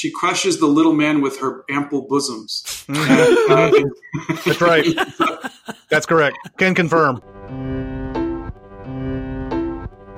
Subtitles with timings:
[0.00, 2.86] she crushes the little man with her ample bosoms.
[2.88, 4.86] That's right.
[5.90, 6.38] That's correct.
[6.56, 7.20] Can confirm.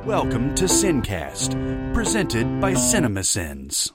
[0.06, 3.90] Welcome to Sincast, presented by CinemaSins.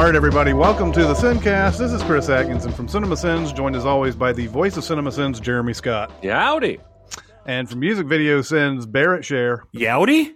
[0.00, 1.76] All right, everybody, welcome to the Sincast.
[1.76, 5.12] This is Chris Atkinson from Cinema Sins, joined as always by the voice of Cinema
[5.12, 6.10] Sins, Jeremy Scott.
[6.24, 6.80] Howdy.
[7.44, 9.64] And from Music Video Sins, Barrett Share.
[9.74, 10.32] Yowdy?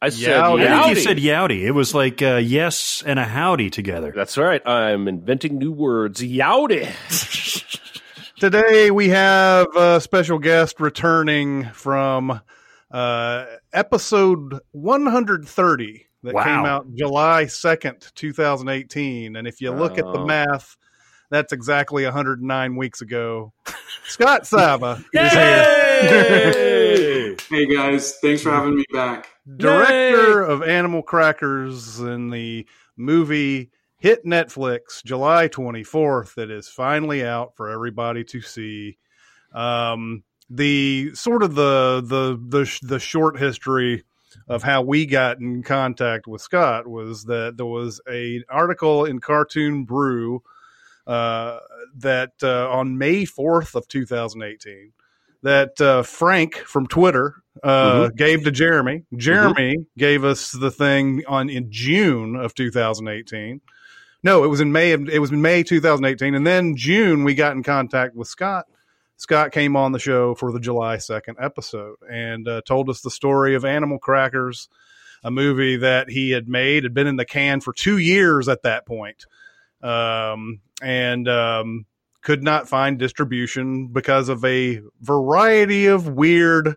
[0.00, 0.66] I said Yowdy.
[0.66, 1.64] I think you said yowdy.
[1.64, 4.14] It was like uh, yes and a howdy together.
[4.16, 4.66] That's right.
[4.66, 6.22] I'm inventing new words.
[6.22, 6.88] Yowdy.
[8.40, 12.40] Today we have a special guest returning from
[12.90, 16.44] uh, episode 130 that Wow.
[16.44, 19.36] came out July 2nd, 2018.
[19.36, 20.26] And if you look at the Oh.
[20.26, 20.76] math,
[21.30, 23.52] that's exactly 109 weeks ago.
[24.06, 27.36] Scott Sava is here.
[27.48, 29.28] Hey guys, thanks for having me back.
[29.56, 32.66] director of Animal Crackers in the
[32.96, 38.98] movie hit Netflix July 24th that is finally out for everybody to see.
[39.52, 44.04] Um, the sort of the the the the short history
[44.48, 49.20] of how we got in contact with Scott was that there was a article in
[49.20, 50.42] Cartoon Brew
[51.06, 51.58] uh,
[51.96, 54.92] that uh, on May 4th of 2018
[55.42, 59.04] that uh, Frank from Twitter uh, gave to Jeremy.
[59.16, 63.60] Jeremy gave us the thing on in June of 2018.
[64.22, 64.92] No, it was in May.
[64.92, 68.66] Of, it was in May 2018, and then June we got in contact with Scott.
[69.16, 73.10] Scott came on the show for the July 2nd episode and uh, told us the
[73.10, 74.68] story of Animal Crackers,
[75.24, 78.62] a movie that he had made, had been in the can for two years at
[78.62, 79.24] that point,
[79.82, 81.86] um, and um,
[82.20, 86.76] could not find distribution because of a variety of weird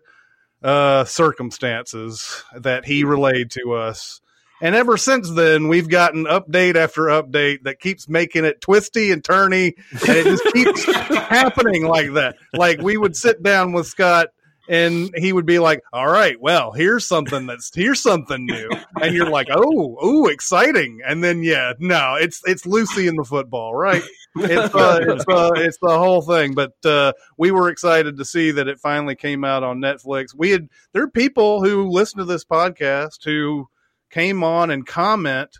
[0.62, 4.20] uh, circumstances that he relayed to us.
[4.60, 9.22] And ever since then, we've gotten update after update that keeps making it twisty and
[9.22, 10.84] turny, and it just keeps
[11.28, 12.36] happening like that.
[12.52, 14.28] Like we would sit down with Scott,
[14.68, 18.70] and he would be like, "All right, well, here's something that's here's something new,"
[19.00, 23.24] and you're like, "Oh, oh, exciting!" And then yeah, no, it's it's Lucy in the
[23.24, 24.02] football, right?
[24.36, 26.54] It's uh, it's uh, it's the whole thing.
[26.54, 30.34] But uh, we were excited to see that it finally came out on Netflix.
[30.36, 33.68] We had there are people who listen to this podcast who
[34.10, 35.50] came on and comment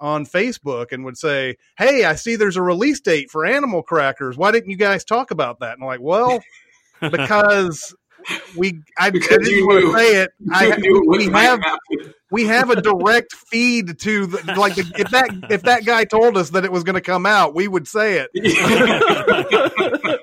[0.00, 4.36] on Facebook and would say, "Hey, I see there's a release date for Animal Crackers.
[4.36, 6.42] Why didn't you guys talk about that?" And I'm like, "Well,
[7.00, 7.94] because
[8.56, 10.30] we I, I Because you didn't want to say it.
[10.52, 12.14] I, You knew what we have happen.
[12.30, 16.36] we have a direct feed to the, like the, if that if that guy told
[16.38, 18.30] us that it was going to come out, we would say it.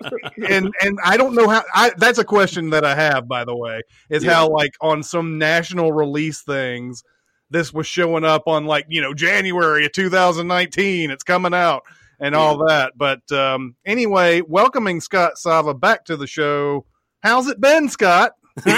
[0.50, 1.64] And and I don't know how.
[1.74, 4.34] I, that's a question that I have, by the way, is Yeah.
[4.34, 7.04] how like on some national release things,
[7.52, 11.12] this was showing up on like you know January of 2019.
[11.12, 11.84] It's coming out
[12.20, 12.94] and all that.
[12.98, 16.86] But um, anyway, welcoming Scott Sava back to the show.
[17.22, 18.32] How's it been, Scott?
[18.66, 18.74] in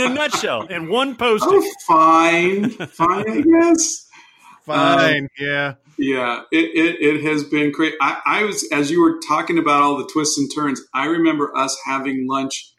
[0.00, 1.50] a nutshell, in one posting.
[1.52, 4.06] oh, fine, fine, I guess.
[4.64, 5.74] Fine, yeah.
[5.98, 7.94] Yeah, it, it, it has been great.
[8.00, 11.54] I, I was, as you were talking about all the twists and turns, I remember
[11.54, 12.72] us having lunch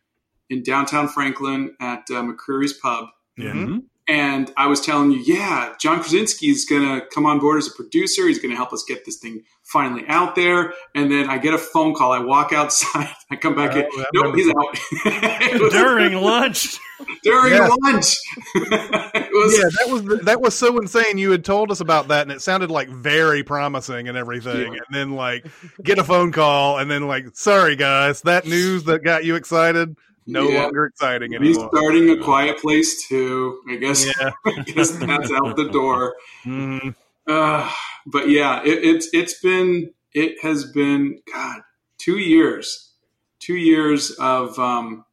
[0.50, 3.06] in downtown Franklin at uh, McCreary's Pub.
[3.38, 3.78] Yeah.
[4.08, 7.68] And I was telling you, yeah, John Krasinski is going to come on board as
[7.68, 8.28] a producer.
[8.28, 10.74] He's going to help us get this thing finally out there.
[10.96, 12.12] And then I get a phone call.
[12.12, 13.10] I walk outside.
[13.32, 13.86] I come back oh, in.
[13.94, 15.62] Oh, Nope, he's out.
[15.62, 16.78] Was During lunch.
[17.24, 17.68] during Yeah.
[17.84, 18.16] lunch.
[18.56, 21.18] was, yeah, that was that was so insane.
[21.18, 24.74] You had told us about that, and it sounded like very promising and everything.
[24.74, 24.80] Yeah.
[24.88, 25.46] And then like
[25.84, 29.96] get a phone call, and then like, sorry guys, that news that got you excited
[30.32, 30.64] no Yeah.
[30.64, 31.70] longer exciting anymore.
[31.72, 33.62] Restarting a quiet place two.
[33.70, 34.32] I guess, Yeah.
[34.46, 36.16] I guess that's out the door.
[36.46, 36.96] Mhm.
[37.28, 37.72] Uh,
[38.08, 41.62] but yeah, it, it's it's been it has been God
[42.00, 42.94] two years,
[43.40, 45.06] two years of um,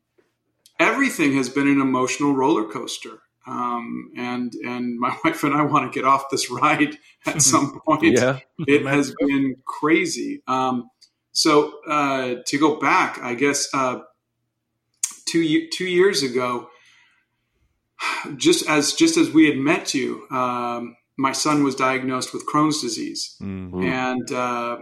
[0.81, 3.21] everything has been an emotional roller coaster.
[3.47, 6.97] Um, and and my wife and I want to get off this ride
[7.27, 8.05] at some point.
[8.05, 8.39] Yeah.
[8.67, 10.43] It has been crazy.
[10.47, 10.89] Um,
[11.33, 14.01] so uh, to go back, I guess uh,
[15.31, 16.69] two two years ago,
[18.37, 22.81] just as just as we had met you, um, my son was diagnosed with Crohn's
[22.81, 23.85] disease, Mhm.
[23.85, 24.79] and uh,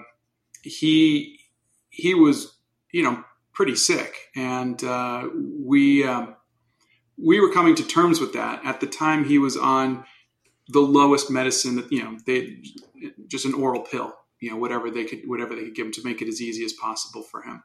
[0.62, 1.38] he
[1.90, 2.56] he was
[2.92, 5.28] you know pretty sick, and uh,
[5.58, 6.34] we um,
[7.16, 8.64] we were coming to terms with that.
[8.64, 10.04] At the time, he was on
[10.68, 12.58] the lowest medicine that you know they
[13.28, 16.02] just an oral pill you know whatever they could whatever they could give him to
[16.04, 17.62] make it as easy as possible for him.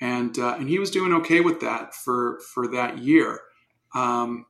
[0.00, 3.40] And uh, and he was doing okay with that for for that year.
[3.94, 4.46] Um,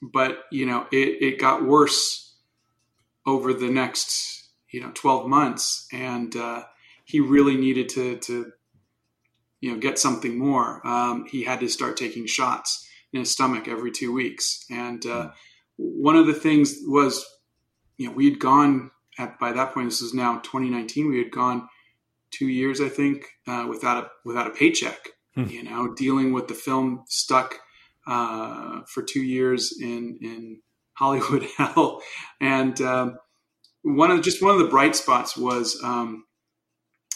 [0.00, 2.36] but you know it, it got worse
[3.26, 5.88] over the next you know 12 months.
[5.92, 6.64] And uh,
[7.04, 8.52] he really needed to to
[9.60, 10.86] you know get something more.
[10.86, 14.64] Um, he had to start taking shots in his stomach every two weeks.
[14.70, 15.30] And uh,
[15.76, 17.26] one of the things was
[17.96, 21.30] you know we had gone at by that point this is now 2019 we had
[21.30, 21.68] gone
[22.30, 24.98] two years i think uh, without a without a paycheck
[25.50, 27.60] you know dealing with the film stuck
[28.08, 30.60] uh, for two years in in
[30.94, 32.02] Hollywood hell,
[32.40, 33.18] and um,
[33.82, 36.24] one of just one of the bright spots was um,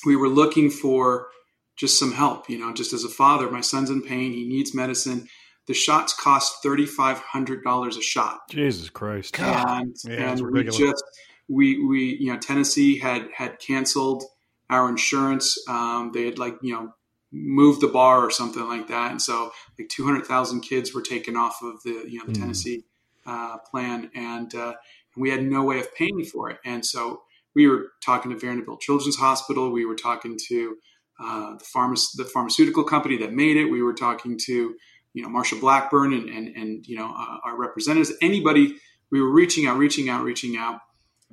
[0.06, 1.29] we were looking for
[1.76, 2.49] just some help.
[2.49, 5.29] You know, just as a father, my son's in pain; he needs medicine.
[5.67, 9.35] The shots cost thirty five hundred dollars a shot, Jesus Christ.
[9.79, 11.05] and Yeah, and we just
[11.49, 14.25] we we you know Tennessee had had canceled
[14.72, 15.56] our insurance.
[15.69, 16.94] Um, they had like you know
[17.32, 21.02] moved the bar or something like that, and so like two hundred thousand kids were
[21.02, 22.40] taken off of the you know the Mm.
[22.40, 22.84] Tennessee
[23.26, 24.74] uh, plan, and uh,
[25.16, 27.22] we had no way of paying for it, and so
[27.54, 29.70] we were talking to Vanderbilt Children's Hospital.
[29.70, 30.76] We were talking to
[31.20, 33.66] uh, the pharma- the pharmaceutical company that made it.
[33.66, 34.75] We were talking to
[35.14, 38.12] you know Marsha Blackburn and and, and you know uh, our representatives.
[38.22, 38.76] Anybody
[39.10, 40.80] we were reaching out, reaching out, reaching out,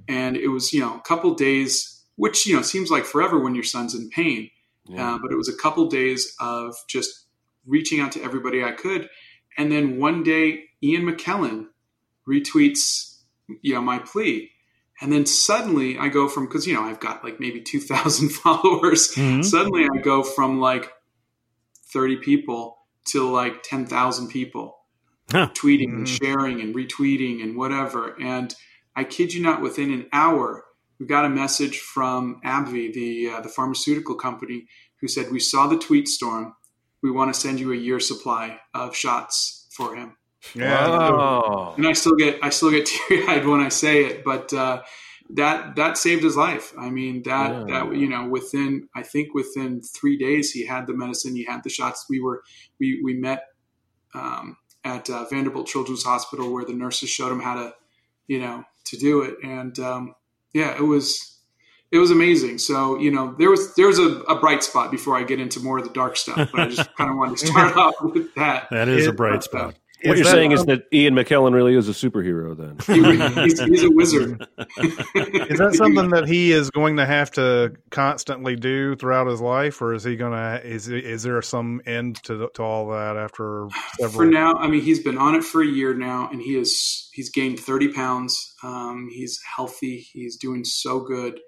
[0.07, 3.55] and it was you know a couple days, which you know seems like forever when
[3.55, 4.49] your son's in pain.
[4.85, 5.15] Yeah.
[5.15, 7.25] Uh, but it was a couple days of just
[7.65, 9.09] reaching out to everybody I could,
[9.57, 11.67] and then one day Ian McKellen
[12.27, 13.17] retweets
[13.61, 14.51] you know my plea,
[15.01, 18.29] and then suddenly I go from because you know I've got like maybe two thousand
[18.29, 19.13] followers.
[19.15, 19.43] Mhm.
[19.43, 20.91] Suddenly I go from like
[21.93, 22.77] thirty people
[23.11, 24.75] to like ten thousand people
[25.31, 25.49] Huh.
[25.53, 28.15] tweeting and sharing and retweeting and whatever.
[28.19, 28.53] And
[28.95, 30.65] I kid you not, within an hour,
[30.99, 34.67] we got a message from AbbVie, the uh, the pharmaceutical company,
[35.01, 36.53] who said we saw the tweet storm.
[37.01, 40.17] We want to send you a year supply of shots for him.
[40.53, 41.73] Yeah.
[41.77, 44.81] And I still get I still get teary eyed when I say it, but uh,
[45.35, 46.73] that that saved his life.
[46.77, 47.85] I mean that Yeah.
[47.85, 51.63] that you know within I think within three days he had the medicine, he had
[51.63, 52.05] the shots.
[52.09, 52.43] We were
[52.79, 53.43] we we met
[54.13, 57.73] um, at uh, Vanderbilt Children's Hospital where the nurses showed him how to
[58.27, 60.15] you know to do it, and um,
[60.53, 61.37] yeah, it was
[61.91, 62.57] it was amazing.
[62.59, 65.59] So you know there was there was a, a bright spot before I get into
[65.59, 68.33] more of the dark stuff, but I just kind of wanted to start off with
[68.35, 68.67] that.
[68.71, 69.75] That is It- a bright spot.
[70.03, 72.77] What Is you're that- saying is that Ian McKellen really is a superhero then.
[73.35, 74.47] He- he's, he's a wizard.
[75.15, 79.81] Is that something that he is going to have to constantly do throughout his life,
[79.81, 80.65] or is he going to?
[80.65, 83.67] Is is there some end to to all that after
[83.97, 84.11] several?
[84.19, 87.09] for now i mean he's been on it for a year now and he is
[87.13, 91.39] he's gained 30 pounds um, he's healthy he's doing so good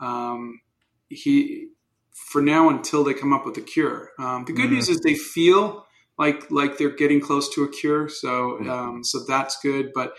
[0.00, 0.60] um,
[1.08, 1.68] he
[2.12, 4.72] for now until they come up with a cure um, the good Mhm.
[4.74, 5.84] news is they feel
[6.18, 10.14] like like they're getting close to a cure so um, so that's good but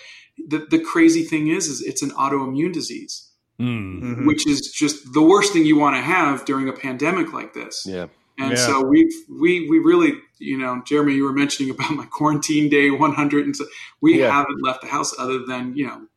[0.47, 3.25] the, the crazy thing is is it's an autoimmune disease
[3.59, 4.01] Mm.
[4.01, 4.25] Mhm.
[4.25, 7.83] which is just the worst thing you want to have during a pandemic like this
[7.85, 8.05] Yeah.
[8.37, 8.55] and Yeah.
[8.67, 12.89] so we we we really, you know, Jeremy, you were mentioning about my quarantine day
[12.89, 13.65] 100, and so
[13.99, 14.31] we Yeah.
[14.31, 16.07] haven't left the house other than you know,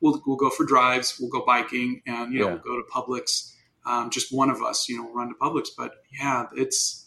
[0.00, 2.58] we'll we'll go for drives, we'll go biking, and you know, Yeah.
[2.64, 3.52] we'll go to Publix.
[3.86, 5.68] Um, just one of us, you know, will run to Publix.
[5.76, 7.06] But yeah, it's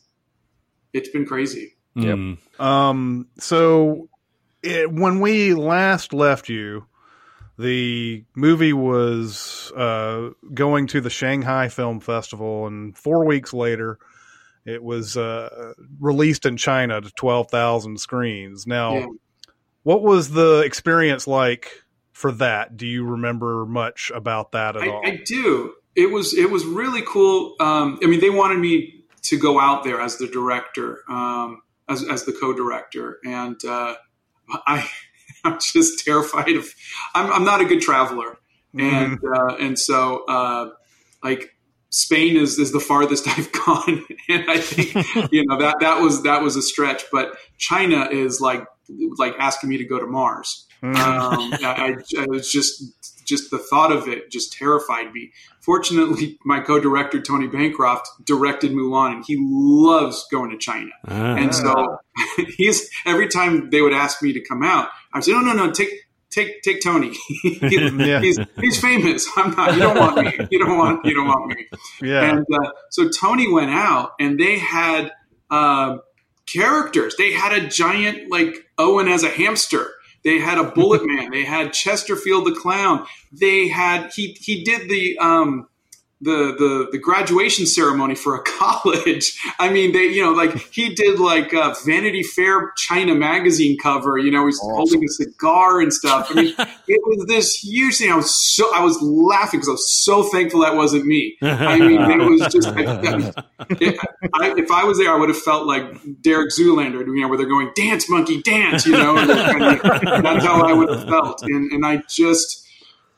[0.93, 1.75] it's been crazy.
[1.95, 2.15] Yep.
[2.15, 2.37] Mm.
[2.59, 3.27] Um.
[3.37, 4.09] So,
[4.63, 6.85] it, when we last left you,
[7.57, 13.99] the movie was uh, going to the Shanghai Film Festival, and four weeks later,
[14.65, 18.65] it was uh, released in China to twelve thousand screens.
[18.65, 19.05] Now, Yeah.
[19.83, 21.67] what was the experience like
[22.13, 22.77] for that?
[22.77, 25.01] Do you remember much about that at I, all?
[25.05, 25.73] I do.
[25.95, 27.55] It was it was really cool.
[27.59, 32.03] Um, I mean, they wanted me to go out there as the director, um, as
[32.07, 33.95] as the co-director, and uh,
[34.65, 34.89] I
[35.43, 36.67] I'm just terrified of.
[37.13, 38.37] I'm I'm not a good traveler,
[38.77, 40.69] and uh, and so uh,
[41.23, 41.55] like
[41.89, 46.23] Spain is is the farthest I've gone, and I think you know that that was
[46.23, 47.03] that was a stretch.
[47.11, 48.65] But China is like
[49.17, 50.67] like asking me to go to Mars.
[50.81, 50.95] Mhm.
[50.95, 55.31] Um, I, I, I was just just the thought of it just terrified me.
[55.61, 60.91] Fortunately, my co-director Tony Bancroft directed Mulan, and he loves going to China.
[61.07, 61.35] Ah.
[61.35, 61.97] And so
[62.57, 65.53] he's every time they would ask me to come out, I would say, "No, no,
[65.53, 65.89] no, take
[66.29, 67.13] take take Tony.
[67.43, 68.19] Yeah.
[68.19, 69.27] he's he's famous.
[69.37, 69.73] I'm not.
[69.73, 70.47] You don't want me.
[70.51, 71.67] You don't want you don't want me."
[72.01, 72.29] yeah.
[72.29, 75.11] And uh, so Tony went out, and they had
[75.49, 75.97] uh,
[76.45, 77.15] characters.
[77.17, 79.91] They had a giant like Owen as a hamster.
[80.23, 81.31] They had a Bullet Man.
[81.31, 83.05] They had Chesterfield the clown.
[83.31, 85.67] They had he he did the um,
[86.23, 89.39] the the the graduation ceremony for a college.
[89.59, 94.17] I mean, they you know like he did like a Vanity Fair China magazine cover.
[94.17, 94.75] You know, he's Awesome.
[94.75, 96.27] holding a cigar and stuff.
[96.29, 96.55] I mean,
[96.87, 98.11] it was this huge thing.
[98.11, 101.37] I was so I was laughing because I was so thankful that wasn't me.
[101.41, 102.67] I mean, it was just.
[103.81, 103.97] it,
[104.33, 105.83] I, if I was there, I would have felt like
[106.21, 109.17] Derek Zoolander, you know, where they're going dance monkey dance, you know.
[109.17, 112.59] and kind of- that's how I would have felt, and and I just.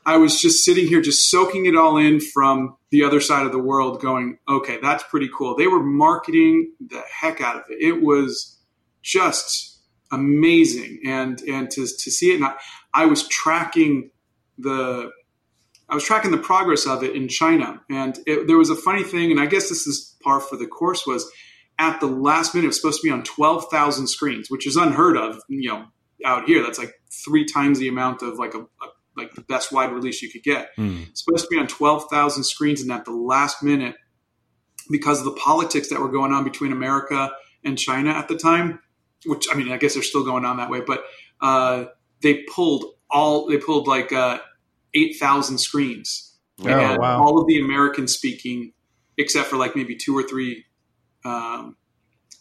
[0.06, 3.50] I was just sitting here, just soaking it all in from the other side of
[3.50, 5.56] the world, going, okay, that's pretty cool.
[5.56, 7.78] They were marketing the heck out of it.
[7.80, 8.56] It was
[9.02, 9.80] just
[10.12, 12.54] amazing, and and to to see it, and I,
[12.94, 14.10] I was tracking
[14.58, 15.10] the
[15.88, 19.02] I was tracking the progress of it in China, and it, there was a funny
[19.02, 21.04] thing, and I guess this is par for the course.
[21.04, 21.28] Was
[21.80, 24.76] at the last minute, it was supposed to be on twelve thousand screens, which is
[24.76, 25.86] unheard of, you know,
[26.24, 26.62] out here.
[26.62, 30.22] That's like three times the amount of like a, a like the best wide release
[30.22, 30.70] you could get.
[31.08, 33.96] It's supposed to be on twelve thousand screens, and at the last minute,
[34.90, 37.30] because of the politics that were going on between America
[37.64, 38.80] and China at the time,
[39.24, 41.04] which I mean, I guess they're still going on that way, but
[41.40, 41.84] uh,
[42.22, 44.38] they pulled all they pulled like uh,
[44.94, 46.32] eight thousand screens.
[46.60, 47.20] Oh, and wow.
[47.20, 48.72] all of the American speaking,
[49.18, 50.64] except for like maybe two or three,
[51.24, 51.76] um,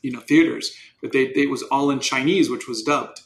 [0.04, 0.72] you know, theaters.
[1.02, 3.22] But they, they it was all in Chinese, which was dubbed.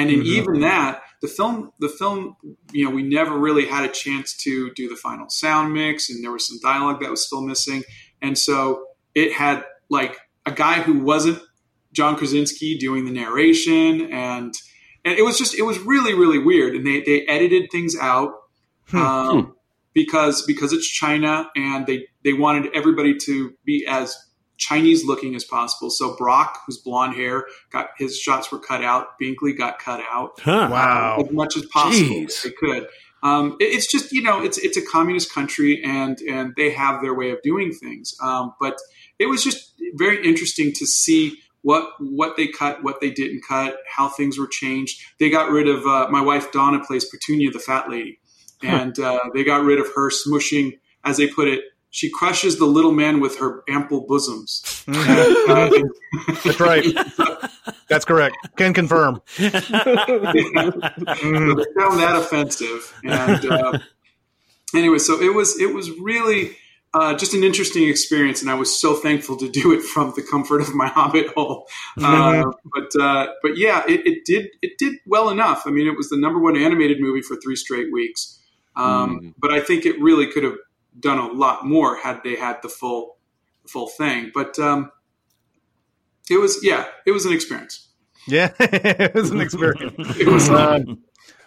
[0.00, 0.26] And in Mhm.
[0.26, 2.36] even that, the film, the film,
[2.72, 6.24] you know, we never really had a chance to do the final sound mix, and
[6.24, 7.82] there was some dialogue that was still missing.
[8.22, 10.16] And so it had like
[10.46, 11.40] a guy who wasn't
[11.92, 14.54] John Krasinski doing the narration, and
[15.04, 16.74] and it was just it was really really weird.
[16.76, 18.32] And they they edited things out
[18.92, 19.54] um,
[19.92, 24.16] because because it's China, and they they wanted everybody to be as
[24.60, 25.90] Chinese looking as possible.
[25.90, 29.18] So Brock, who's blonde hair, got his shots were cut out.
[29.20, 30.68] Binkley got cut out Huh.
[30.70, 31.24] Wow.
[31.26, 32.24] as much as possible Jeez.
[32.36, 32.86] if they could.
[33.22, 37.02] Um, it- it's just you know it's it's a communist country and and they have
[37.02, 38.14] their way of doing things.
[38.22, 38.76] Um, but
[39.18, 43.76] it was just very interesting to see what what they cut, what they didn't cut,
[43.86, 45.02] how things were changed.
[45.18, 48.18] They got rid of uh, my wife Donna plays Petunia, the fat lady,
[48.62, 51.60] and uh, they got rid of her smushing, as they put it.
[51.92, 54.62] She crushes the little man with her ample bosoms.
[54.86, 55.82] Mhm.
[56.44, 56.86] That's right.
[57.88, 58.36] That's correct.
[58.56, 59.20] Can confirm.
[59.36, 59.60] So they
[61.76, 62.92] found that offensive.
[63.04, 63.78] And uh,
[64.74, 66.56] anyway, so it was it was really
[66.94, 70.22] uh, just an interesting experience, and I was so thankful to do it from the
[70.22, 71.68] comfort of my hobbit hole.
[72.00, 72.44] Uh,
[72.74, 75.62] but uh, but yeah, it, it did it did well enough.
[75.66, 78.38] I mean, it was the number one animated movie for three straight weeks.
[78.76, 79.34] Um, Mm.
[79.38, 80.54] But I think it really could have
[81.00, 83.16] done a lot more had they had the full
[83.62, 84.30] the full thing.
[84.32, 84.92] But um,
[86.30, 87.86] it was yeah, it was an experience.
[88.28, 89.94] Yeah, it was an experience.
[90.20, 90.80] It was Uh,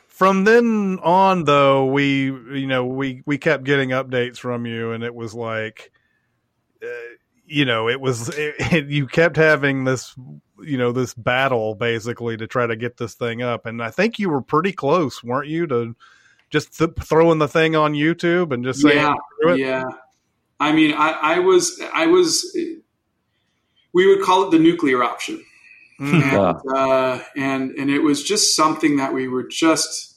[0.07, 5.03] from then on, though, we you know we we kept getting updates from you, and
[5.03, 5.91] it was like,
[6.83, 6.88] uh,
[7.45, 10.15] you know, it was it, you kept having this
[10.62, 14.17] you know this battle basically to try to get this thing up, and I think
[14.17, 15.95] you were pretty close, weren't you, to
[16.53, 19.15] just th- throwing the thing on YouTube and just saying, yeah,
[19.48, 19.83] it." yeah.
[20.60, 22.55] I mean, I, I was, I was.
[23.91, 25.43] We would call it the nuclear option,
[26.00, 26.24] Mhm.
[26.24, 30.15] and uh, and and it was just something that we were just,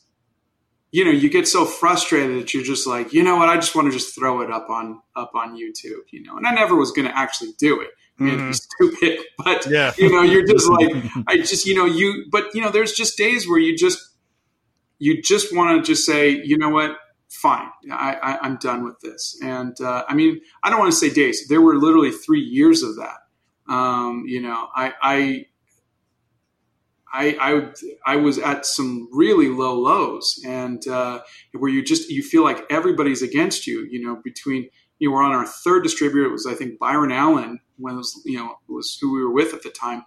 [0.92, 3.74] you know, you get so frustrated that you're just like, you know what, I just
[3.74, 6.36] want to just throw it up on up on YouTube, you know.
[6.36, 7.90] And I never was going to actually do it.
[8.18, 10.90] I mean, it'd be stupid, but yeah, you know, you're just like,
[11.26, 13.98] I just, you know, you, but you know, there's just days where you just,
[14.98, 16.96] you just want to just say, you know what,
[17.28, 19.38] fine, I, I, I'm done with this.
[19.42, 21.48] And uh, I mean, I don't want to say days.
[21.48, 23.18] There were literally three years of that.
[23.72, 25.46] Um, you know, I, I,
[27.12, 31.20] I, I, I was at some really low lows, and uh,
[31.52, 33.86] where you just you feel like everybody's against you.
[33.90, 36.26] You know, between you were on our third distributor.
[36.26, 39.32] It was I think Byron Allen when it was you know was who we were
[39.32, 40.04] with at the time,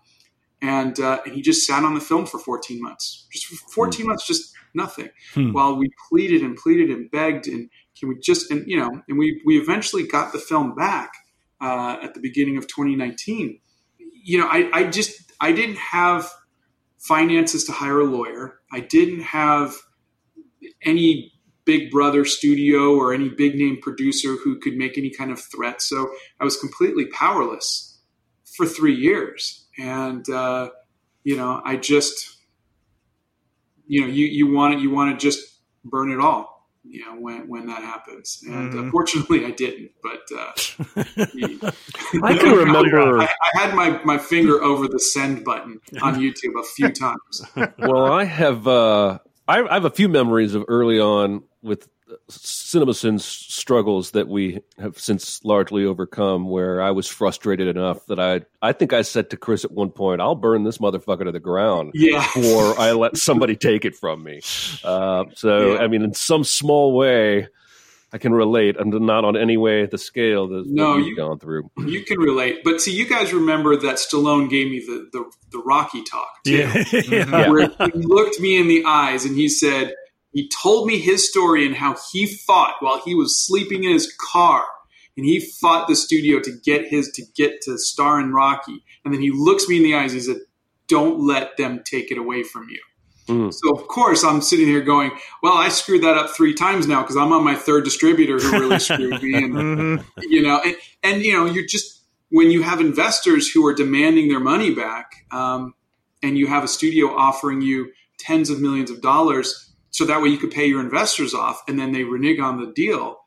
[0.61, 4.05] and uh, and he just sat on the film for 14 months, just for 14
[4.05, 5.09] months, just nothing.
[5.33, 5.51] Hmm.
[5.51, 9.17] While we pleaded and pleaded and begged, and can we just and you know, and
[9.17, 11.13] we we eventually got the film back
[11.61, 13.59] uh, at the beginning of 2019.
[14.23, 16.29] You know, I I just I didn't have
[16.97, 18.59] finances to hire a lawyer.
[18.71, 19.75] I didn't have
[20.83, 21.31] any
[21.69, 25.83] big brother studio or any big name producer who could make any kind of threat.
[25.83, 26.09] So
[26.39, 27.99] I was completely powerless
[28.55, 29.67] for three years.
[29.77, 30.71] And, uh,
[31.23, 32.38] you know, I just,
[33.89, 35.39] you know, you, you want to, you want to just
[35.83, 38.41] burn it all, you know, when, when that happens.
[38.47, 38.91] And uh, Mhm.
[38.91, 40.51] fortunately I didn't, but, uh,
[41.33, 41.59] you-
[42.23, 43.19] I can remember.
[43.19, 47.41] I, I had my, my finger over the send button on YouTube a few times.
[47.79, 51.89] well, I have uh, I, I have a few memories of early on with
[52.29, 56.49] CinemaSins struggles that we have since largely overcome.
[56.49, 59.89] Where I was frustrated enough that I, I think I said to Chris at one
[59.89, 62.19] point, "I'll burn this motherfucker to the ground Yeah.
[62.35, 64.41] before I let somebody take it from me."
[64.83, 65.79] Uh, so, Yeah.
[65.79, 67.47] I mean, in some small way,
[68.11, 71.15] I can relate, and not on any way the scale that No, what you've you-
[71.15, 71.69] gone through.
[71.77, 75.59] You can relate, but see, you guys remember that Stallone gave me the the, the
[75.59, 76.53] Rocky talk too.
[76.57, 76.83] Yeah.
[77.09, 77.49] Yeah.
[77.49, 79.93] where he looked me in the eyes and he said,
[80.31, 84.13] he told me his story and how he fought while he was sleeping in his
[84.31, 84.65] car.
[85.17, 88.83] And he fought the studio to get his to get to star in Rocky.
[89.03, 90.13] And then he looks me in the eyes.
[90.13, 90.37] He said,
[90.87, 92.79] "Don't let them take it away from you."
[93.27, 93.53] Mm.
[93.53, 95.11] So of course I'm sitting here going,
[95.43, 98.51] "Well, I screwed that up three times now because I'm on my third distributor who
[98.51, 100.05] really screwed me." And Mhm.
[100.21, 104.29] you know, and, and you know, you're just when you have investors who are demanding
[104.29, 105.73] their money back, um,
[106.23, 110.29] and you have a studio offering you tens of millions of dollars, so that way
[110.29, 113.17] you could pay your investors off, and then they renege on the deal.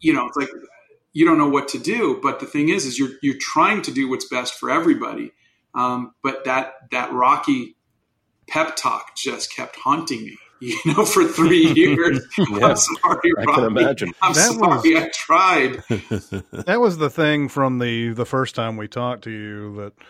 [0.00, 0.48] You know, it's like
[1.12, 2.18] you don't know what to do.
[2.22, 5.32] But the thing is, is you're you're trying to do what's best for everybody.
[5.74, 7.76] Um, but that that rocky
[8.48, 10.36] pep talk just kept haunting me.
[10.62, 12.20] You know, for three years.
[12.50, 14.12] Yeah, I'm sorry, I can imagine.
[14.20, 15.82] I'm That sorry, I tried.
[16.66, 20.06] that was the thing from the the first time we talked to you that s-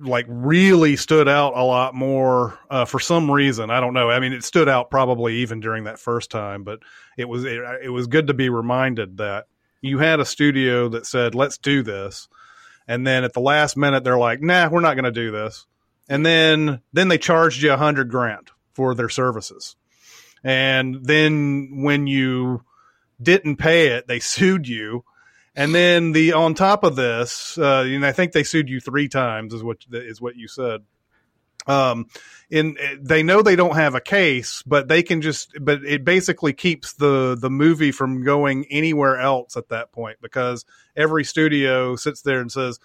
[0.00, 3.70] like really stood out a lot more uh, for some reason.
[3.70, 4.10] I don't know.
[4.10, 6.80] I mean, it stood out probably even during that first time, but
[7.16, 9.46] it was it, it was good to be reminded that
[9.80, 12.28] you had a studio that said, "Let's do this,"
[12.88, 15.66] and then at the last minute they're like, "Nah, we're not going to do this,"
[16.08, 19.76] and then then they charged you a hundred grand for their services,
[20.42, 22.64] and then when you
[23.22, 25.04] didn't pay it, they sued you.
[25.56, 29.08] And then the on top of this, uh, and I think they sued you three
[29.08, 30.82] times, is what is what you said.
[31.66, 32.06] Um,
[32.50, 36.52] in they know they don't have a case, but they can just, but it basically
[36.52, 40.64] keeps the the movie from going anywhere else at that point because
[40.96, 42.80] every studio sits there and says,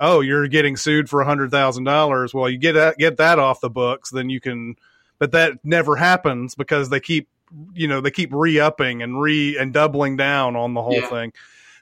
[0.00, 3.38] "Oh, you're getting sued for a hundred thousand dollars." Well, you get that get that
[3.38, 4.76] off the books, then you can.
[5.18, 7.28] But that never happens because they keep
[7.74, 11.08] you know they keep re-upping and re and doubling down on the whole Yeah.
[11.08, 11.32] thing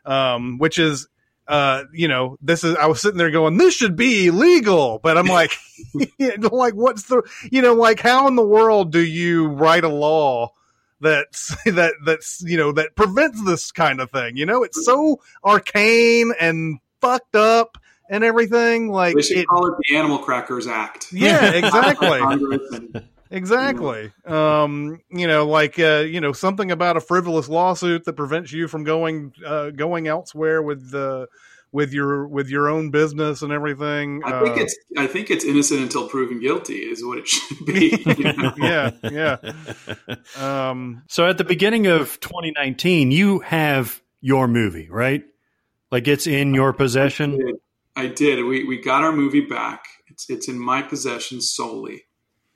[0.07, 1.09] um which is
[1.49, 5.17] uh you know this is i was sitting there going this should be illegal but
[5.19, 5.53] i'm like
[6.51, 10.51] like what's the you know like how in the world do you write a law
[11.01, 15.21] that's that that's you know that prevents this kind of thing you know it's so
[15.45, 20.67] arcane and fucked up and everything like They should it, call it the Animal Crackers
[20.67, 21.13] Act.
[21.13, 22.21] yeah exactly
[23.31, 24.13] Exactly.
[24.25, 28.69] Um, you know, like uh, you know, something about a frivolous lawsuit that prevents you
[28.69, 31.27] from going uh, going elsewhere with the
[31.73, 34.23] with your with your own business and everything.
[34.25, 37.67] I think Uh, it's I think it's innocent until proven guilty is what it should
[37.67, 38.05] be.
[38.17, 38.55] you know?
[38.57, 39.37] yeah, yeah.
[40.37, 45.25] Um, So at the beginning of 2019, you have your movie, right?
[45.91, 47.37] Like it's in your possession.
[47.39, 47.55] did.
[47.95, 48.45] I did.
[48.45, 49.85] We we got our movie back.
[50.09, 52.06] It's it's in my possession solely,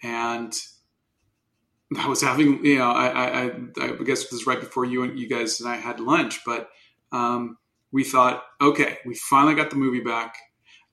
[0.03, 0.53] and
[1.97, 3.45] I was having you know I I,
[3.81, 6.69] I guess it was right before you and you guys and I had lunch, but
[7.13, 7.59] um,
[7.93, 10.37] we thought okay, we finally got the movie back.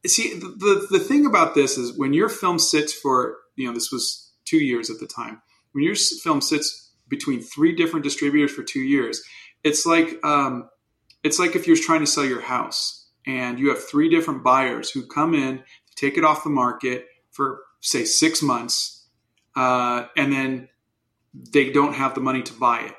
[0.06, 3.74] See the, the the thing about this is when your film sits for you know
[3.74, 5.41] this was two years at the time
[5.78, 9.22] when your film sits between three different distributors for two years,
[9.63, 10.70] it's like um,
[11.24, 14.89] it's like if you're trying to sell your house and you have three different buyers
[14.89, 18.96] who come in, to take it off the market for say six months,
[19.58, 20.70] uh, and then
[21.34, 22.96] they don't have the money to buy it.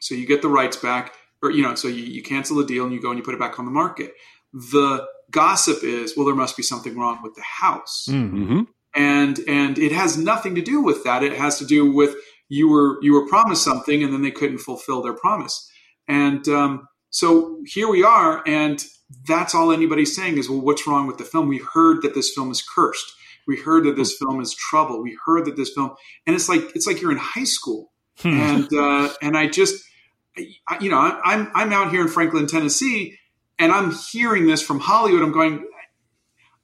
[0.00, 2.84] So you get the rights back, or you know, so you, you cancel the deal
[2.84, 4.14] and you go and you put it back on the market.
[4.52, 8.30] The gossip is, well, there must be something wrong with the house Mm.
[8.30, 8.62] hmm
[8.94, 11.22] and and it has nothing to do with that.
[11.22, 12.16] It has to do with
[12.48, 15.70] you were you were promised something and then they couldn't fulfill their promise.
[16.08, 18.84] And um, so here we are, and
[19.28, 21.46] that's all anybody's saying is, well, what's wrong with the film?
[21.48, 23.12] We heard that this film is cursed.
[23.50, 25.02] We heard that this film is trouble.
[25.02, 25.90] We heard that this film,
[26.26, 27.90] and it's like it's like you're in high school,
[28.22, 28.28] Hmm.
[28.28, 29.82] and uh, and I just,
[30.68, 33.18] I, you know, I, I'm I'm out here in Franklin, Tennessee,
[33.58, 35.22] and I'm hearing this from Hollywood.
[35.22, 35.66] I'm going,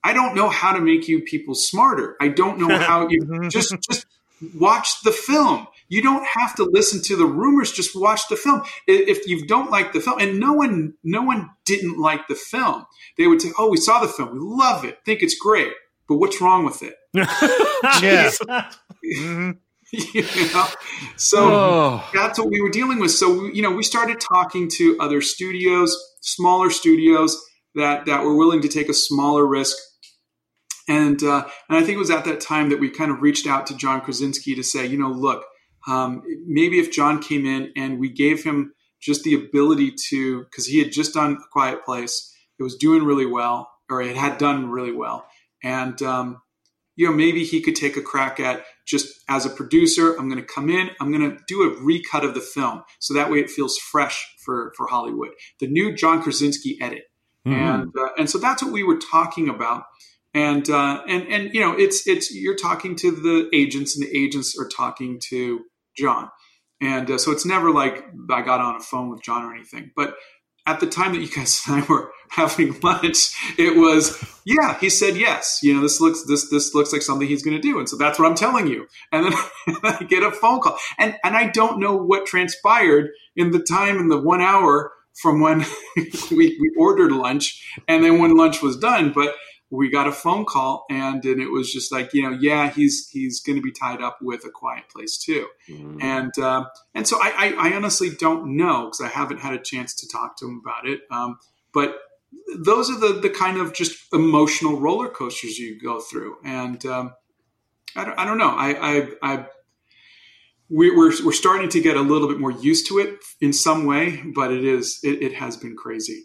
[0.04, 2.16] I don't know how to make you people smarter.
[2.20, 4.06] I don't know how you just just
[4.54, 5.66] watch the film.
[5.88, 7.72] You don't have to listen to the rumors.
[7.72, 8.62] Just watch the film.
[8.88, 12.86] If you don't like the film, and no one no one didn't like the film,
[13.16, 14.32] they would say, "Oh, we saw the film.
[14.32, 14.98] We love it.
[15.04, 15.72] Think it's great."
[16.08, 16.94] But what's wrong with it?
[18.02, 18.30] Yeah.
[19.18, 19.58] mhm.
[19.92, 20.66] you know?
[21.16, 23.10] So Oh, that's what we were dealing with.
[23.12, 27.40] So you know, we started talking to other studios, smaller studios
[27.74, 29.76] that that were willing to take a smaller risk.
[30.88, 33.46] And uh, and I think it was at that time that we kind of reached
[33.46, 35.44] out to John Krasinski to say, you know, look,
[35.86, 40.66] um, maybe if John came in and we gave him just the ability to, because
[40.66, 44.38] he had just done A Quiet Place, it was doing really well, or it had
[44.38, 45.26] done really well,
[45.66, 46.40] and um,
[46.94, 50.14] you know maybe he could take a crack at just as a producer.
[50.16, 53.14] I'm going to come in, I'm going to do a recut of the film, so
[53.14, 55.30] that way it feels fresh for for Hollywood.
[55.60, 57.04] The new John Krasinski edit,
[57.46, 57.52] Mhm.
[57.54, 59.84] and uh, and so that's what we were talking about.
[60.34, 64.12] And uh, and and you know, it's it's you're talking to the agents, and the
[64.24, 65.62] agents are talking to
[65.96, 66.28] John,
[66.80, 69.90] and uh, so it's never like I got on a phone with John or anything.
[69.96, 70.14] But
[70.66, 74.78] at the time that you guys and I were having lunch, it was yeah.
[74.78, 75.60] He said yes.
[75.62, 77.96] You know, this looks this this looks like something he's going to do, and so
[77.96, 78.86] that's what I'm telling you.
[79.12, 79.34] And then
[79.82, 83.98] I get a phone call, and and I don't know what transpired in the time
[83.98, 85.64] in the one hour from when
[86.30, 89.34] we, we ordered lunch and then when lunch was done, but
[89.70, 93.08] we got a phone call and, and it was just like, you know, yeah, he's,
[93.10, 95.48] he's going to be tied up with a quiet place two.
[95.68, 96.02] Mm.
[96.02, 99.58] And, uh, and so I, I, I honestly don't know because I haven't had a
[99.58, 101.00] chance to talk to him about it.
[101.10, 101.38] Um,
[101.72, 101.98] but
[102.56, 106.36] those are the, the kind of just emotional roller coasters you go through.
[106.44, 107.14] And, um,
[107.96, 108.50] I don't, I don't know.
[108.50, 109.46] I, I, I,
[110.68, 113.86] we, we're, we're starting to get a little bit more used to it in some
[113.86, 116.24] way, but it is, it, it has been crazy.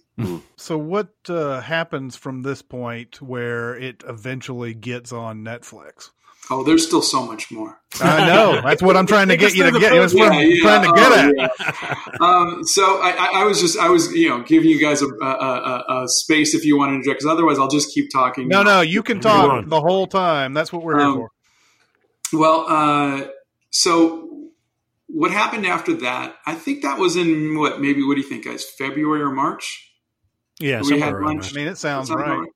[0.55, 6.11] So, what uh, happens from this point where it eventually gets on Netflix?
[6.51, 7.79] Oh, there's still so much more.
[8.01, 8.61] I know.
[8.61, 9.93] That's what I'm trying to get you to get.
[9.93, 10.61] That's what I'm Yeah, yeah.
[10.61, 11.51] trying to get Oh, at.
[11.71, 12.15] yeah.
[12.19, 15.07] um, so I, I, I was just, I was, you know, giving you guys a,
[15.07, 18.47] a, a, a space if you want to interject, because otherwise I'll just keep talking.
[18.47, 20.53] No, no, you can talk the whole time.
[20.53, 21.31] That's what we're here Um, for.
[22.33, 23.27] Well, uh,
[23.71, 24.30] so
[25.13, 26.35] what happened after that?
[26.45, 28.65] I think that was in what, maybe, what do you think, guys?
[28.77, 29.87] February or March?
[30.59, 31.53] Yeah, we had lunch.
[31.53, 32.33] I mean, it sounds Sounds right.
[32.33, 32.47] about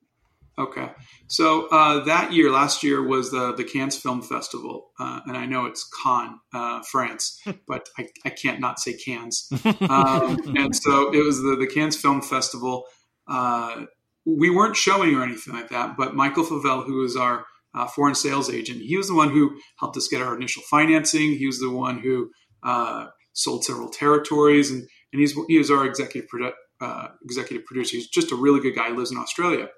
[0.58, 0.90] Okay.
[1.28, 4.92] So uh, that year, last year, was the, the Cannes Film Festival.
[4.98, 9.50] Uh, and I know it's Cannes, uh, France, but I, I can't not say Cannes.
[9.90, 12.86] Um, and so it was the, the Cannes Film Festival.
[13.28, 13.86] Uh,
[14.26, 18.16] we weren't showing or anything like that, but Michael Favell, who is our uh, foreign
[18.16, 21.36] sales agent, he was the one who helped us get our initial financing.
[21.36, 22.32] He was the one who
[22.66, 27.98] uh, sold several territories, and, and he's he was our executive produ- uh, executive producer.
[27.98, 28.88] He's just a really good guy.
[28.88, 29.70] He lives in Australia,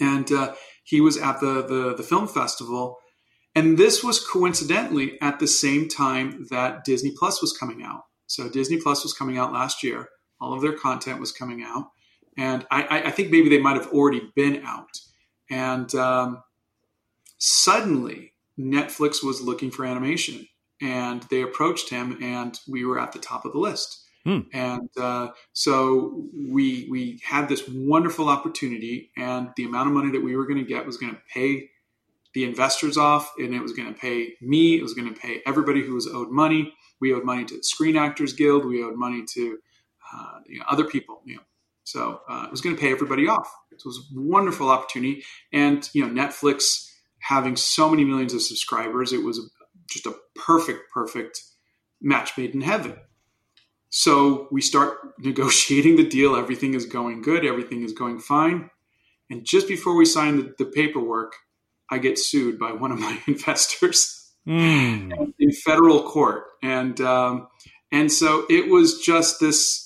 [0.00, 2.96] and uh, he was at the, the the film festival.
[3.54, 8.02] And this was coincidentally at the same time that Disney Plus was coming out.
[8.26, 10.10] So Disney Plus was coming out last year.
[10.38, 11.86] All of their content was coming out,
[12.36, 14.90] and I, I, I think maybe they might have already been out.
[15.50, 16.42] And um,
[17.38, 20.46] suddenly, Netflix was looking for animation,
[20.80, 24.02] and they approached him, and we were at the top of the list.
[24.24, 24.40] Hmm.
[24.52, 30.24] And uh, so we we had this wonderful opportunity, and the amount of money that
[30.24, 31.70] we were going to get was going to pay
[32.34, 34.76] the investors off, and it was going to pay me.
[34.76, 36.74] It was going to pay everybody who was owed money.
[37.00, 38.64] We owed money to the Screen Actors Guild.
[38.64, 39.58] We owed money to
[40.12, 41.20] uh, you know, other people.
[41.24, 41.42] You know,
[41.84, 43.48] so uh, it was going to pay everybody off.
[43.76, 48.42] So it was a wonderful opportunity, and you know, Netflix having so many millions of
[48.42, 49.50] subscribers, it was
[49.88, 51.42] just a perfect, perfect
[52.00, 52.96] match made in heaven.
[53.90, 56.36] So we start negotiating the deal.
[56.36, 57.44] Everything is going good.
[57.44, 58.70] Everything is going fine.
[59.30, 61.34] And just before we sign the, the paperwork,
[61.90, 65.32] I get sued by one of my investors Mm.
[65.40, 67.48] in federal court, and um,
[67.90, 69.85] and so it was just this.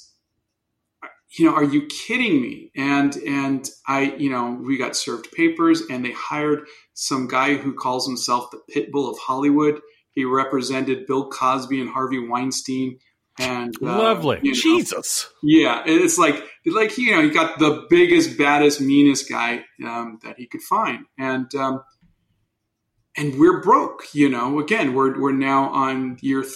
[1.33, 2.73] You know, are you kidding me?
[2.77, 7.73] And and I, you know, we got served papers, and they hired some guy who
[7.73, 9.81] calls himself the pit bull of Hollywood.
[10.13, 12.99] He represented Bill Cosby and Harvey Weinstein,
[13.39, 14.41] and uh, Lovely.
[14.43, 15.29] you know, Jesus.
[15.43, 20.37] yeah, it's like like you know, he got the biggest, baddest, meanest guy um, that
[20.37, 21.83] he could find, and um,
[23.17, 24.05] and we're broke.
[24.13, 26.55] You know, again, we're we're now on year th-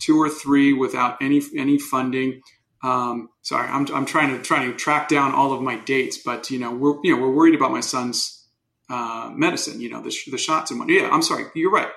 [0.00, 2.40] two or three without any any funding.
[2.84, 6.50] Um, sorry, I'm I'm trying to trying to track down all of my dates, but
[6.50, 8.46] you know, we're you know we're worried about my son's
[8.90, 9.80] uh, medicine.
[9.80, 10.90] You know, the the shots and what.
[10.90, 11.88] Yeah, I'm sorry, you're right.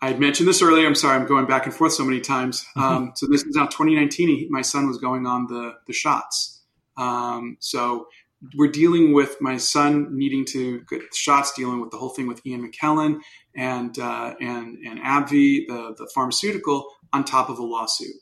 [0.00, 0.88] I had mentioned this earlier.
[0.88, 2.66] I'm sorry, I'm going back and forth so many times.
[2.76, 4.28] Um, so this is now 2019.
[4.28, 6.62] He, my son was going on the the shots.
[6.96, 8.08] Um, so
[8.56, 12.26] we're dealing with my son needing to get the shots, dealing with the whole thing
[12.26, 13.20] with Ian McKellen
[13.54, 18.16] and uh, and and AbbVie, the the pharmaceutical, on top of a lawsuit.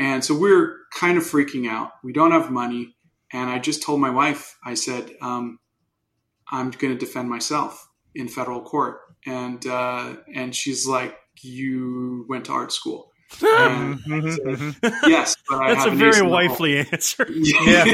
[0.00, 1.90] And so we're kind of freaking out.
[2.02, 2.96] We don't have money,
[3.32, 4.56] and I just told my wife.
[4.64, 5.58] I said, um,
[6.50, 12.46] "I'm going to defend myself in federal court." And uh, and she's like, "You went
[12.46, 14.74] to art school." And Mhm, mhm,
[15.06, 16.32] yes, but I That's have a very in the hole.
[16.32, 17.26] wifely answer.
[17.30, 17.84] Yeah.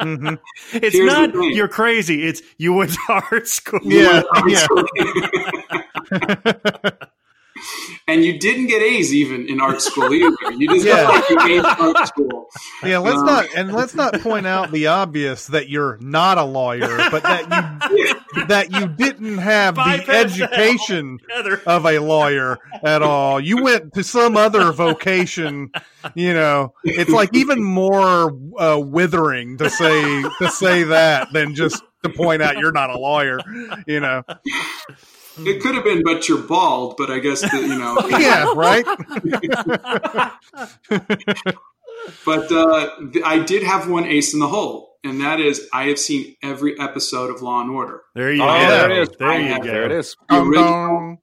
[0.00, 0.38] mhm.
[0.74, 2.22] It's Here's not you're crazy.
[2.24, 3.00] It's you went to
[3.32, 3.80] art school.
[3.82, 4.66] Yeah, yeah.
[8.08, 10.34] And you didn't get A's even in art school either.
[10.56, 11.02] You just Yeah.
[11.02, 11.64] got like your A's in
[11.96, 12.46] art school.
[12.84, 16.44] Yeah, let's Um, not and let's not point out the obvious that you're not a
[16.44, 21.18] lawyer, but that you that you didn't have the Bypass that education
[21.66, 23.40] of a lawyer at all.
[23.40, 25.70] You went to some other vocation,
[26.14, 26.74] you know.
[26.84, 32.42] It's like even more uh, withering to say to say that than just to point
[32.42, 33.40] out you're not a lawyer,
[33.86, 34.22] you know.
[35.38, 36.96] It could have been, but you're bald.
[36.96, 37.96] But I guess that, you know.
[38.18, 38.84] Yeah, right?
[42.24, 45.84] But uh, th- I did have one ace in the hole, and that is I
[45.88, 48.02] have seen every episode of Law and Order.
[48.14, 48.68] There you Oh, go.
[48.68, 49.08] there it is.
[49.18, 49.64] There you go.
[49.64, 50.16] There it is.
[50.28, 51.18] The Dun, original- dun.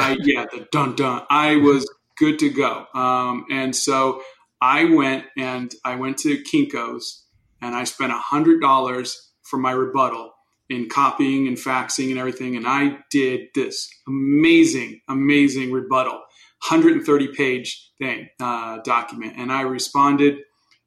[0.00, 1.22] I, yeah, the dun dun.
[1.28, 1.86] I was
[2.16, 2.86] good to go.
[2.94, 4.22] Um, and so
[4.62, 7.24] I went and I went to Kinko's
[7.60, 10.32] and I spent a hundred dollars for my rebuttal
[10.70, 12.56] in copying and faxing and everything.
[12.56, 16.14] And I did this amazing, amazing rebuttal,
[16.68, 19.34] 130 page thing, uh, document.
[19.36, 20.38] And I responded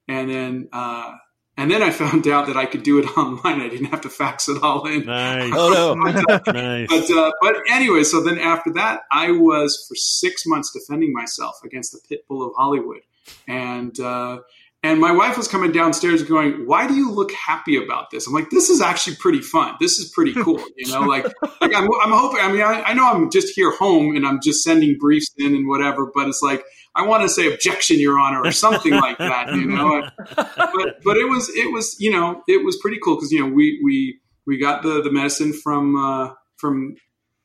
[0.07, 1.13] and then, uh,
[1.57, 3.61] and then I found out that I could do it online.
[3.61, 5.05] I didn't have to fax it all in.
[5.05, 5.53] Nice.
[5.55, 6.33] Oh no.
[6.51, 6.87] nice.
[6.87, 11.59] But uh, but anyway, so then after that, I was for six months defending myself
[11.63, 13.01] against the pit bull of Hollywood,
[13.47, 14.39] and uh,
[14.87, 18.33] and my wife was coming downstairs going, "Why do you look happy about this?" I'm
[18.33, 19.75] like, "This is actually pretty fun.
[19.81, 21.25] This is pretty cool." You know, like
[21.61, 22.39] like I'm, I'm hoping.
[22.39, 25.53] I mean, I, I know I'm just here home and I'm just sending briefs in
[25.55, 26.63] and whatever, but it's like
[26.95, 29.53] I want to say objection, Your Honor, or something like that.
[29.53, 33.31] You know, but but it was it was you know it was pretty cool because
[33.31, 36.95] you know we we we got the the medicine from uh, from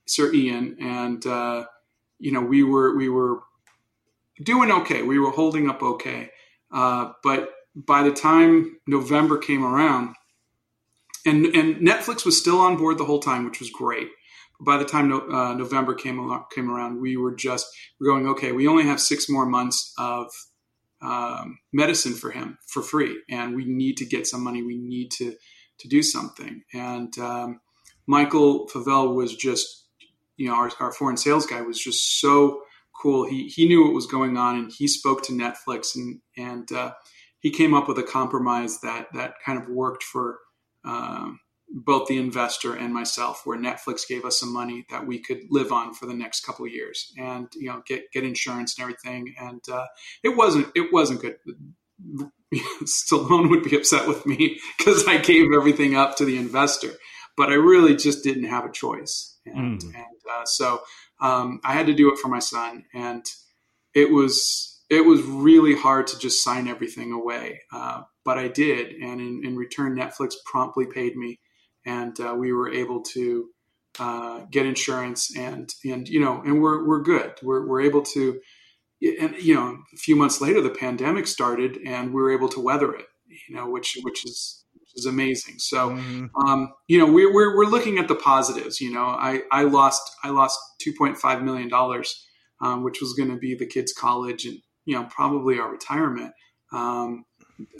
[0.07, 1.65] Sir Ian, and uh,
[2.21, 3.41] you know we were we were
[4.43, 5.03] doing okay.
[5.03, 6.31] We were holding up okay,
[6.73, 10.15] uh, but by the time November came around,
[11.25, 14.09] and and Netflix was still on board the whole time, which was great.
[14.59, 17.67] But By the time no, uh, November came al- came around, we were just
[18.01, 18.53] we're going okay.
[18.53, 20.27] We only have six more months of
[21.01, 24.63] um, medicine for him for free, and we need to get some money.
[24.63, 25.35] We need to
[25.79, 26.63] to do something.
[26.73, 27.61] And um,
[28.07, 29.87] Michael Favel was just,
[30.37, 32.63] you know, our, our foreign sales guy was just so
[33.03, 33.29] cool.
[33.29, 36.93] He he knew what was going on, and he spoke to Netflix, and and uh,
[37.41, 40.39] he came up with a compromise that that kind of worked for.
[40.85, 41.41] Um,
[41.75, 45.73] both the investor and myself, where Netflix gave us some money that we could live
[45.73, 49.35] on for the next couple of years, and you know, get get insurance and everything.
[49.41, 49.87] And uh,
[50.23, 51.37] it wasn't it wasn't good.
[52.85, 56.91] Stallone would be upset with me because I gave everything up to the investor,
[57.37, 59.95] but I really just didn't have a choice, and Mm.
[59.95, 60.83] and uh, so
[61.23, 63.25] um, I had to do it for my son, and
[63.95, 68.93] it was it was really hard to just sign everything away, uh, but I did,
[68.97, 71.41] and in, in return, Netflix promptly paid me,
[71.87, 73.49] and uh, we were able to
[73.99, 77.33] uh, get insurance, and and you know, and we're we're good.
[77.43, 78.41] We're we're able to
[79.03, 82.61] and you know a few months later the pandemic started and we were able to
[82.61, 83.07] weather it
[83.49, 84.62] you know which which is
[84.95, 85.57] is amazing.
[85.59, 86.31] So Mhm.
[86.47, 89.07] um, you know we're, we're we're looking at the positives you know.
[89.07, 92.27] I i lost i lost 2.5 million dollars
[92.61, 96.33] um, which was going to be the kids college and you know probably our retirement.
[96.73, 97.25] Um,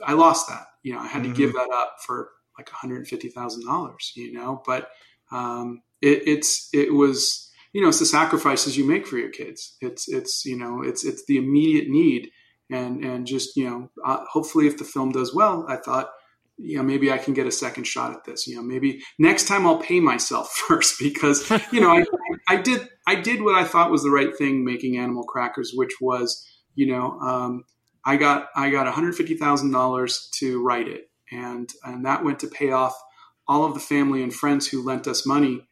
[0.07, 1.29] i lost that you know i had Mhm.
[1.29, 4.63] to give that up for like $150000 you know.
[4.67, 4.91] But
[5.31, 9.77] um, it, it's it was you know it's the sacrifices you make for your kids.
[9.81, 12.31] It's it's you know it's it's the immediate need.
[12.71, 16.09] And and just you know uh, hopefully if the film does well i thought
[16.63, 19.49] you know maybe i can get a second shot at this you know maybe next
[19.49, 22.05] time i'll pay myself first because you know i
[22.49, 25.95] i did i did what i thought was the right thing making animal crackers which
[26.01, 27.65] was you know um,
[28.05, 31.09] i got i got $150000 to write it.
[31.31, 32.95] And and that went to pay off
[33.49, 35.67] all of the family and friends who lent us money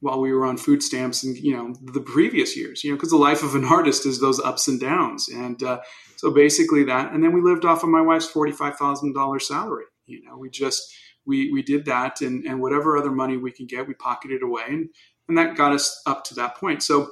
[0.00, 3.10] while we were on food stamps and you know the previous years you know because
[3.10, 5.28] the life of an artist is those ups and downs.
[5.28, 5.80] And uh,
[6.16, 10.36] so basically that and then we lived off of my wife's $45000 salary you know
[10.36, 13.94] we just we we did that and and whatever other money we can get we
[13.94, 14.88] pocketed away and
[15.28, 17.10] and that got us up to that point so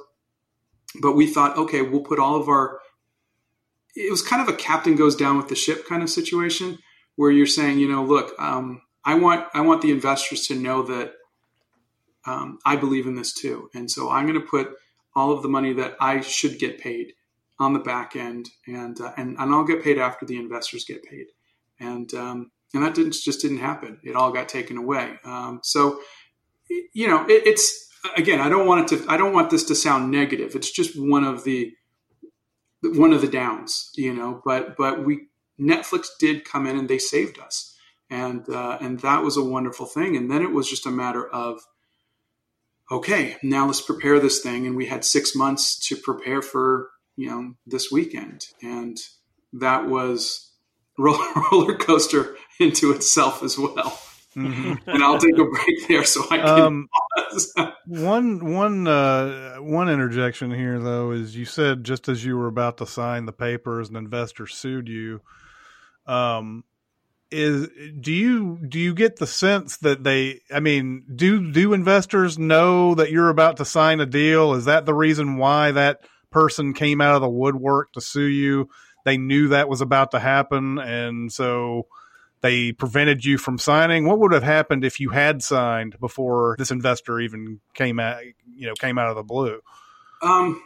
[1.01, 2.79] but we thought okay we'll put all of our
[3.95, 6.77] it was kind of a captain goes down with the ship kind of situation
[7.15, 10.81] where you're saying you know look um, i want i want the investors to know
[10.81, 11.13] that
[12.25, 13.69] um, I believe in this too.
[13.73, 14.73] And so I'm going to put
[15.15, 17.13] all of the money that I should get paid
[17.59, 21.03] on the back end, and uh, and and I'll get paid after the investors get
[21.03, 21.27] paid.
[21.79, 23.99] And um, and that didn't just didn't happen.
[24.03, 25.13] It all got taken away.
[25.23, 25.99] Um, so
[26.93, 29.11] you know, it, it's again, I don't want it to.
[29.11, 30.55] I don't want this to sound negative.
[30.55, 31.73] It's just one of the
[32.81, 34.41] one of the downs, you know.
[34.43, 35.27] But but we
[35.59, 37.75] Netflix did come in and they saved us,
[38.09, 40.15] and uh, and that was a wonderful thing.
[40.15, 41.61] And then it was just a matter of
[42.91, 44.67] okay, now let's prepare this thing.
[44.67, 48.47] And we had six months to prepare for, you know, this weekend.
[48.61, 48.97] And
[49.53, 50.51] that was
[50.97, 53.99] roller coaster into itself as well.
[54.35, 54.89] Mm-hmm.
[54.89, 56.89] and I'll take a break there so I can um,
[57.87, 62.77] one one uh, one interjection here though is you said just as you were about
[62.79, 65.21] to sign the papers, an investor sued you.
[66.05, 66.65] Um,
[67.31, 67.67] is
[67.99, 72.93] do you do you get the sense that they i mean do do investors know
[72.93, 77.01] that you're about to sign a deal is that the reason why that person came
[77.01, 78.69] out of the woodwork to sue you
[79.05, 81.87] they knew that was about to happen and so
[82.45, 86.71] they prevented you from signing what would have happened if you had signed before this
[86.71, 88.21] investor even came out
[88.55, 89.59] you know came out of the blue
[90.21, 90.61] um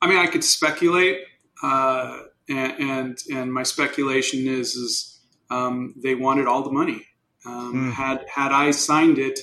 [0.00, 1.18] i mean i could speculate
[1.62, 5.16] uh and and, and my speculation is is
[5.50, 7.06] um, they wanted all the money.
[7.44, 7.92] Um, mm.
[7.92, 9.38] Had had I signed it,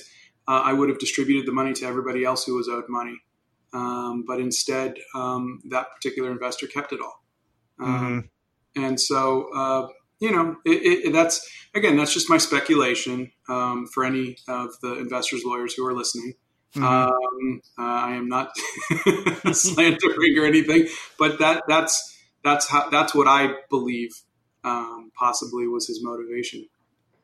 [0.46, 3.20] uh, I would have distributed the money to everybody else who was owed money.
[3.72, 7.24] Um, but instead, um, that particular investor kept it all.
[7.80, 8.22] Um,
[8.76, 8.84] mm-hmm.
[8.84, 9.88] And so, uh,
[10.20, 14.98] you know, it, it, that's again, that's just my speculation um, for any of the
[14.98, 16.34] investors' lawyers who are listening.
[16.74, 16.84] Mm-hmm.
[16.84, 18.50] Um, uh, I am not
[19.52, 24.10] slandering or anything, but that that's that's how that's what I believe
[24.64, 26.66] um, possibly was his motivation.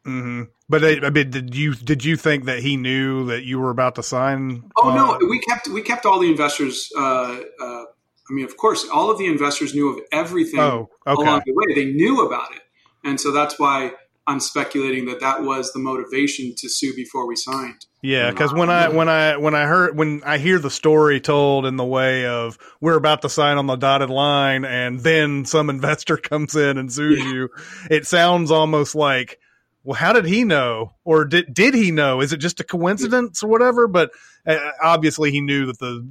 [0.06, 0.42] Mm-hmm.
[0.68, 3.96] But I mean, did you did you think that he knew that you were about
[3.96, 4.70] to sign?
[4.76, 6.90] Oh uh, no, we kept we kept all the investors.
[6.96, 7.84] Uh, uh,
[8.30, 11.22] I mean, of course, all of the investors knew of everything oh, okay.
[11.22, 11.74] along the way.
[11.74, 12.62] They knew about it,
[13.04, 13.92] and so that's why
[14.26, 17.86] I'm speculating that that was the motivation to sue before we signed.
[18.02, 21.66] Yeah, because when I when I when I heard when I hear the story told
[21.66, 25.68] in the way of we're about to sign on the dotted line and then some
[25.68, 27.32] investor comes in and sues yeah.
[27.32, 27.48] you,
[27.90, 29.38] it sounds almost like,
[29.82, 32.20] well, how did he know, or did did he know?
[32.20, 33.88] Is it just a coincidence or whatever?
[33.88, 34.12] But
[34.46, 36.08] uh, obviously, he knew that the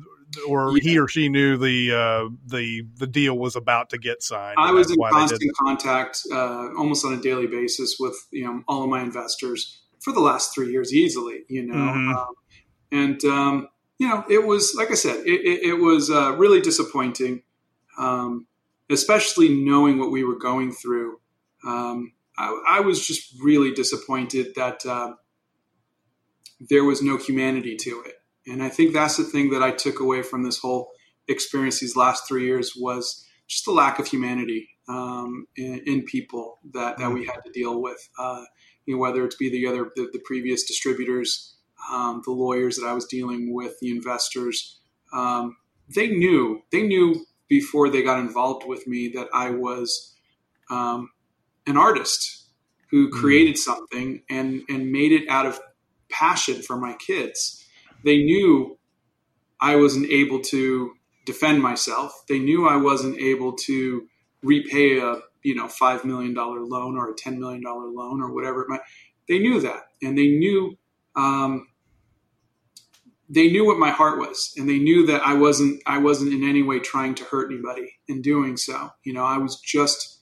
[0.47, 0.81] or yeah.
[0.83, 4.55] he or she knew the uh, the the deal was about to get signed.
[4.57, 8.83] I was in constant contact, uh, almost on a daily basis, with you know all
[8.83, 11.75] of my investors for the last three years easily, you know.
[11.75, 12.15] Mm-hmm.
[12.15, 12.27] Um,
[12.91, 16.61] and, um, you know, it was, like I said, it, it, it was uh, really
[16.61, 17.43] disappointing,
[17.97, 18.47] um,
[18.89, 21.19] especially knowing what we were going through.
[21.65, 25.13] Um, I, I, was just really disappointed that uh,
[26.61, 28.15] there was no humanity to it.
[28.49, 30.91] And I think that's the thing that I took away from this whole
[31.27, 36.59] experience these last three years was just the lack of humanity um, in, in, people
[36.73, 38.09] that, that we had to deal with.
[38.17, 38.43] Uh,
[38.85, 41.55] you know, whether it's be the other the, the previous distributors,
[41.91, 44.79] um, the lawyers that I was dealing with, the investors.
[45.13, 45.57] Um,
[45.95, 50.15] they knew they knew before they got involved with me that I was
[50.69, 51.09] um,
[51.67, 52.47] an artist
[52.89, 53.19] who mm-hmm.
[53.19, 55.59] created something and and made it out of
[56.09, 57.58] passion for my kids.
[58.03, 58.77] They knew
[59.59, 60.93] I wasn't able to
[61.25, 62.23] defend myself.
[62.27, 64.07] They knew I wasn't able to
[64.41, 68.33] repay a you know five million dollar loan or a ten million dollar loan or
[68.33, 68.81] whatever it might.
[69.27, 70.77] They knew that, and they knew
[71.15, 71.67] um,
[73.29, 76.47] they knew what my heart was, and they knew that I wasn't I wasn't in
[76.47, 78.89] any way trying to hurt anybody in doing so.
[79.03, 80.21] You know, I was just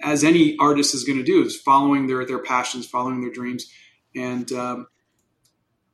[0.00, 3.70] as any artist is going to do is following their their passions, following their dreams,
[4.14, 4.88] and um,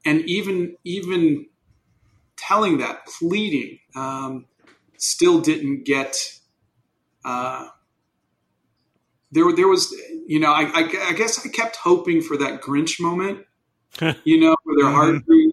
[0.05, 1.47] and even even
[2.37, 4.47] telling that, pleading, um,
[4.99, 6.17] still didn't get.
[7.25, 7.69] Uh,
[9.31, 9.95] there there was
[10.27, 13.47] you know I, I, I guess I kept hoping for that Grinch moment,
[14.25, 15.51] you know, where their heart mm-hmm.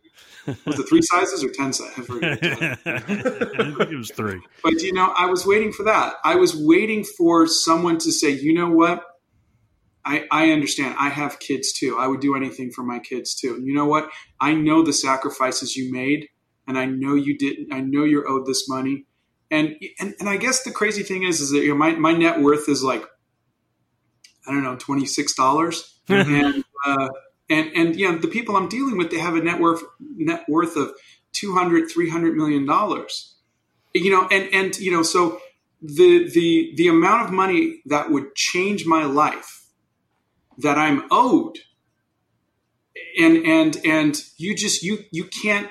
[0.65, 2.07] Was it three sizes or ten sizes?
[2.09, 4.41] it was three.
[4.63, 6.15] But you know, I was waiting for that.
[6.23, 9.03] I was waiting for someone to say, you know what?
[10.05, 10.95] I, I understand.
[10.97, 11.97] I have kids too.
[11.99, 13.55] I would do anything for my kids too.
[13.55, 14.09] And you know what?
[14.39, 16.29] I know the sacrifices you made,
[16.67, 17.73] and I know you didn't.
[17.73, 19.05] I know you're owed this money.
[19.51, 22.13] And and, and I guess the crazy thing is, is that you know, my my
[22.13, 23.03] net worth is like
[24.47, 27.09] I don't know, twenty six dollars, and uh,
[27.49, 30.45] and and you know the people I'm dealing with, they have a net worth net
[30.47, 30.93] worth of
[31.33, 33.35] 200 300 million dollars.
[33.93, 35.39] You know, and and you know, so
[35.81, 39.58] the the the amount of money that would change my life
[40.61, 41.57] that I'm owed,
[43.19, 45.69] and and and you just you you can't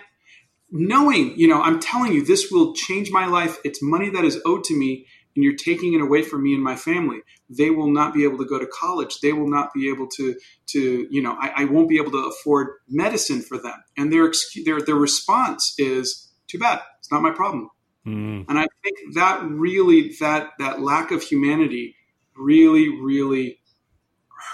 [0.71, 3.59] knowing you know i'm telling you this will change my life.
[3.65, 6.63] It's money that is owed to me and you're taking it away from me and
[6.63, 7.21] my family.
[7.49, 9.21] They will not be able to go to college.
[9.21, 10.37] They will not be able to
[10.69, 13.83] to you know i, I won't be able to afford medicine for them.
[13.97, 14.33] And their
[14.65, 16.81] their their response is too bad.
[16.99, 17.71] It's not my problem.
[18.07, 18.47] Mm.
[18.49, 21.97] and i think that really that that lack of humanity
[22.37, 23.59] really really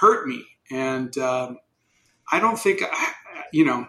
[0.00, 1.58] hurt me and um,
[2.32, 2.82] i don't think
[3.52, 3.86] you know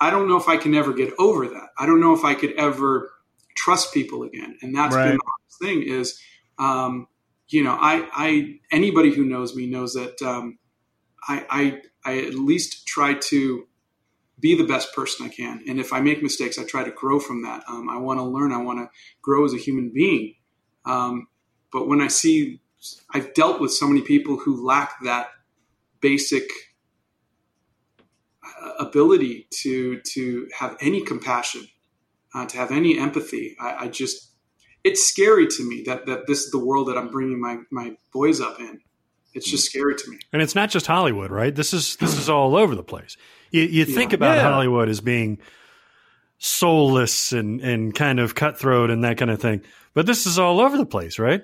[0.00, 1.68] I don't know if I can ever get over that.
[1.78, 3.10] I don't know if I could ever
[3.56, 4.56] trust people again.
[4.62, 5.04] And that's Right.
[5.04, 6.18] been the hardest thing is,
[6.58, 7.06] um,
[7.48, 10.58] you know, I, I, anybody who knows me knows that, um,
[11.28, 13.64] I, I, I at least try to
[14.38, 15.62] be the best person I can.
[15.68, 17.62] And if I make mistakes, I try to grow from that.
[17.68, 18.52] Um, I want to learn.
[18.52, 18.88] I want to
[19.20, 20.34] grow as a human being.
[20.86, 21.26] Um,
[21.72, 22.62] but when I see,
[23.12, 25.28] I've dealt with so many people who lack that
[26.00, 26.48] basic
[28.62, 31.66] uh, ability to to have any compassion,
[32.34, 33.56] uh, to have any empathy.
[33.60, 34.30] I, I just,
[34.84, 37.96] it's scary to me that that this is the world that I'm bringing my my
[38.12, 38.80] boys up in.
[39.32, 40.18] It's just scary to me.
[40.32, 41.54] And it's not just Hollywood, right?
[41.54, 43.16] This is this is all over the place.
[43.52, 44.16] You, you think Yeah.
[44.16, 44.42] about Yeah.
[44.50, 45.38] Hollywood as being
[46.38, 49.62] soulless and and kind of cutthroat and that kind of thing,
[49.94, 51.42] but this is all over the place, right?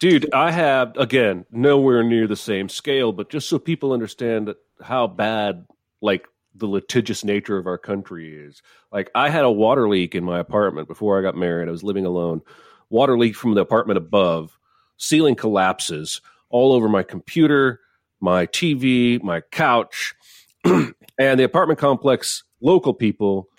[0.00, 5.06] Dude, I have again nowhere near the same scale, but just so people understand how
[5.06, 5.66] bad
[6.00, 8.62] like the litigious nature of our country is.
[8.90, 11.68] Like I had a water leak in my apartment before I got married.
[11.68, 12.40] I was living alone.
[12.88, 14.58] Water leak from the apartment above.
[14.96, 17.80] Ceiling collapses all over my computer,
[18.20, 20.14] my TV, my couch.
[20.64, 23.50] and the apartment complex local people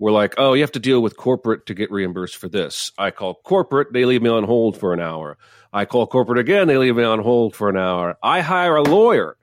[0.00, 3.12] were like, "Oh, you have to deal with corporate to get reimbursed for this." I
[3.12, 5.38] call corporate, they leave me on hold for an hour.
[5.72, 8.16] I call corporate again, they leave me on hold for an hour.
[8.22, 9.36] I hire a lawyer.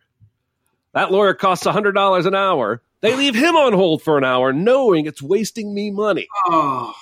[0.94, 2.82] That lawyer costs $100 an hour.
[3.02, 6.28] They leave him on hold for an hour knowing it's wasting me money.
[6.48, 6.94] Oh,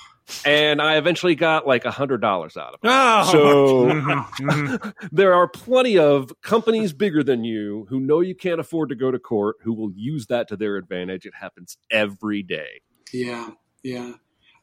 [0.44, 2.88] And I eventually got like $100 out of it.
[2.88, 3.42] Oh, So
[3.86, 4.92] Mhm, mhm.
[5.12, 9.10] there are plenty of companies bigger than you who know you can't afford to go
[9.10, 11.24] to court who will use that to their advantage.
[11.24, 12.82] It happens every day.
[13.12, 13.50] Yeah,
[13.82, 14.12] yeah.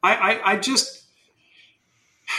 [0.02, 1.04] I, I, I just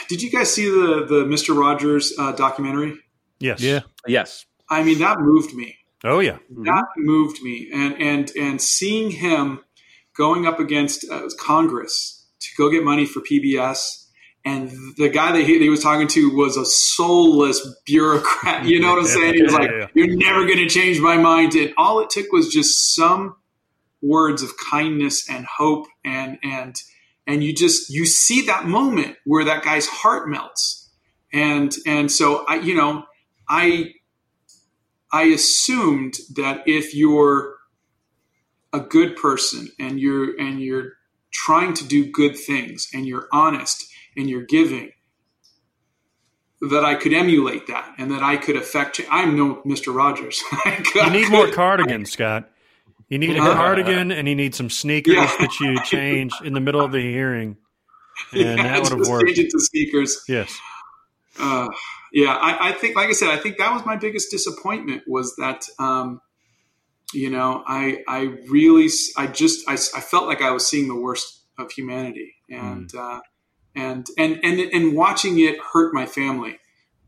[0.08, 0.22] did.
[0.22, 2.98] You guys see the the Mister Rogers uh, documentary?
[3.40, 3.80] yes, Yeah.
[4.06, 4.46] Yes.
[4.68, 5.76] I mean, that moved me.
[6.02, 9.60] Oh yeah, That moved me, and and and seeing him
[10.16, 14.06] going up against uh, Congress to go get money for PBS,
[14.44, 18.66] and the guy that he, that he was talking to was a soulless bureaucrat.
[18.66, 19.34] You know what I'm saying?
[19.34, 19.86] He was Yeah, like, yeah, yeah.
[19.94, 23.36] "You're never going to change my mind." And all it took was just some
[24.04, 26.76] words of kindness and hope, and and
[27.26, 30.90] and you just you see that moment where that guy's heart melts,
[31.32, 33.04] and and so I, you know,
[33.48, 33.92] I
[35.12, 37.56] I assumed that if you're
[38.72, 40.94] a good person and you're and you're
[41.32, 43.84] trying to do good things and you're honest
[44.16, 44.90] and you're giving
[46.60, 49.94] that I could emulate that and that I could affect cha- I'm no Mr.
[49.94, 50.42] Rogers.
[50.64, 52.50] I could- you need more cardigans, Scott.
[53.08, 55.36] You need a cardigan and you need some sneakers Yeah.
[55.40, 57.56] that you change in the middle of the hearing,
[58.32, 59.26] and Yeah, that would have worked.
[59.26, 60.24] change it to sneakers.
[60.28, 60.58] Yes.
[61.38, 61.68] Uh,
[62.12, 65.34] yeah, I, I think, like I said, I think that was my biggest disappointment was
[65.36, 66.20] that, um,
[67.12, 70.94] you know, I, I really, I just, I, I, felt like I was seeing the
[70.94, 73.20] worst of humanity, and, uh,
[73.74, 76.58] and, and, and, and watching it hurt my family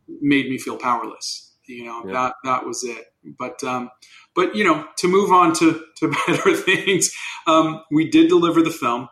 [0.09, 1.55] made me feel powerless.
[1.69, 2.13] You know, Yeah.
[2.13, 3.07] that, that was it.
[3.39, 3.91] But, um,
[4.35, 7.11] but you know, to move on to, to better things,
[7.47, 9.09] um, we did deliver the film.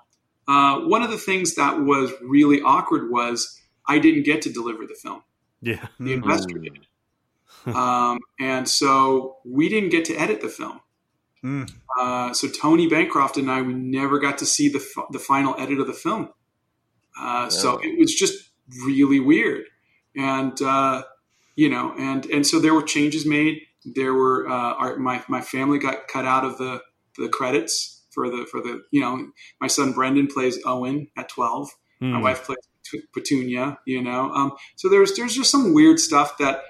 [0.46, 4.86] Uh, one of the things that was really awkward was I didn't get to deliver
[4.86, 5.22] the film
[5.62, 5.86] Yeah.
[5.98, 6.86] the investor did.
[7.66, 10.80] um, and so we didn't get to edit the film.
[11.42, 11.70] Mm.
[11.98, 15.54] Uh, so Tony Bancroft and I, we never got to see the f- the final
[15.58, 16.28] edit of the film.
[17.18, 17.80] Uh, So Oh.
[17.82, 18.50] it was just
[18.84, 19.64] really weird,
[20.16, 21.02] and uh,
[21.54, 23.60] you know, and and so there were changes made.
[23.84, 26.80] There were uh, our, my my family got cut out of the
[27.18, 29.28] the credits for the for the you know
[29.60, 31.68] my son Brendan plays Owen at twelve.
[32.00, 32.22] My Hmm.
[32.22, 32.58] wife plays
[33.14, 34.30] Petunia, you know.
[34.32, 36.60] Um, so there's there's just some weird stuff that,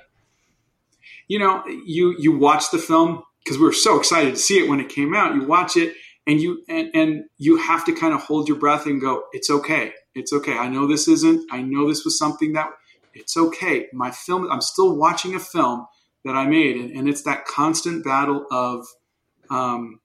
[1.29, 4.69] you know, you you watch the film because we were so excited to see it
[4.69, 5.35] when it came out.
[5.35, 5.95] You watch it
[6.27, 9.51] and you and, and you have to kind of hold your breath and go, it's
[9.51, 10.57] okay, it's okay.
[10.57, 11.51] I know this isn't.
[11.51, 12.71] I know this was something that
[13.12, 13.87] it's okay.
[13.93, 14.51] My film.
[14.51, 15.87] I'm still watching a film
[16.25, 18.87] that I made, and, and it's that constant battle of,
[19.51, 20.01] um,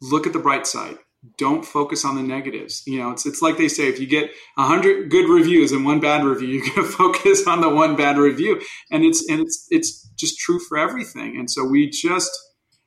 [0.00, 0.98] look at the bright side
[1.36, 2.82] don't focus on the negatives.
[2.86, 6.00] You know, it's it's like they say, if you get hundred good reviews and one
[6.00, 8.60] bad review, you're going to focus on the one bad review,
[8.90, 11.36] and it's and it's it's just true for everything.
[11.36, 12.30] And so we just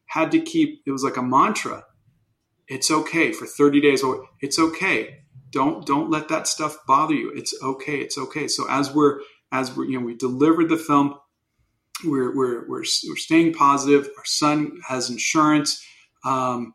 [0.08, 0.82] had to keep.
[0.86, 1.84] It was like a mantra.
[2.68, 5.18] It's okay for 30 days, or it's okay.
[5.52, 7.32] Don't don't let that stuff bother you.
[7.36, 7.98] It's okay.
[7.98, 8.48] It's okay.
[8.48, 9.20] So as we're
[9.52, 11.16] as we're you know we delivered the film,
[12.04, 14.10] we're we're we're, we're staying positive.
[14.18, 15.86] Our son has insurance.
[16.26, 16.74] Um,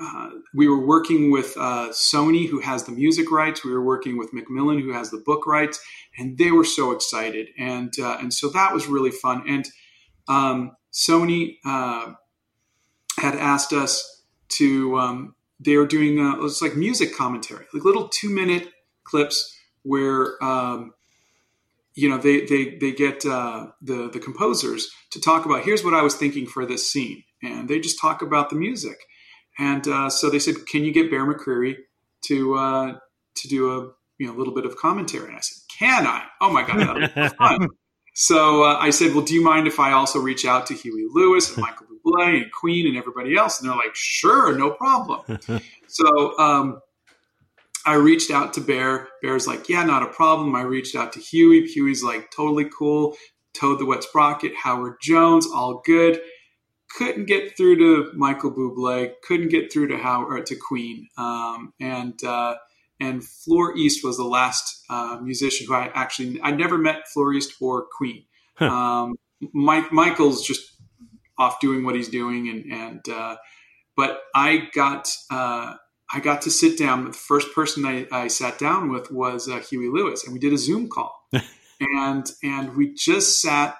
[0.00, 3.64] uh, we were working with uh, Sony, who has the music rights.
[3.64, 5.80] We were working with Macmillan, who has the book rights,
[6.18, 7.48] and they were so excited.
[7.58, 9.44] And uh, and so that was really fun.
[9.48, 9.68] And
[10.26, 12.14] um, Sony uh,
[13.18, 18.08] had asked us to um, they were doing uh, it's like music commentary, like little
[18.08, 18.70] two minute
[19.04, 20.92] clips where um,
[21.94, 25.94] you know they they they get uh, the the composers to talk about here's what
[25.94, 28.98] I was thinking for this scene, and they just talk about the music.
[29.58, 31.76] And uh, so they said, "Can you get Bear McCreary
[32.26, 32.98] to uh,
[33.36, 36.24] to do a you know a little bit of commentary?" And I said, "Can I?
[36.40, 37.68] Oh my god, that'll be fun!"
[38.14, 41.06] so uh, I said, "Well, do you mind if I also reach out to Huey
[41.08, 45.38] Lewis and Michael Bublé and Queen and everybody else?" And they're like, "Sure, no problem."
[45.86, 46.80] so um,
[47.86, 49.08] I reached out to Bear.
[49.22, 51.66] Bear's like, "Yeah, not a problem." I reached out to Huey.
[51.66, 53.16] Huey's like, "Totally cool."
[53.54, 56.20] Toad the Wet Sprocket, Howard Jones, all good
[56.96, 62.22] couldn't get through to Michael Bublé, couldn't get through to Howard to Queen, um, and
[62.24, 62.54] uh,
[63.00, 67.24] and Flo Rida was the last uh, musician who I actually I never met Flo
[67.24, 68.24] Rida or Queen.
[68.56, 68.68] Huh.
[68.68, 69.14] Um,
[69.52, 70.62] Mike Michael's just
[71.36, 73.36] off doing what he's doing, and and uh,
[73.96, 75.74] but I got uh,
[76.12, 77.04] I got to sit down.
[77.04, 80.52] The first person I, I sat down with was uh, Huey Lewis, and we did
[80.52, 81.14] a Zoom call,
[81.80, 83.76] and and we just sat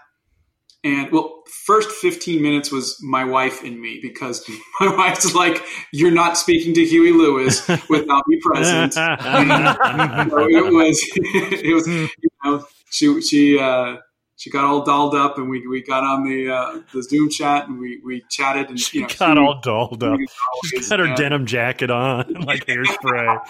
[0.85, 4.47] and well, first 15 minutes was my wife and me because
[4.81, 8.93] my wife's like, you're not speaking to Huey Lewis without me present.
[8.93, 13.97] so it was, it was, you know, she, she, uh,
[14.45, 17.67] she got all dolled up and we, we got on the uh, the Zoom chat
[17.67, 20.21] and we, we chatted and she you know, got all dolled up.
[20.67, 23.41] She's got her denim jacket on like hairspray.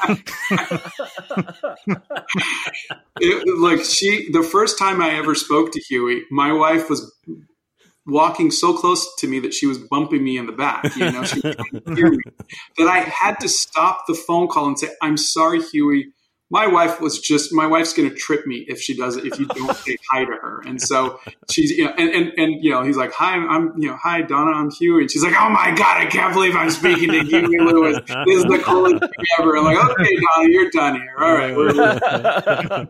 [3.21, 7.13] it, like she, the first time I ever spoke to Huey, my wife was
[8.07, 10.95] walking so close to me that she was bumping me in the back.
[10.95, 11.57] You know, she hear
[12.13, 12.19] me.
[12.79, 16.13] that I had to stop the phone call and say, "I'm sorry, Huey."
[16.55, 19.41] My wife was just my wife's going to trip me if she does it if
[19.41, 20.63] you don't say hi to her.
[20.65, 21.19] And so
[21.51, 24.23] she's you know and, and and you know he's like hi i'm you know hi
[24.23, 27.25] donna i'm hugh and she's like oh my god i can't believe i'm speaking to
[27.25, 27.99] huey lewis.
[28.07, 29.57] This is the coolest thing ever.
[29.57, 31.17] I'm like okay donna you're done here.
[31.19, 32.89] All right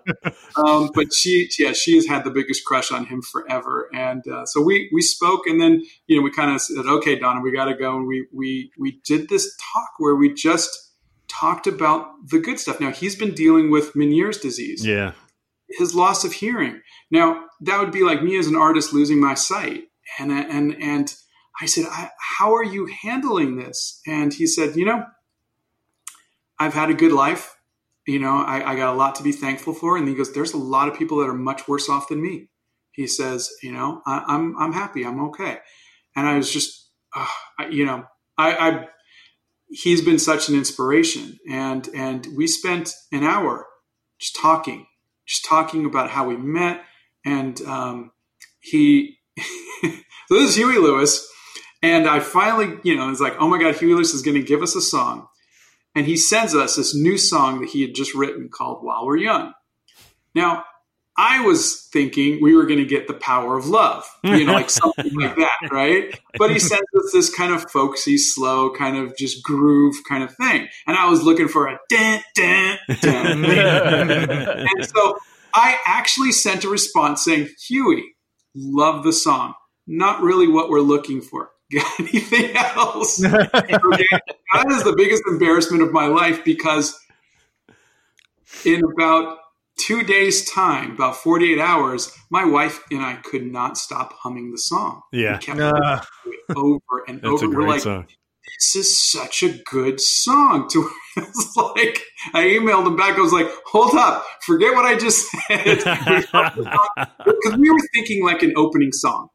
[0.56, 3.88] um, but she yeah she has had the biggest crush on him forever.
[3.94, 7.18] And uh, so we we spoke and then you know we kind of said okay
[7.18, 7.96] donna we got to go.
[7.96, 10.83] And we we we did this talk where we just
[11.40, 12.80] talked about the good stuff.
[12.80, 14.84] Now he's been dealing with Meniere's disease.
[14.84, 15.12] Yeah.
[15.68, 16.80] His loss of hearing.
[17.10, 19.84] Now that would be like me as an artist losing my sight.
[20.18, 21.14] And and and
[21.60, 25.04] I said, I, "How are you handling this?" And he said, "You know,
[26.58, 27.56] I've had a good life.
[28.06, 30.52] You know, I, I got a lot to be thankful for." And he goes, "There's
[30.52, 32.50] a lot of people that are much worse off than me."
[32.92, 35.04] He says, "You know, I, am I'm, I'm happy.
[35.04, 35.58] I'm okay."
[36.16, 37.26] And I was just, uh,
[37.58, 38.04] I, you know,
[38.38, 38.86] I, I
[39.74, 41.38] he's been such an inspiration.
[41.50, 43.66] And and we spent an hour
[44.18, 44.86] just talking,
[45.26, 46.82] just talking about how we met.
[47.24, 48.12] And um,
[48.60, 49.44] he, so
[50.30, 51.28] this is Huey Lewis.
[51.82, 54.42] And I finally, you know, it's like, oh my God, Huey Lewis is going to
[54.42, 55.26] give us a song.
[55.94, 59.18] And he sends us this new song that he had just written called While We're
[59.18, 59.52] Young.
[60.34, 60.64] Now,
[61.16, 64.68] I was thinking we were going to get the power of love, you know, like
[64.68, 66.20] something like that, right?
[66.38, 70.34] But he sends us this kind of folksy, slow, kind of just groove kind of
[70.34, 70.68] thing.
[70.86, 73.44] And I was looking for a dun, dun, dun.
[73.44, 75.16] and so
[75.54, 78.16] I actually sent a response saying, Huey,
[78.56, 79.54] love the song.
[79.86, 81.50] Not really what we're looking for.
[81.72, 83.24] Got anything else?
[83.24, 83.42] okay?
[83.54, 86.98] That is the biggest embarrassment of my life because
[88.64, 89.38] in about
[89.78, 94.58] two days' time, about 48 hours, my wife and I could not stop humming the
[94.58, 95.02] song.
[95.12, 95.34] Yeah.
[95.34, 96.00] We kept uh,
[96.56, 97.48] over and over.
[97.48, 98.06] We're like, song.
[98.58, 100.68] this is such a good song.
[100.72, 102.02] To it's like
[102.34, 103.16] I emailed him back.
[103.16, 105.78] I was like, hold up, forget what I just said.
[107.24, 109.28] Because we were thinking like an opening song.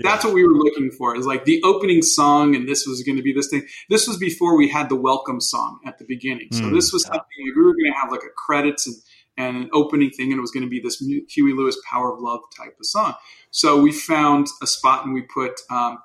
[0.00, 1.16] That's what we were looking for.
[1.16, 3.66] Is like the opening song, and this was going to be this thing.
[3.88, 6.48] This was before we had the welcome song at the beginning.
[6.52, 6.74] So Mm.
[6.74, 8.94] this was something like we were going to have like a credits and
[9.36, 12.20] and an opening thing, and it was going to be this Huey Lewis "Power of
[12.20, 13.14] Love" type of song.
[13.50, 15.98] So we found a spot and we put um,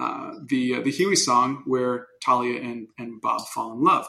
[0.00, 4.06] uh, the uh, the Huey song where Talia and and Bob fall in love,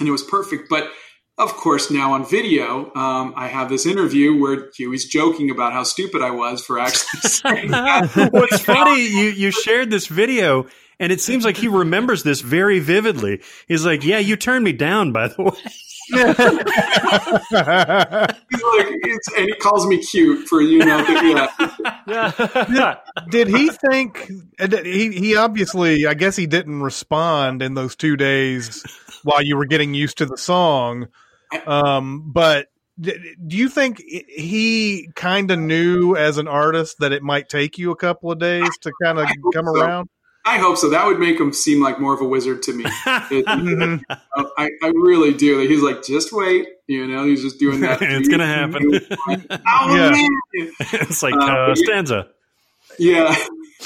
[0.00, 0.68] and it was perfect.
[0.70, 0.90] But
[1.36, 5.82] of course, now on video, um, I have this interview where Huey's joking about how
[5.82, 8.30] stupid I was for actually saying that.
[8.32, 10.66] What's funny, you you shared this video,
[11.00, 13.42] and it seems like he remembers this very vividly.
[13.68, 15.72] He's like, "Yeah, you turned me down, by the way."
[16.08, 16.36] He's like,
[18.50, 20.98] it's, and he calls me cute for you know.
[21.04, 22.96] The, yeah,
[23.30, 24.30] did he think
[24.86, 28.84] he he obviously I guess he didn't respond in those two days
[29.22, 31.08] while you were getting used to the song.
[31.66, 32.68] Um, but
[33.00, 37.90] do you think he kind of knew as an artist that it might take you
[37.90, 39.80] a couple of days to kind of come so.
[39.80, 40.08] around?
[40.46, 40.90] I hope so.
[40.90, 42.84] That would make him seem like more of a wizard to me.
[42.86, 44.02] It- Mhm.
[44.58, 45.58] I, I really do.
[45.60, 46.68] He's like, just wait.
[46.86, 47.98] You know, he's just doing that.
[48.02, 49.00] it's gonna happen.
[49.66, 50.10] Oh, Yeah.
[50.10, 50.30] man.
[50.92, 52.28] it's like Uh, Costanza.
[52.98, 53.34] Yeah.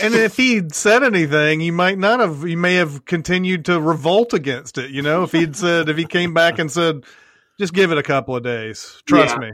[0.02, 2.42] And if he'd said anything, he might not have.
[2.42, 4.90] He may have continued to revolt against it.
[4.90, 7.04] You know, if he'd said, if he came back and said,
[7.58, 9.40] "Just give it a couple of days, trust Yeah.
[9.40, 9.50] me,"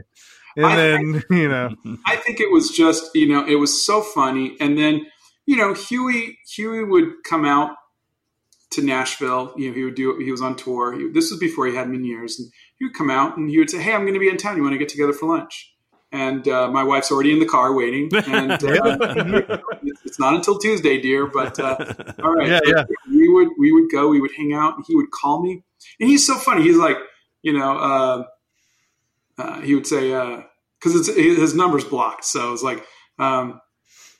[0.57, 1.73] and I- then you know,
[2.05, 4.55] I think it was just, you know, it was so funny.
[4.59, 5.05] And then,
[5.45, 7.75] you know, Huey Huey would come out
[8.71, 9.53] to Nashville.
[9.57, 10.17] You know, he would do.
[10.19, 10.93] He was on tour.
[10.97, 13.57] He, this was before he had in years, and he would come out and he
[13.57, 14.57] would say, "Hey, I'm going to be in town.
[14.57, 15.71] You want to get together for lunch?"
[16.11, 18.57] And uh, my wife's already in the car waiting, and uh,
[20.05, 21.27] it's not until Tuesday, dear.
[21.27, 21.77] But uh,
[22.23, 22.83] all right, Yeah, yeah.
[23.09, 24.07] we would we would go.
[24.07, 24.75] We would hang out.
[24.77, 25.63] And he would call me,
[25.99, 26.63] and he's so funny.
[26.63, 26.97] He's like,
[27.41, 28.23] you know, uh,
[29.37, 30.09] uh, he would say
[30.79, 32.85] because it's his number's blocked, so it's like
[33.19, 33.59] um,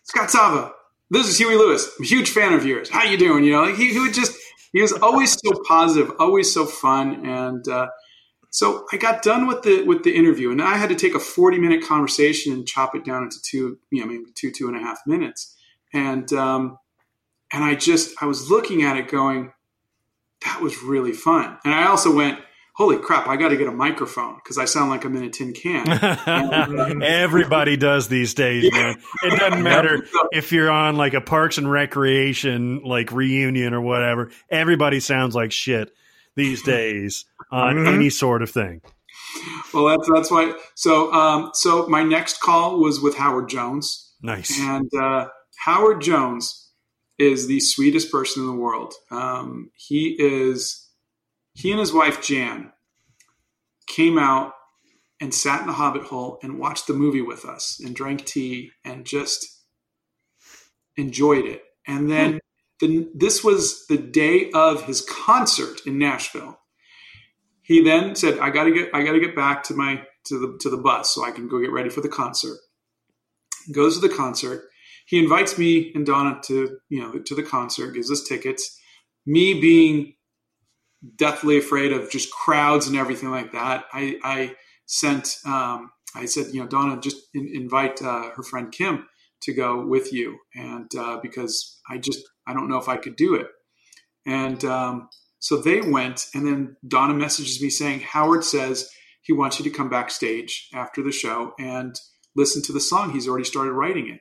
[0.04, 0.74] Scott Sava.
[1.10, 1.88] This is Huey Lewis.
[1.98, 2.90] I'm a huge fan of yours.
[2.90, 3.44] How you doing?
[3.44, 4.36] You know, he, he would just
[4.74, 7.88] he was always so positive, always so fun, and uh,
[8.50, 11.20] so I got done with the with the interview, and I had to take a
[11.20, 14.76] forty minute conversation and chop it down into two, you know, maybe two two and
[14.76, 15.56] a half minutes,
[15.94, 16.80] and um,
[17.54, 19.54] and I just I was looking at it going,
[20.44, 22.40] that was really fun, and I also went,
[22.76, 25.30] holy crap, I got to get a microphone because I sound like I'm in a
[25.30, 25.88] tin can.
[27.04, 28.96] Everybody does these days, man.
[29.24, 34.32] It doesn't matter if you're on like a Parks and Recreation like reunion or whatever.
[34.50, 35.92] Everybody sounds like shit
[36.36, 37.94] these days on Mhm.
[37.94, 38.82] any sort of thing.
[39.74, 40.54] well, that's that's why.
[40.76, 44.14] So um, so my next call was with Howard Jones.
[44.22, 44.60] Nice.
[44.60, 45.28] And uh,
[45.60, 46.70] Howard Jones
[47.18, 48.94] is the sweetest person in the world.
[49.12, 50.85] Um, he is,
[51.56, 52.72] he and his wife Jan
[53.88, 54.54] came out
[55.20, 58.72] and sat in the Hobbit hole and watched the movie with us and drank tea
[58.84, 59.64] and just
[60.98, 61.64] enjoyed it.
[61.88, 62.38] And then hmm.
[62.86, 66.60] the, this was the day of his concert in Nashville.
[67.62, 70.38] He then said, "I got to get, I got to get back to my to
[70.38, 72.58] the to the bus so I can go get ready for the concert."
[73.72, 74.70] goes to the concert.
[75.08, 78.80] He invites me and Donna to you know to the concert, gives us tickets.
[79.26, 80.14] Me being
[81.18, 85.38] deathly afraid of just crowds and everything like that, I, I sent.
[85.46, 89.06] Um, I said, you know, Donna, just in, invite uh, her friend Kim
[89.42, 93.16] to go with you, and uh, because I just I don't know if I could
[93.16, 93.48] do it,
[94.26, 98.90] and um, so they went, and then Donna messages me saying Howard says
[99.22, 101.96] he wants you to come backstage after the show and
[102.36, 103.12] listen to the song.
[103.12, 104.20] He's already started writing it.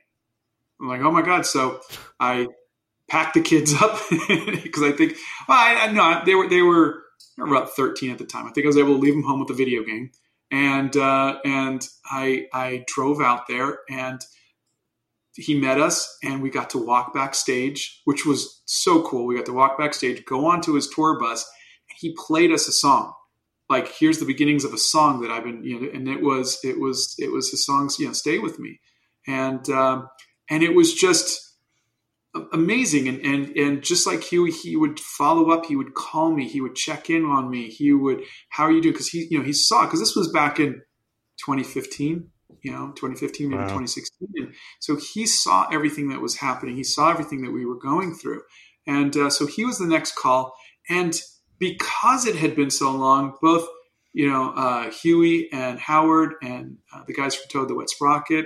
[0.81, 1.45] I'm like, oh my god!
[1.45, 1.79] So
[2.19, 2.47] I
[3.09, 5.15] packed the kids up because I think,
[5.47, 7.03] well, I, I no, they were they were
[7.37, 8.47] they were about 13 at the time.
[8.47, 10.11] I think I was able to leave them home with a video game,
[10.51, 14.21] and uh, and I I drove out there and
[15.37, 19.25] he met us and we got to walk backstage, which was so cool.
[19.25, 21.45] We got to walk backstage, go onto his tour bus,
[21.89, 23.13] and he played us a song
[23.69, 26.59] like here's the beginnings of a song that I've been you know and it was
[26.63, 28.79] it was it was his songs you know stay with me
[29.27, 30.09] and um,
[30.49, 31.41] and it was just
[32.53, 33.07] amazing.
[33.07, 36.61] And and and just like Huey he would follow up he would call me he
[36.61, 38.93] would check in on me he would how are you doing?
[38.93, 40.81] Because he you know he saw because this was back in
[41.45, 42.29] 2015
[42.61, 43.65] you know 2015 maybe Wow.
[43.65, 46.75] 2016 and so he saw everything that was happening.
[46.75, 48.41] He saw everything that we were going through.
[48.87, 50.53] And uh, so he was the next call.
[50.89, 51.19] And
[51.59, 53.67] because it had been so long, both
[54.13, 58.45] you know uh, Huey and Howard and uh, the guys from Toad the Wet Sprocket,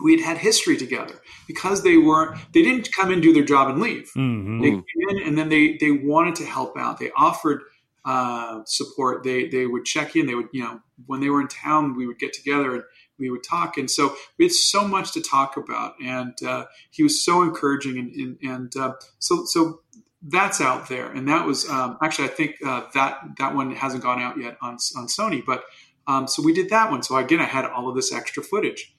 [0.00, 3.68] we had had history together because they weren't they didn't come and do their job
[3.68, 4.10] and leave.
[4.16, 4.60] Mhm.
[4.62, 6.98] They came in and then they they wanted to help out.
[6.98, 7.62] They offered
[8.04, 9.22] uh, support.
[9.24, 10.26] They they would check in.
[10.26, 12.84] They would you know when they were in town, we would get together and
[13.18, 13.78] we would talk.
[13.78, 15.94] And so we had so much to talk about.
[16.02, 17.98] And uh, he was so encouraging.
[17.98, 19.80] And and, and uh, so so
[20.22, 21.10] that's out there.
[21.10, 24.56] And that was um, actually I think uh, that that one hasn't gone out yet
[24.60, 25.42] on on Sony.
[25.44, 25.64] But
[26.06, 27.02] um, so we did that one.
[27.02, 28.93] So again, I had all of this extra footage.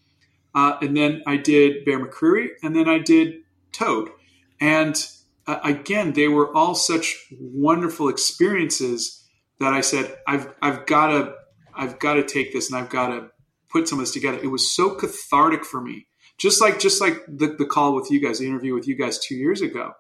[0.56, 3.42] Uh, and then I did Bear McCreary, and then I did
[3.74, 4.10] Toad.
[4.62, 5.06] And
[5.46, 9.22] uh, again, they were all such wonderful experiences
[9.60, 11.34] that I said, I've I've got to
[11.74, 13.30] I've got to take this and I've got to
[13.70, 14.40] put some of this together.
[14.42, 18.22] It was so cathartic for me, just like just like the, the call with you
[18.22, 19.92] guys, the interview with you guys two years ago.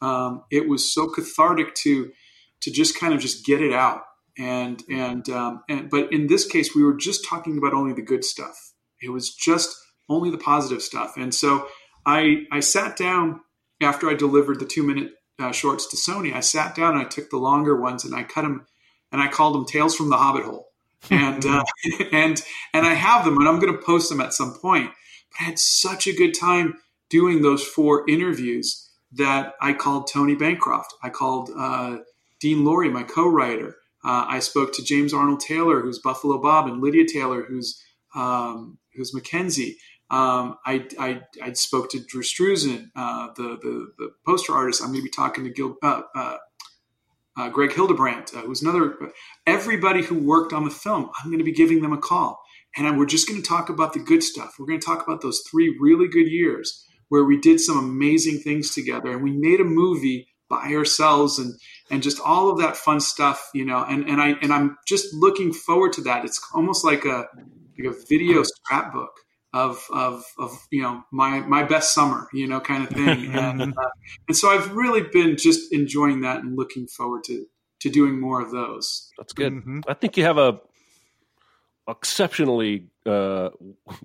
[0.00, 2.12] Um, it was so cathartic to
[2.60, 4.02] to just kind of just get it out.
[4.38, 8.02] And and um, and but in this case, we were just talking about only the
[8.02, 8.72] good stuff.
[9.00, 9.76] It was just
[10.08, 11.16] only the positive stuff.
[11.16, 11.68] And so
[12.06, 13.40] I I sat down
[13.80, 16.34] after I delivered the two minute uh, shorts to Sony.
[16.34, 18.66] I sat down and I took the longer ones and I cut them
[19.12, 20.68] and I called them Tales from the Hobbit Hole.
[21.10, 21.64] And uh,
[22.12, 22.42] and
[22.72, 24.90] and I have them and I'm going to post them at some point.
[25.30, 26.78] But I had such a good time
[27.10, 30.94] doing those four interviews that I called Tony Bancroft.
[31.02, 31.98] I called uh,
[32.40, 33.76] Dean Lorey, my co-writer.
[34.04, 37.82] Uh, I spoke to James Arnold Taylor, who's Buffalo Bob, and Lydia Taylor, who's
[38.14, 39.76] um, who's Mackenzie.
[40.14, 44.80] Um, I, I, I, spoke to Drew Struzan, uh, the, the, the poster artist.
[44.80, 46.36] I'm going to be talking to Gil, uh, uh,
[47.36, 48.96] uh Greg Hildebrandt, uh, who's another.
[49.44, 52.40] Everybody who worked on the film, I'm going to be giving them a call,
[52.76, 54.54] and we're just going to talk about the good stuff.
[54.56, 58.38] We're going to talk about those three really good years where we did some amazing
[58.38, 61.54] things together, and we made a movie by ourselves, and
[61.90, 63.84] and just all of that fun stuff, you know.
[63.88, 66.24] And and I and I'm just looking forward to that.
[66.24, 67.26] It's almost like a
[67.76, 69.23] like a video scrapbook
[69.54, 73.26] of of of you know my my best summer, you know, kind of thing.
[73.32, 73.90] and uh,
[74.28, 77.46] and so I've really been just enjoying that and looking forward to
[77.80, 79.10] to doing more of those.
[79.16, 79.52] That's good.
[79.52, 79.80] Mm-hmm.
[79.88, 80.60] I think you have a
[81.88, 83.50] exceptionally uh,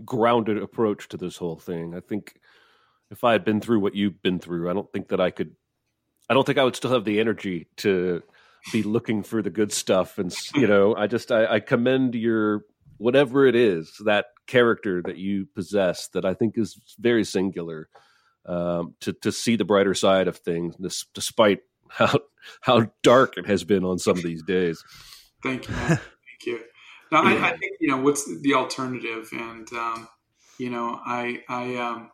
[0.05, 1.95] grounded approach to this whole thing.
[1.95, 2.39] I think
[3.09, 5.55] if I had been through what you've been through, I don't think that I could.
[6.29, 8.21] I don't think I would still have the energy to
[8.71, 10.19] be looking for the good stuff.
[10.19, 12.65] And you know, I just I, I commend your
[12.99, 17.89] whatever it is that character that you possess that I think is very singular.
[18.45, 20.75] Um, to to see the brighter side of things,
[21.13, 22.19] despite how
[22.61, 24.83] how dark it has been on some of these days.
[25.43, 25.99] Thank you, thank
[26.45, 26.59] you.
[27.11, 30.07] Now, I, I, think you know what's the alternative, and um,
[30.57, 32.11] you know, I I um,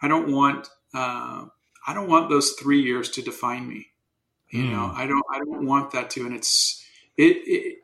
[0.00, 1.44] I don't want uh,
[1.86, 3.88] I don't want those three years to define me.
[4.50, 4.72] You mm.
[4.72, 6.82] know, I don't I don't want that to, and it's
[7.16, 7.78] it, it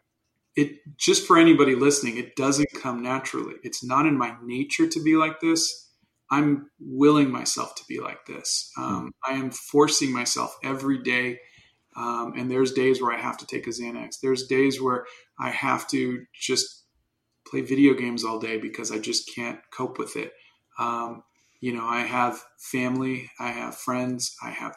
[0.57, 3.55] it just for anybody listening, it doesn't come naturally.
[3.63, 5.89] It's not in my nature to be like this.
[6.31, 8.71] I'm willing myself to be like this.
[8.79, 11.41] Um, I am forcing myself every day.
[11.97, 14.21] Um, and there's days where I have to take a Xanax.
[14.21, 15.07] There's days where
[15.39, 16.85] I have to just
[17.47, 20.33] play video games all day because I just can't cope with it.
[20.79, 21.25] Um,
[21.61, 24.77] you know, I have family, I have friends, I have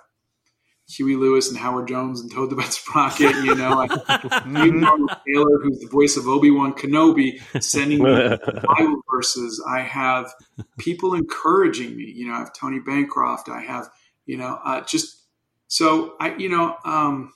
[0.95, 3.91] Huey Lewis and Howard Jones and Toad the Wet Sprocket, you know, like.
[5.25, 8.11] Taylor, who's the voice of Obi Wan Kenobi, sending me
[8.67, 9.63] Bible verses.
[9.67, 10.33] I have
[10.77, 12.11] people encouraging me.
[12.15, 13.49] You know, I have Tony Bancroft.
[13.49, 13.89] I have,
[14.25, 15.23] you know, uh, just
[15.67, 17.33] so I, you know, um,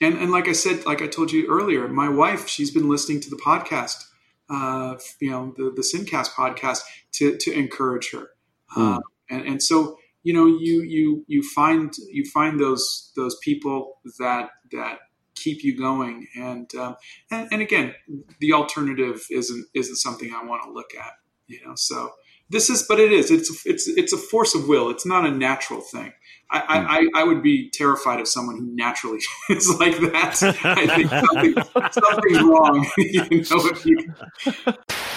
[0.00, 3.20] and and like I said, like I told you earlier, my wife, she's been listening
[3.22, 4.04] to the podcast,
[4.50, 6.82] uh, you know, the the Sincast podcast
[7.12, 8.30] to to encourage her,
[8.76, 9.00] mm.
[9.30, 14.50] and and so you know you you you find you find those those people that
[14.72, 14.98] that
[15.36, 16.96] keep you going and um,
[17.30, 17.94] and, and again
[18.40, 21.12] the alternative isn't isn't something I want to look at
[21.46, 22.10] you know so
[22.50, 25.30] this is but it is it's it's it's a force of will it's not a
[25.30, 26.12] natural thing
[26.50, 27.16] I, I, hmm.
[27.16, 29.18] I would be terrified of someone who naturally
[29.50, 30.42] is like that.
[30.62, 31.54] I think something,
[31.90, 32.86] something's wrong.
[32.98, 34.14] you know, if you...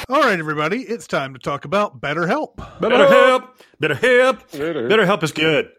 [0.09, 2.55] All right, everybody, it's time to talk about BetterHelp.
[2.55, 3.49] BetterHelp.
[3.81, 4.39] BetterHelp.
[4.51, 5.69] BetterHelp is good.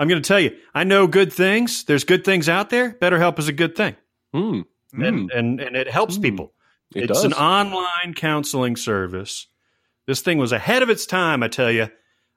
[0.00, 1.84] I'm going to tell you, I know good things.
[1.84, 2.94] There's good things out there.
[2.94, 3.94] BetterHelp is a good thing.
[4.34, 4.64] Mm.
[4.92, 6.22] And, and, and it helps mm.
[6.22, 6.52] people.
[6.96, 7.26] It it's does.
[7.26, 9.46] an online counseling service.
[10.08, 11.88] This thing was ahead of its time, I tell you.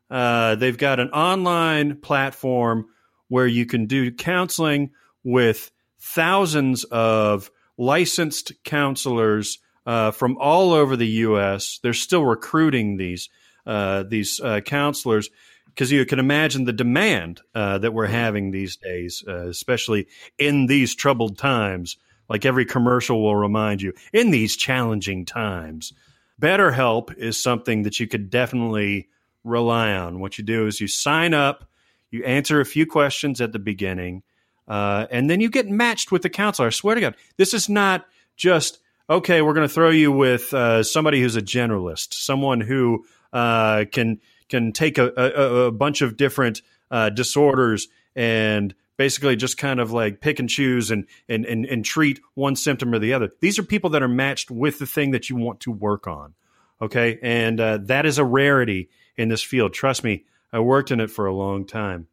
[0.08, 2.86] Uh, they've got an online platform
[3.28, 4.92] where you can do counseling
[5.24, 9.58] with thousands of licensed counselors
[9.90, 11.80] uh, from all over the U.S.
[11.82, 13.28] They're still recruiting these
[13.66, 15.32] uh, these uh, counselors
[15.66, 20.06] because you can imagine the demand uh, that we're having these days, uh, especially
[20.38, 21.98] in these troubled times.
[22.30, 25.92] Like every commercial will remind you, in these challenging times,
[26.40, 29.08] BetterHelp is something that you could definitely
[29.44, 30.20] rely on.
[30.20, 31.68] What you do is you sign up,
[32.12, 34.22] you answer a few questions at the beginning,
[34.68, 36.68] uh, and then you get matched with the counselor.
[36.68, 38.06] I swear to God, this is not
[38.38, 38.80] just
[39.10, 39.42] okay.
[39.42, 44.20] We're going to throw you with uh, somebody who's a generalist, someone who uh, can
[44.50, 49.92] can take a, a, a bunch of different uh, disorders and basically just kind of
[49.92, 53.30] like pick and choose and, and, and, and treat one symptom or the other.
[53.40, 56.34] These are people that are matched with the thing that you want to work on.
[56.82, 57.18] Okay.
[57.22, 59.74] And uh, that is a rarity in this field.
[59.74, 62.08] Trust me, I worked in it for a long time.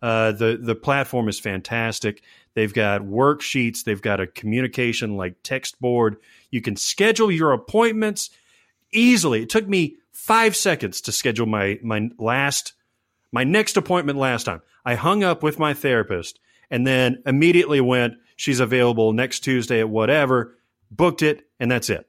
[0.00, 2.22] Uh, the the platform is fantastic.
[2.54, 3.84] They've got worksheets.
[3.84, 6.16] They've got a communication like text board.
[6.50, 8.30] You can schedule your appointments
[8.92, 9.42] easily.
[9.42, 12.74] It took me five seconds to schedule my my last
[13.32, 14.60] my next appointment last time.
[14.84, 16.38] I hung up with my therapist
[16.70, 18.14] and then immediately went.
[18.36, 20.58] She's available next Tuesday at whatever.
[20.90, 22.06] Booked it, and that's it.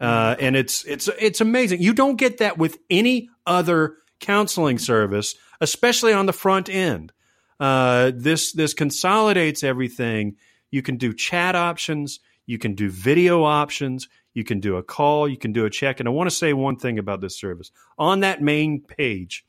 [0.00, 1.82] Uh, and it's it's it's amazing.
[1.82, 7.12] You don't get that with any other counseling service, especially on the front end.
[7.60, 10.36] Uh, this this consolidates everything.
[10.70, 12.20] You can do chat options.
[12.46, 14.08] You can do video options.
[14.32, 15.28] You can do a call.
[15.28, 16.00] You can do a check.
[16.00, 17.70] And I want to say one thing about this service.
[17.98, 19.44] On that main page,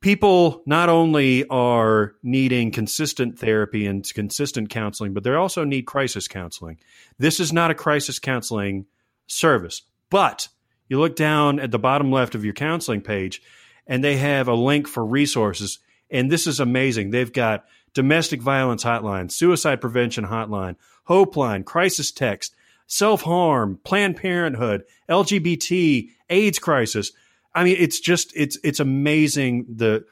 [0.00, 6.28] people not only are needing consistent therapy and consistent counseling, but they also need crisis
[6.28, 6.78] counseling.
[7.18, 8.86] This is not a crisis counseling
[9.26, 10.48] service, but
[10.88, 13.42] you look down at the bottom left of your counseling page
[13.86, 15.78] and they have a link for resources.
[16.10, 17.10] And this is amazing.
[17.10, 22.54] They've got domestic violence hotline, suicide prevention hotline, hope line, crisis text,
[22.86, 27.12] self harm, Planned Parenthood, LGBT, AIDS crisis.
[27.54, 30.04] I mean, it's just it's it's amazing the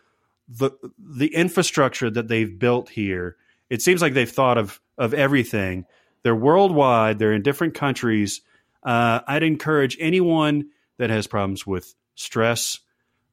[0.48, 3.36] the the infrastructure that they've built here.
[3.70, 5.84] It seems like they've thought of of everything.
[6.22, 7.18] They're worldwide.
[7.18, 8.40] They're in different countries.
[8.82, 12.80] Uh, I'd encourage anyone that has problems with stress,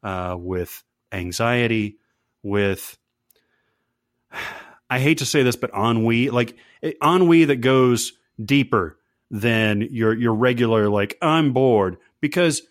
[0.03, 1.97] uh, with anxiety,
[2.43, 2.97] with
[4.89, 6.57] I hate to say this, but ennui, like
[7.01, 8.13] ennui that goes
[8.43, 8.97] deeper
[9.29, 12.63] than your your regular like I'm bored because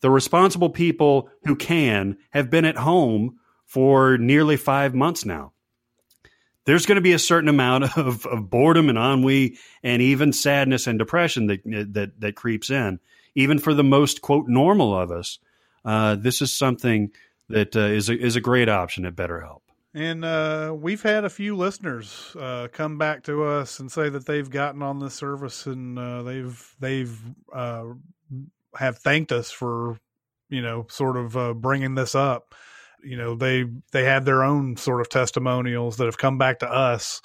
[0.00, 5.52] the responsible people who can have been at home for nearly five months now.
[6.64, 10.86] There's going to be a certain amount of, of boredom and ennui and even sadness
[10.86, 11.60] and depression that
[11.92, 13.00] that that creeps in,
[13.34, 15.38] even for the most quote normal of us.
[15.84, 17.12] Uh, this is something
[17.48, 19.60] that uh, is a, is a great option at BetterHelp.
[19.94, 24.26] And uh, we've had a few listeners uh, come back to us and say that
[24.26, 27.18] they've gotten on this service and uh, they've they've
[27.50, 27.84] uh,
[28.76, 29.98] have thanked us for
[30.50, 32.54] you know sort of uh, bringing this up.
[33.02, 36.70] You know they they had their own sort of testimonials that have come back to
[36.70, 37.22] us,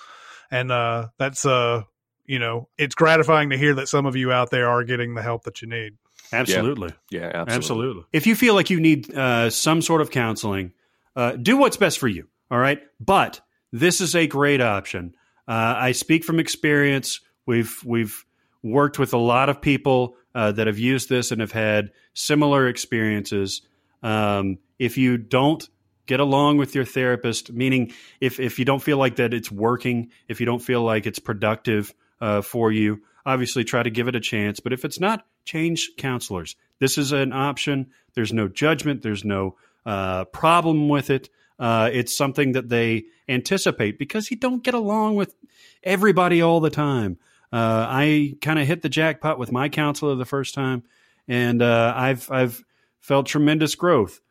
[0.50, 1.84] and uh, that's uh
[2.26, 5.22] you know it's gratifying to hear that some of you out there are getting the
[5.22, 5.98] help that you need.
[6.34, 7.56] Absolutely, yeah, yeah absolutely.
[7.56, 8.04] absolutely.
[8.14, 10.74] If you feel like you need uh, some sort of counseling,
[11.16, 12.28] uh, do what's best for you.
[12.50, 15.14] All right, but this is a great option.
[15.48, 17.22] Uh, I speak from experience.
[17.46, 18.26] We've we've
[18.64, 22.68] worked with a lot of people uh, that have used this and have had similar
[22.68, 23.62] experiences.
[24.04, 25.68] Um, if you don't
[26.06, 30.10] get along with your therapist, meaning if, if you don't feel like that it's working,
[30.28, 34.16] if you don't feel like it's productive uh, for you, obviously try to give it
[34.16, 34.60] a chance.
[34.60, 36.56] But if it's not, change counselors.
[36.80, 37.92] This is an option.
[38.14, 41.30] There's no judgment, there's no uh, problem with it.
[41.60, 45.36] Uh, it's something that they anticipate because you don't get along with
[45.84, 47.18] everybody all the time.
[47.54, 50.84] Uh, I kind of hit the jackpot with my counselor the first time,
[51.28, 52.64] and uh, I've I've
[53.00, 54.22] felt tremendous growth.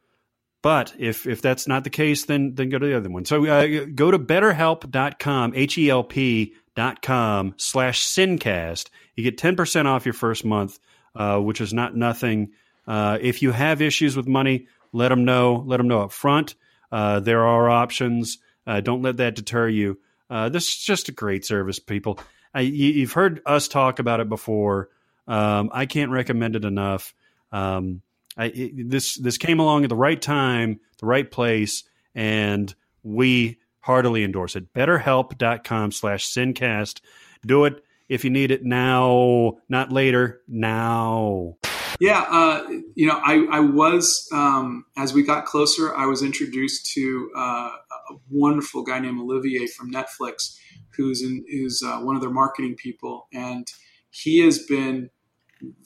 [0.62, 3.24] But if if that's not the case, then then go to the other one.
[3.24, 8.88] So uh, go to betterhelp.com, H E L P dot com slash sincast.
[9.14, 10.78] You get ten percent off your first month,
[11.14, 12.52] uh, which is not nothing.
[12.86, 15.62] Uh, if you have issues with money, let them know.
[15.66, 16.54] Let them know up front.
[16.90, 18.38] Uh, there are options.
[18.82, 19.98] don't let that deter you.
[20.28, 22.18] this is just a great service, people.
[22.52, 24.88] I, you, have heard us talk about it before.
[25.28, 27.14] Um, I can't recommend it enough.
[27.52, 28.02] Um,
[28.36, 31.84] I, it, this this came along at the right time, the right place,
[32.14, 34.72] and we heartily endorse it.
[34.72, 37.00] BetterHelp.com slash Sincast.
[37.44, 40.42] Do it if you need it now, not later.
[40.48, 41.56] Now.
[42.00, 46.92] Yeah, uh, you know, I, I was um, as we got closer, I was introduced
[46.94, 47.70] to uh,
[48.10, 50.58] a wonderful guy named Olivier from Netflix
[50.96, 53.70] who's in, who's uh, one of their marketing people, and
[54.10, 55.10] he has been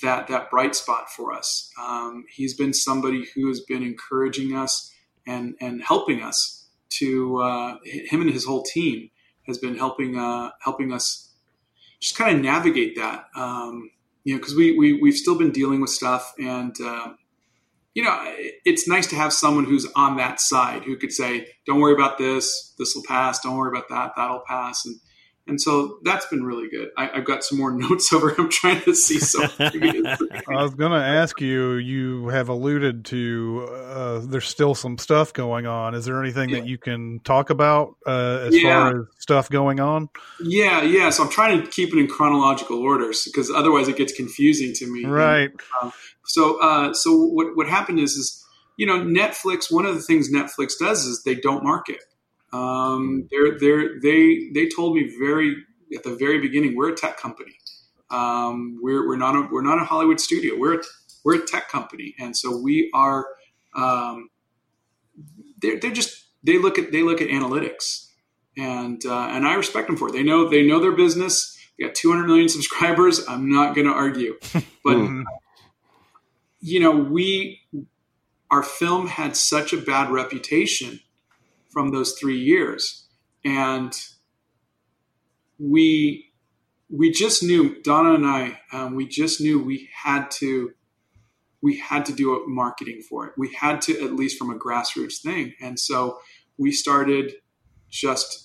[0.02, 1.70] that that bright spot for us.
[1.80, 4.92] Um, he's been somebody who has been encouraging us
[5.26, 9.10] and and helping us to uh, him and his whole team
[9.46, 11.23] has been helping uh, helping us
[12.04, 13.28] just kind of navigate that.
[13.34, 13.90] Um,
[14.24, 17.14] you know, because we, we we've still been dealing with stuff, and uh,
[17.94, 18.14] you know,
[18.66, 22.18] it's nice to have someone who's on that side who could say, "Don't worry about
[22.18, 22.74] this.
[22.78, 23.40] This will pass.
[23.40, 24.12] Don't worry about that.
[24.16, 24.96] That'll pass." And
[25.46, 26.88] and so that's been really good.
[26.96, 28.34] I, have got some more notes over.
[28.38, 30.06] I'm trying to see something.
[30.48, 31.74] I was going to ask you.
[31.74, 35.94] You have alluded to uh, there's still some stuff going on.
[35.94, 36.60] Is there anything yeah.
[36.60, 38.90] that you can talk about uh, as yeah.
[38.90, 40.08] far as stuff going on?
[40.40, 41.10] Yeah, yeah.
[41.10, 44.86] So I'm trying to keep it in chronological orders because otherwise it gets confusing to
[44.86, 45.04] me.
[45.04, 45.50] Right.
[45.50, 45.92] And, um,
[46.24, 48.44] so, uh, so what what happened is, is
[48.76, 49.70] you know, Netflix.
[49.70, 52.02] One of the things Netflix does is they don't market.
[52.54, 55.56] Um, they're, they're, they they told me very
[55.94, 57.56] at the very beginning, we're a tech company.
[58.10, 60.54] Um, we're, we're not a, we're not a Hollywood studio.
[60.58, 60.82] We're a,
[61.24, 63.26] we're a tech company, and so we are.
[63.74, 64.30] Um,
[65.60, 68.08] they're, they're just they look at they look at analytics,
[68.56, 70.12] and uh, and I respect them for it.
[70.12, 71.56] They know they know their business.
[71.78, 73.26] They got 200 million subscribers.
[73.28, 75.22] I'm not going to argue, but mm-hmm
[76.64, 77.60] you know, we
[78.50, 80.98] our film had such a bad reputation
[81.74, 83.06] from those three years,
[83.44, 83.92] and
[85.58, 86.30] we
[86.88, 90.70] we just knew Donna and I um, we just knew we had to
[91.60, 93.32] we had to do a marketing for it.
[93.36, 96.18] We had to at least from a grassroots thing, and so
[96.56, 97.34] we started
[97.90, 98.44] just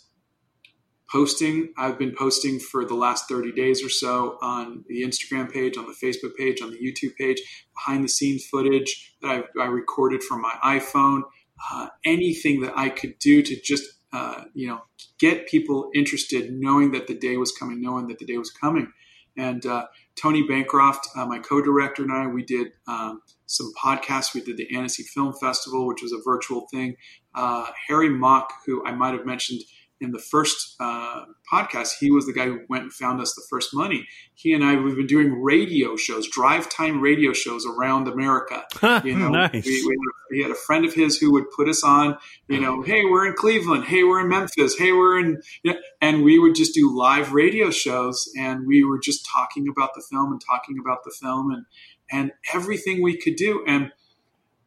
[1.12, 1.74] posting.
[1.78, 5.88] I've been posting for the last 30 days or so on the Instagram page, on
[5.88, 7.42] the Facebook page, on the YouTube page,
[7.74, 11.24] behind the scenes footage that I, I recorded from my iPhone,
[11.72, 13.84] uh, anything that I could do to just,
[14.14, 14.82] uh, you know,
[15.20, 18.91] get people interested, knowing that the day was coming, knowing that the day was coming.
[19.38, 24.34] And uh, Tony Bancroft, uh, my co-director, and I, we did um, some podcasts.
[24.34, 26.95] We did the Annecy Film Festival, which was a virtual thing.
[27.34, 29.62] Uh, Harry Mock, who I might have mentioned–
[30.02, 33.43] in the first uh, podcast, he was the guy who went and found us the
[33.50, 34.08] first money.
[34.34, 38.66] He and I we've been doing radio shows, drive time radio shows around America.
[39.10, 39.66] You know, nice.
[39.66, 39.97] we, we,
[40.30, 42.18] we, had a friend of his who would put us on.
[42.47, 43.86] You know, hey, we're in Cleveland.
[43.86, 44.78] Hey, we're in Memphis.
[44.78, 45.41] Hey, we're in.
[45.64, 49.68] You know, and we would just do live radio shows, and we were just talking
[49.70, 51.66] about the film and talking about the film and
[52.12, 53.64] and everything we could do.
[53.68, 53.91] And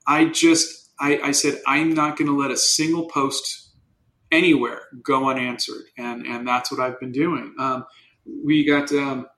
[0.06, 3.61] I just I, I said I'm not going to let a single post
[4.32, 7.54] anywhere go unanswered, and and that's what I've been doing.
[7.58, 7.84] Um,
[8.44, 8.90] we got.
[8.92, 9.28] Um,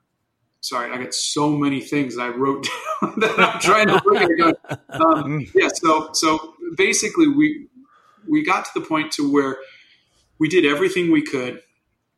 [0.61, 2.67] sorry, I got so many things that I wrote
[3.03, 5.01] down that I'm trying to look at.
[5.01, 7.67] Um, yeah, so so basically, we
[8.27, 9.59] we got to the point to where
[10.39, 11.61] we did everything we could.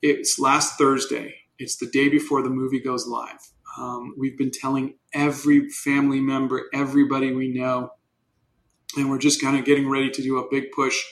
[0.03, 1.35] It's last Thursday.
[1.59, 3.51] It's the day before the movie goes live.
[3.79, 7.93] Um, we've been telling every family member, everybody we know,
[8.97, 11.03] and we're just kind of getting ready to do a big push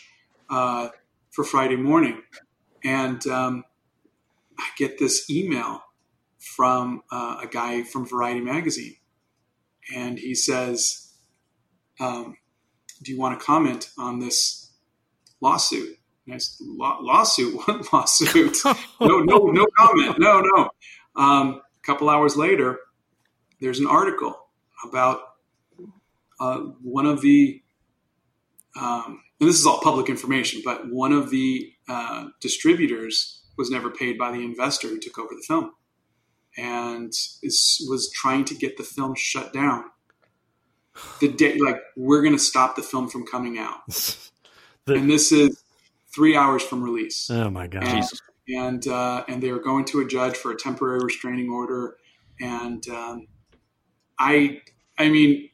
[0.50, 0.88] uh,
[1.34, 2.22] for Friday morning.
[2.84, 3.64] And um,
[4.58, 5.82] I get this email
[6.38, 8.96] from uh, a guy from Variety Magazine.
[9.94, 11.12] And he says,
[11.98, 12.36] um,
[13.02, 14.70] Do you want to comment on this
[15.40, 15.98] lawsuit?
[16.60, 17.54] Law- lawsuit?
[17.66, 18.58] What lawsuit?
[19.00, 20.18] no, no, no comment.
[20.18, 20.70] No, no.
[21.16, 22.78] Um, a couple hours later,
[23.60, 24.36] there's an article
[24.84, 25.20] about
[26.40, 27.62] uh, one of the
[28.80, 33.90] um, and this is all public information, but one of the uh, distributors was never
[33.90, 35.70] paid by the investor who took over the film
[36.56, 39.84] and is, was trying to get the film shut down.
[41.20, 43.80] The day, like, we're going to stop the film from coming out.
[44.86, 45.62] the, and this is
[46.14, 47.30] three hours from release.
[47.30, 47.84] Oh, my God.
[47.84, 48.04] And,
[48.48, 51.98] and, uh, and they were going to a judge for a temporary restraining order.
[52.40, 53.26] And um,
[54.18, 54.62] I,
[54.98, 55.50] I mean,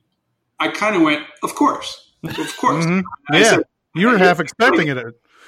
[0.60, 2.84] I kind of went, of course, of course.
[2.84, 3.34] mm-hmm.
[3.34, 3.42] Yeah.
[3.42, 3.64] Said,
[3.94, 4.96] you were half expecting it.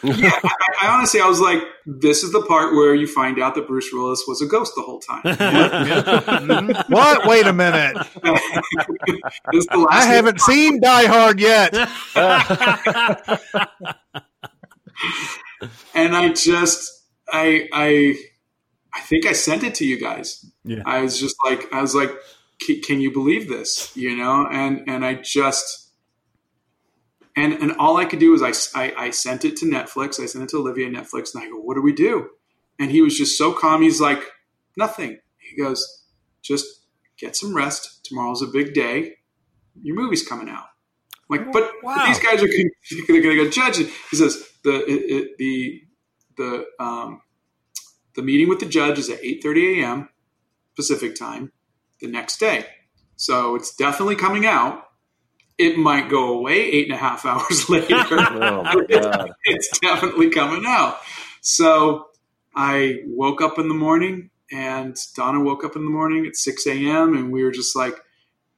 [0.02, 0.50] yeah, I,
[0.82, 3.90] I, honestly, I was like, this is the part where you find out that Bruce
[3.92, 5.22] Willis was a ghost the whole time.
[5.24, 6.92] mm-hmm.
[6.92, 7.28] What?
[7.28, 7.96] Wait a minute.
[9.90, 11.72] I haven't seen Die Hard yet.
[15.94, 16.90] and I just,
[17.32, 18.16] I, I,
[18.92, 20.44] I think I sent it to you guys.
[20.64, 20.82] Yeah.
[20.84, 22.10] I was just like, I was like,
[22.82, 23.94] can you believe this?
[23.96, 25.81] You know, and and I just
[27.36, 30.20] and and all I could do was I, I, I sent it to Netflix.
[30.20, 32.30] I sent it to Olivier Netflix, and I go, "What do we do?"
[32.78, 33.82] And he was just so calm.
[33.82, 34.22] He's like,
[34.76, 36.04] "Nothing." He goes,
[36.42, 36.66] "Just
[37.16, 38.04] get some rest.
[38.04, 39.14] Tomorrow's a big day.
[39.82, 40.66] Your movie's coming out."
[41.30, 42.04] I'm like, but, wow.
[42.06, 43.90] these guys are going to go judge it.
[44.10, 45.82] He says the it, it, the
[46.36, 47.22] the um,
[48.14, 50.08] the meeting with the judge is at 8:30 a.m.
[50.76, 51.52] Pacific time
[52.00, 52.66] the next day.
[53.16, 54.84] So it's definitely coming out
[55.62, 57.94] it might go away eight and a half hours later.
[58.10, 60.98] oh it's, it's definitely coming out.
[61.40, 62.08] So
[62.54, 66.66] I woke up in the morning and Donna woke up in the morning at 6
[66.66, 67.16] a.m.
[67.16, 67.96] and we were just like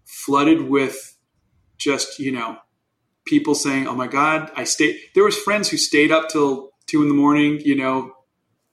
[0.04, 1.16] flooded with
[1.78, 2.56] just, you know,
[3.24, 4.98] people saying, oh my God, I stayed.
[5.14, 8.12] There was friends who stayed up till two in the morning, you know,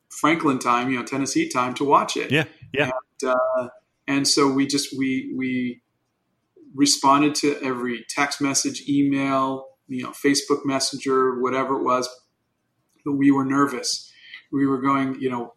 [0.10, 2.32] Franklin time, you know, Tennessee time to watch it.
[2.32, 2.46] Yeah.
[2.74, 2.90] Yeah.
[3.22, 3.68] And, uh,
[4.08, 5.82] and so we just, we, we,
[6.76, 12.10] responded to every text message, email, you know, Facebook Messenger, whatever it was.
[13.06, 14.12] But we were nervous.
[14.52, 15.54] We were going, you know,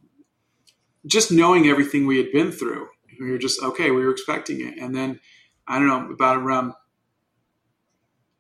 [1.06, 2.88] just knowing everything we had been through.
[3.20, 3.90] We were just okay.
[3.90, 5.20] We were expecting it, and then
[5.68, 6.72] I don't know about around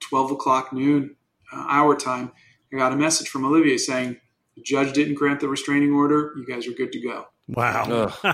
[0.00, 1.16] twelve o'clock noon
[1.54, 2.32] uh, our time,
[2.72, 4.16] I got a message from Olivier saying
[4.56, 6.32] the judge didn't grant the restraining order.
[6.36, 7.26] You guys are good to go.
[7.48, 8.12] Wow.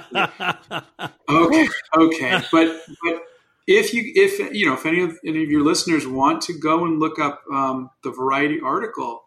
[1.28, 1.68] okay.
[1.96, 2.40] Okay.
[2.52, 3.22] But but
[3.66, 6.84] if you if you know if any of any of your listeners want to go
[6.84, 9.22] and look up um, the Variety article,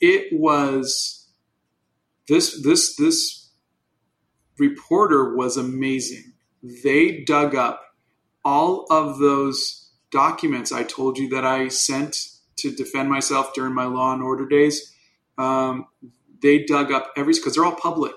[0.00, 1.28] it was
[2.28, 3.52] this this this
[4.58, 6.32] reporter was amazing.
[6.62, 7.82] They dug up
[8.44, 12.16] all of those documents I told you that I sent
[12.56, 14.92] to defend myself during my Law and Order days.
[15.36, 15.86] Um,
[16.42, 18.14] they dug up every because they're all public.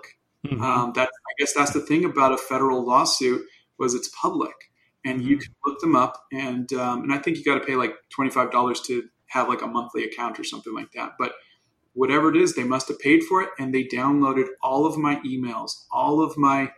[0.47, 0.61] Mm-hmm.
[0.63, 3.45] Um, that I guess that's the thing about a federal lawsuit
[3.77, 4.68] was it's public
[5.05, 6.25] and you can look them up.
[6.31, 9.47] And um, and I think you got to pay like twenty five dollars to have
[9.47, 11.13] like a monthly account or something like that.
[11.17, 11.33] But
[11.93, 15.15] whatever it is, they must have paid for it, and they downloaded all of my
[15.17, 16.71] emails, all of my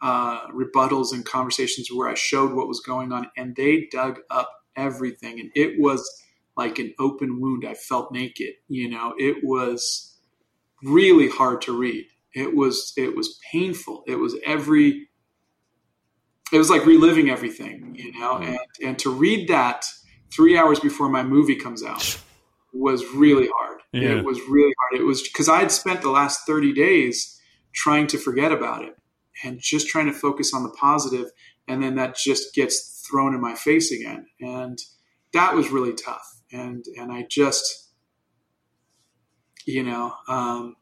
[0.00, 4.50] uh, rebuttals and conversations where I showed what was going on, and they dug up
[4.76, 6.08] everything, and it was
[6.56, 7.64] like an open wound.
[7.66, 8.54] I felt naked.
[8.68, 10.18] You know, it was
[10.82, 12.06] really hard to read.
[12.34, 14.04] It was it was painful.
[14.06, 15.08] It was every.
[16.54, 19.84] It was like reliving everything, you know, and and to read that
[20.32, 22.16] three hours before my movie comes out
[22.72, 23.80] was really hard.
[23.92, 24.18] Yeah.
[24.18, 25.00] It was really hard.
[25.00, 27.40] It was because I had spent the last 30 days
[27.72, 28.96] trying to forget about it
[29.44, 31.30] and just trying to focus on the positive,
[31.66, 34.78] and then that just gets thrown in my face again, and
[35.32, 36.40] that was really tough.
[36.52, 37.90] And and I just,
[39.66, 40.76] you know, um,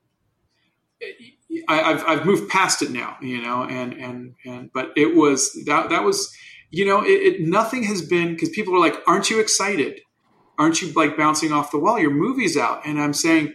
[1.69, 5.53] I, I've I've moved past it now, you know, and and and but it was
[5.67, 6.35] that that was,
[6.71, 10.01] you know, it, it nothing has been because people are like, aren't you excited?
[10.59, 11.99] Aren't you like bouncing off the wall?
[11.99, 13.55] Your movie's out, and I'm saying,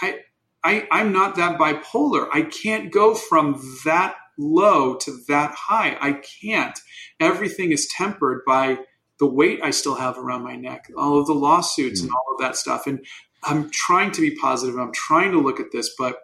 [0.00, 0.20] I
[0.64, 2.28] I, I'm not that bipolar.
[2.32, 5.96] I can't go from that low to that high.
[6.00, 6.78] I can't.
[7.20, 8.78] Everything is tempered by
[9.18, 12.16] the weight I still have around my neck, all of the lawsuits and hmm.
[12.16, 12.86] all of that stuff.
[12.86, 13.04] And
[13.44, 14.76] I'm trying to be positive.
[14.76, 16.16] I'm trying to look at this, but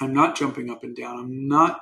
[0.00, 1.18] I'm not jumping up and down.
[1.18, 1.80] I'm not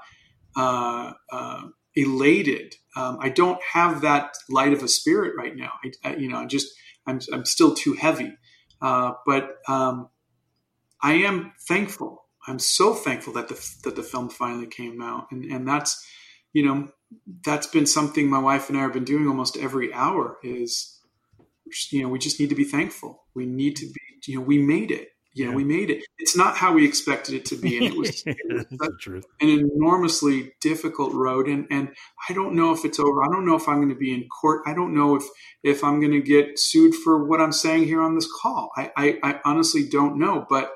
[0.56, 1.62] uh, uh,
[1.94, 2.74] elated.
[2.96, 5.72] Um, I don't have that light of a spirit right now.
[5.84, 6.68] I, I you know, I just
[7.06, 8.36] I'm I'm still too heavy.
[8.80, 10.08] Uh, but um,
[11.02, 12.24] I am thankful.
[12.46, 16.04] I'm so thankful that the that the film finally came out, and and that's
[16.52, 16.88] you know
[17.44, 20.38] that's been something my wife and I have been doing almost every hour.
[20.42, 21.00] Is
[21.90, 23.24] you know we just need to be thankful.
[23.34, 25.08] We need to be you know we made it.
[25.36, 25.54] Know Yeah.
[25.54, 26.04] we made it.
[26.18, 28.96] It's not how we expected it to be, and it was, it was That's the
[29.00, 29.26] truth.
[29.40, 31.90] an enormously difficult road and and
[32.28, 33.22] I don't know if it's over.
[33.22, 34.62] I don't know if I'm going to be in court.
[34.66, 35.24] I don't know if
[35.62, 38.70] if I'm going to get sued for what I'm saying here on this call.
[38.76, 40.72] I I, I honestly don't know, but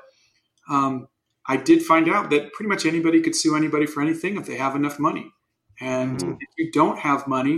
[0.69, 1.07] um,
[1.47, 4.57] I did find out that pretty much anybody could sue anybody for anything if they
[4.57, 5.31] have enough money.
[5.79, 6.37] And Mhm.
[6.39, 7.53] if you don't have money,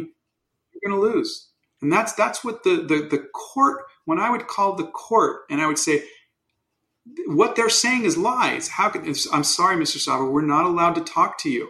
[0.72, 1.50] you're going to lose.
[1.82, 3.84] And that's that's what the, the the court.
[4.06, 6.04] When I would call the court and I would say,
[7.28, 8.70] what they're saying is lies.
[8.70, 9.98] How can I'm sorry, Mr.
[9.98, 11.70] Sava, we're not allowed to talk to you.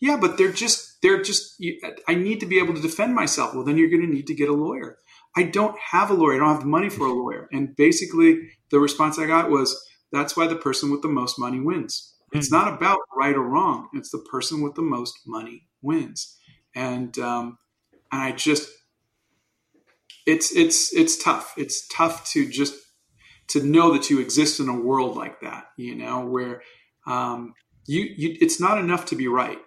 [0.00, 1.54] Yeah, but they're just they're just.
[1.58, 3.54] You, I need to be able to defend myself.
[3.54, 4.98] Well, then you're going to need to get a lawyer.
[5.36, 6.36] I don't have a lawyer.
[6.36, 7.48] I don't have the money for a lawyer.
[7.52, 9.76] And basically, the response I got was,
[10.12, 13.88] "That's why the person with the most money wins." It's not about right or wrong.
[13.94, 16.36] It's the person with the most money wins.
[16.74, 17.58] And um,
[18.12, 18.70] and I just,
[20.26, 21.54] it's it's it's tough.
[21.56, 22.74] It's tough to just
[23.48, 25.66] to know that you exist in a world like that.
[25.76, 26.62] You know, where
[27.06, 27.54] um,
[27.86, 29.58] you you it's not enough to be right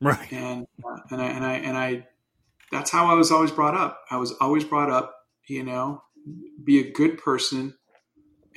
[0.00, 0.32] Right.
[0.32, 2.06] and uh, and I and I and I
[2.72, 4.02] that's how I was always brought up.
[4.10, 5.14] I was always brought up,
[5.48, 6.02] you know,
[6.64, 7.74] be a good person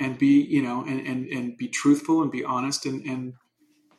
[0.00, 3.34] and be, you know, and and and be truthful and be honest and and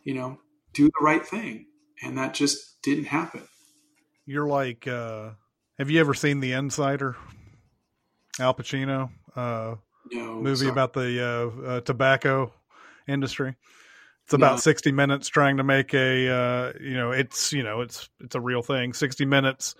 [0.03, 0.39] you know,
[0.73, 1.67] do the right thing.
[2.01, 3.47] And that just didn't happen.
[4.25, 5.31] You're like, uh,
[5.77, 7.15] have you ever seen The Insider?
[8.39, 9.75] Al Pacino uh,
[10.11, 10.69] No movie sorry.
[10.69, 12.53] about the uh, uh, tobacco
[13.07, 13.55] industry.
[14.23, 14.57] It's about No.
[14.57, 18.41] 60 minutes trying to make a, uh, you know, it's, you know, it's, it's a
[18.41, 18.93] real thing.
[18.93, 19.75] 60 minutes,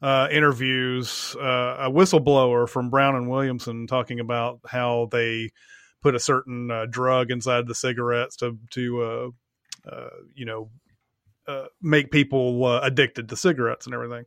[0.00, 5.50] uh, interviews, uh, a whistleblower from Brown and Williamson talking about how they
[6.00, 10.70] put a certain uh, drug inside the cigarettes to, to, uh, uh, you know,
[11.46, 14.24] uh, make people uh, addicted to cigarettes and everything.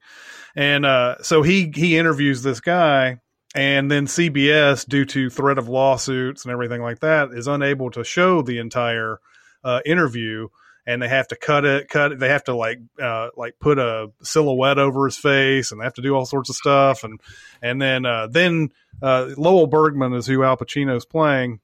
[0.56, 3.22] And uh, so he he interviews this guy,
[3.56, 8.03] and then CBS, due to threat of lawsuits and everything like that, is unable to
[8.03, 9.22] show the entire
[9.64, 10.49] uh, interview,
[10.86, 12.19] and they have to cut it, cut it.
[12.19, 15.94] They have to like uh, like put a silhouette over his face, and they have
[15.94, 17.22] to do all sorts of stuff, and
[17.61, 18.72] and then uh, then
[19.02, 21.61] uh, Lowell Bergman is who Al Pacino's playing.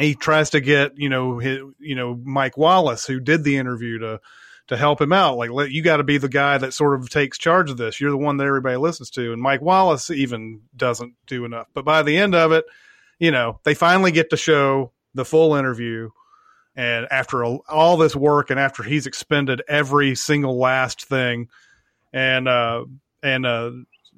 [0.00, 4.00] He tries to get you know his, you know Mike Wallace, who did the interview,
[4.00, 4.20] to
[4.68, 5.36] to help him out.
[5.36, 8.00] Like, let, you got to be the guy that sort of takes charge of this.
[8.00, 9.32] You're the one that everybody listens to.
[9.32, 11.66] And Mike Wallace even doesn't do enough.
[11.74, 12.64] But by the end of it,
[13.18, 16.10] you know, they finally get to show the full interview.
[16.74, 21.48] And after a, all this work and after he's expended every single last thing,
[22.12, 22.84] and, uh,
[23.22, 23.70] and, uh,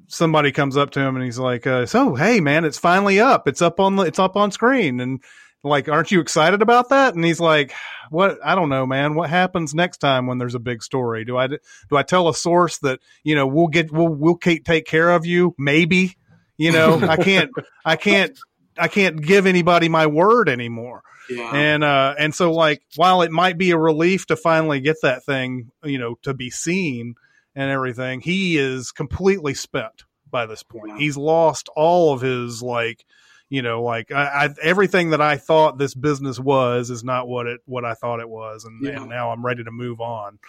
[0.07, 3.47] somebody comes up to him and he's like, uh, so, hey man, it's finally up.
[3.47, 4.99] It's up on the, it's up on screen.
[4.99, 5.23] And
[5.65, 7.15] like, aren't you excited about that?
[7.15, 7.73] And he's like,
[8.09, 9.15] what I don't know, man.
[9.15, 11.25] What happens next time when there's a big story?
[11.25, 11.57] Do I do
[11.93, 15.55] I tell a source that you know we'll get we'll we'll take care of you?
[15.57, 16.15] Maybe
[16.57, 17.51] you know I can't
[17.83, 18.37] I can't
[18.77, 21.01] I can't give anybody my word anymore.
[21.29, 21.51] Yeah.
[21.55, 25.25] And uh and so like while it might be a relief to finally get that
[25.25, 27.15] thing you know to be seen
[27.55, 30.89] and everything, he is completely spent by this point.
[30.89, 30.97] Yeah.
[30.97, 33.05] He's lost all of his like,
[33.49, 37.45] you know, like I, I, everything that I thought this business was is not what
[37.47, 39.01] it what I thought it was, and, Yeah.
[39.01, 40.39] and now I'm ready to move on.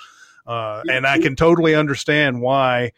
[0.47, 2.93] Uh, and I can totally understand why.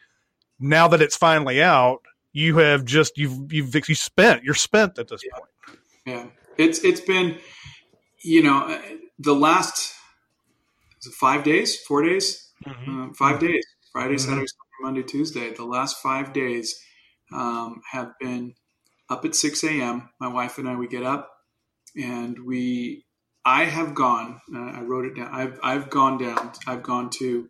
[0.61, 2.03] Now that it's finally out,
[2.33, 5.39] you have just you've you've you spent you're spent at this Yeah.
[5.39, 5.79] point.
[6.07, 6.27] Yeah,
[6.57, 7.39] it's it's been,
[8.23, 8.81] you know, uh,
[9.19, 9.95] the last
[11.01, 14.21] is it five days, four days, uh, five days, Friday, Mhm.
[14.21, 15.55] Saturday, Sunday, Monday, Tuesday.
[15.55, 16.79] The last five days
[17.33, 18.55] um, have been
[19.11, 20.11] up at six a.m.
[20.21, 21.31] My wife and I we get up
[21.97, 23.05] and we.
[23.45, 24.41] I have gone.
[24.55, 25.31] Uh, I wrote it down.
[25.33, 26.53] I've I've gone down.
[26.67, 27.49] I've gone to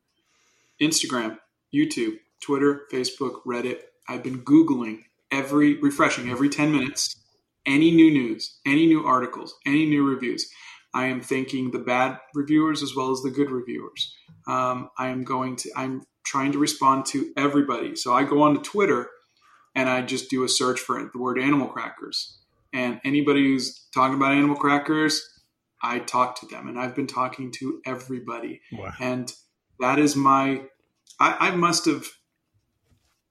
[0.80, 1.39] Instagram,
[1.74, 3.80] YouTube, Twitter, Facebook, Reddit.
[4.09, 5.02] I've been googling
[5.32, 7.16] every refreshing every ten minutes
[7.68, 10.51] any new news, any new articles, any new reviews.
[10.94, 14.16] I am thanking the bad reviewers as well as the good reviewers.
[14.47, 17.94] Um, I am going to, I'm trying to respond to everybody.
[17.94, 19.09] So I go on to Twitter
[19.78, 22.16] and I just do a search for the word animal crackers.
[22.72, 25.14] And anybody who's talking about animal crackers,
[25.82, 26.68] I talk to them.
[26.68, 28.92] And I've been talking to everybody Wow.
[29.00, 29.32] and
[29.80, 30.44] that is my
[31.20, 32.05] I, I must have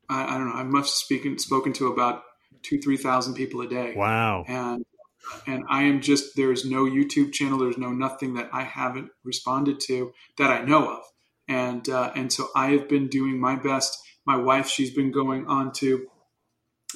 [0.10, 2.24] I, I don't know I must have spoken spoken to about
[2.64, 4.46] two three thousand people a day Wow.
[4.48, 4.86] and
[5.46, 9.80] and I am just there's no YouTube channel there's no nothing that I haven't responded
[9.82, 11.04] to that I know of
[11.50, 13.92] and uh, and so I have been doing my best
[14.26, 16.08] my wife she's been going on to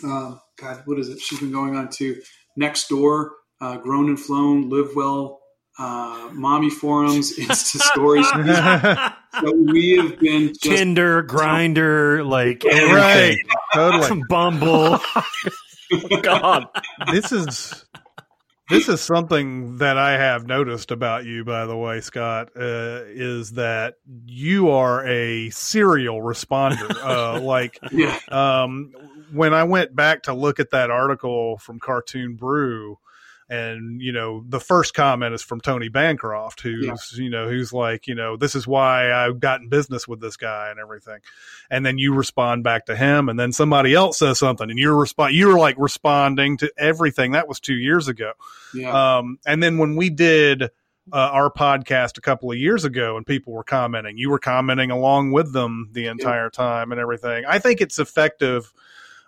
[0.03, 2.19] uh, God what is it she's been going on to
[2.55, 5.39] next door uh, grown and flown live well
[5.79, 8.27] uh, mommy forums insta stories
[9.39, 13.37] so we have been just Tinder, Grindr, like right, everything.
[13.73, 14.23] totally.
[14.29, 14.99] Bumble.
[16.21, 16.67] God,
[17.11, 17.85] this is
[18.69, 23.51] this is something that I have noticed about you, by the way, Scott, uh, is
[23.51, 23.95] that
[24.25, 26.89] you are a serial responder.
[27.01, 28.93] Uh, like yeah um,
[29.33, 32.97] when I went back to look at that article from Cartoon Brew,
[33.49, 36.95] and you know the first comment is from Tony Bancroft, who's Yeah.
[37.23, 40.69] you know who's like you know this is why I've gotten business with this guy
[40.69, 41.19] and everything,
[41.69, 44.95] and then you respond back to him, and then somebody else says something, and you're
[44.95, 47.33] respond you're like responding to everything.
[47.33, 48.31] That was two years ago.
[48.73, 50.63] yeah Um, and then when we did
[51.11, 54.91] uh, our podcast a couple of years ago and people were commenting, you were commenting
[54.91, 57.43] along with them the entire time and everything.
[57.45, 58.71] I think it's effective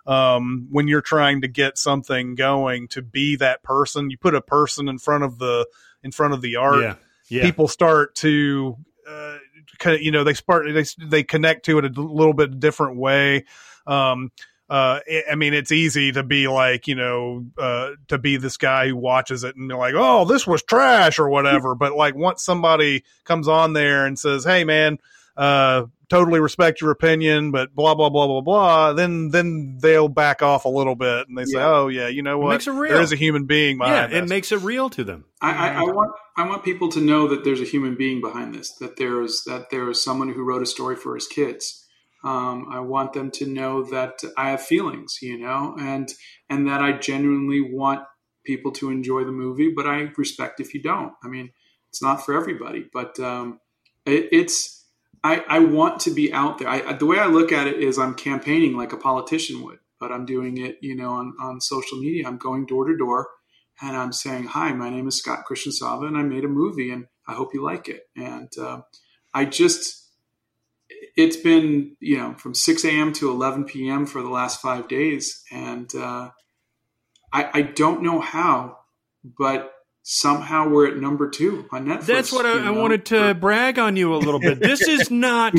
[0.06, 4.10] um, when you're trying to get something going to be that person.
[4.10, 5.66] You put a person in front of the
[6.02, 6.82] in front of the art.
[6.82, 6.94] Yeah.
[7.28, 7.42] Yeah.
[7.42, 8.76] People start to.
[9.08, 9.38] Uh,
[10.00, 13.44] you know, they start they they connect to it a little bit different way.
[13.86, 14.30] Um,
[14.70, 18.56] uh, I- I mean, it's easy to be like, you know, uh, to be this
[18.56, 21.74] guy who watches it and they're like, oh, this was trash or whatever.
[21.74, 24.98] But like, once somebody comes on there and says, hey, man,
[25.36, 30.42] uh, totally respect your opinion, but blah blah blah blah blah, then then they'll back
[30.42, 31.66] off a little bit and they say, Yeah.
[31.70, 32.92] oh yeah, you know It what, makes it real.
[32.92, 34.30] there is a human being yeah, behind it this.
[34.30, 35.24] makes it real to them.
[35.40, 38.54] I, I, I want I want people to know that there's a human being behind
[38.54, 38.72] this.
[38.76, 41.80] That there is that there is someone who wrote a story for his kids.
[42.22, 46.08] Um, I want them to know that I have feelings, you know, and
[46.48, 48.00] and that I genuinely want
[48.46, 49.72] people to enjoy the movie.
[49.74, 51.12] But I respect if you don't.
[51.22, 51.50] I mean,
[51.90, 53.58] it's not for everybody, but um,
[54.06, 54.83] it, it's.
[55.24, 56.68] I, I want to be out there.
[56.68, 60.12] I, the way I look at it is I'm campaigning like a politician would, but
[60.12, 62.28] I'm doing it, you know, on, on social media.
[62.28, 63.28] I'm going door to door
[63.80, 67.06] and I'm saying, "Hi, my name is Scott Christian and I made a movie, and
[67.26, 68.82] I hope you like it." And uh,
[69.32, 70.10] I just,
[71.16, 73.12] it's been you know from 6 a.m.
[73.14, 74.06] to 11 p.m.
[74.06, 76.30] for the last five days, and uh,
[77.32, 78.78] I, I don't know how,
[79.24, 79.73] but
[80.04, 82.06] somehow we're at number two on Netflix.
[82.06, 84.60] That's what I, I wanted to brag on you a little bit.
[84.60, 85.54] This is not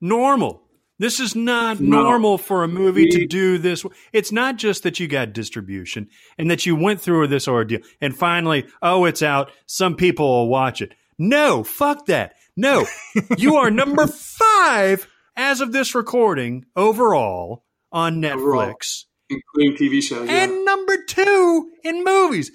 [0.00, 0.60] normal.
[0.98, 2.02] This is not No.
[2.02, 3.84] normal for a movie to do this.
[4.12, 6.08] It's not just that you got distribution
[6.38, 9.50] and that you went through this ordeal and finally, oh, it's out.
[9.66, 10.92] Some people will watch it.
[11.18, 12.34] No, fuck that.
[12.56, 12.86] No,
[13.38, 18.74] you are number five as of this recording overall on Netflix Overall.
[19.30, 20.28] including TV shows.
[20.28, 20.44] yeah.
[20.44, 22.52] and number two in movies.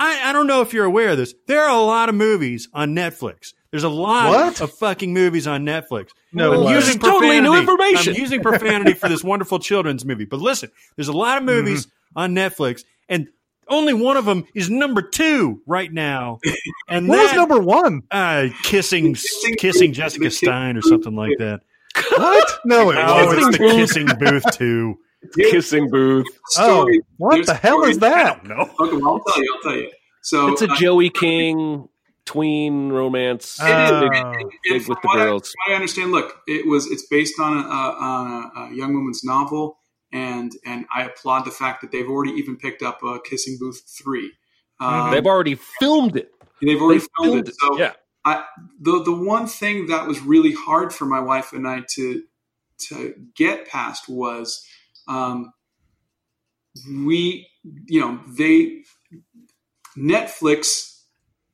[0.00, 1.34] I, I don't know if you're aware of this.
[1.46, 3.52] There are a lot of movies on Netflix.
[3.70, 4.60] There's a lot What?
[4.60, 6.08] of fucking movies on Netflix.
[6.32, 6.72] No I'm way.
[6.74, 7.60] using Totally new profanity.
[7.70, 8.14] information.
[8.14, 10.24] I'm using profanity for this wonderful children's movie.
[10.24, 11.86] But listen, there's a lot of movies
[12.16, 13.28] on Netflix, and
[13.68, 16.40] only one of them is number two right now.
[16.88, 18.02] And what was number one?
[18.10, 21.60] uh, kissing, Kissing kissing Jessica Stein or something like that.
[22.16, 22.58] What?
[22.64, 23.48] No, it Oh, wasn't.
[23.54, 24.98] it's the kissing booth two.
[25.36, 26.26] Kissing booth.
[26.58, 28.44] Oh, Story- what there's the hell is that?
[28.46, 28.68] No.
[28.80, 29.54] Okay, well, I'll tell you.
[29.56, 29.90] I'll tell you.
[30.22, 31.88] So It's a uh, Joey King
[32.26, 33.58] tween romance.
[33.60, 33.90] It is.
[34.00, 34.32] big- Oh.
[34.32, 35.48] And big from with the what I- girls.
[35.50, 38.94] from what I understand, look, it was it's based on a, on a, a young
[38.94, 39.78] woman's novel,
[40.12, 43.82] and and I applaud the fact that they've already even picked up a Kissing Booth
[43.88, 44.32] three.
[44.80, 46.30] Um, They've already filmed it.
[46.62, 47.54] they've already they filmed it.
[47.58, 47.92] So yeah.
[48.24, 48.44] I,
[48.80, 52.22] the the one thing that was really hard for my wife and I to
[52.88, 54.66] to get past was
[55.10, 55.52] um,
[57.04, 57.46] we
[57.86, 58.82] you know they
[59.96, 61.02] Netflix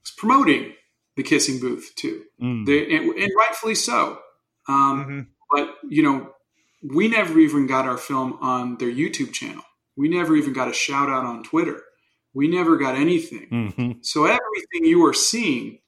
[0.02, 0.72] was promoting
[1.16, 2.66] the Kissing Booth two, Mm.
[2.66, 4.18] they, and, and rightfully so.
[4.68, 5.26] Um, Mhm.
[5.50, 6.34] But you know,
[6.82, 9.62] we never even got our film on their YouTube channel.
[9.96, 11.80] We never even got a shout out on Twitter.
[12.34, 13.48] We never got anything.
[13.50, 14.04] Mhm.
[14.04, 15.78] So everything you are seeing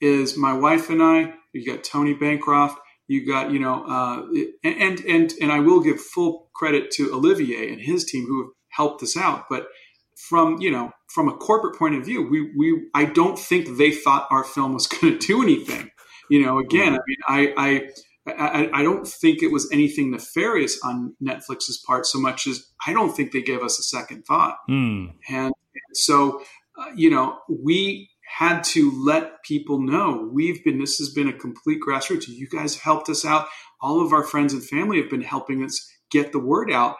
[0.00, 1.34] is my wife and I.
[1.52, 2.78] You got Tony Bancroft.
[3.08, 4.26] You got you know, uh,
[4.64, 8.50] and and and I will give full credit to Olivier and his team who have
[8.70, 9.44] helped us out.
[9.48, 9.68] But
[10.16, 13.92] from you know, from a corporate point of view, we we I don't think they
[13.92, 15.90] thought our film was going to do anything.
[16.28, 17.88] You know, again, I mean, I I.
[18.28, 22.92] I, I don't think it was anything nefarious on Netflix's part so much as I
[22.92, 24.56] don't think they gave us a second thought.
[24.68, 25.12] Mm.
[25.28, 25.54] And
[25.92, 26.42] so,
[26.76, 31.32] uh, you know, we had to let people know we've been, this has been a
[31.32, 32.28] complete grassroots.
[32.28, 33.46] You guys helped us out.
[33.80, 36.96] All of our friends and family have been helping us get the word out.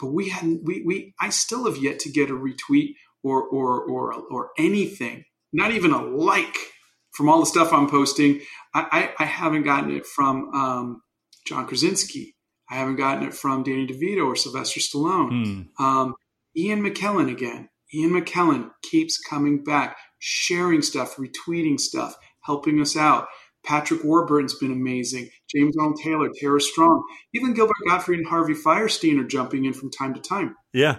[0.00, 3.82] But we hadn't, we, we, I still have yet to get a retweet or, or,
[3.84, 6.56] or, or anything, not even a like
[7.14, 8.40] from all the stuff I'm posting.
[8.74, 11.02] I, I, I haven't gotten it from um,
[11.46, 12.34] John Krasinski.
[12.70, 15.30] I haven't gotten it from Danny DeVito or Sylvester Stallone.
[15.30, 15.80] Mm.
[15.80, 16.14] Um,
[16.56, 17.68] Ian McKellen again.
[17.94, 23.28] Ian McKellen keeps coming back, sharing stuff, retweeting stuff, helping us out.
[23.64, 25.30] Patrick Warburton's been amazing.
[25.48, 27.02] James Arnold Taylor, Tara Strong,
[27.34, 30.54] even Gilbert Gottfried and Harvey Fierstein are jumping in from time to time.
[30.72, 30.96] Yeah.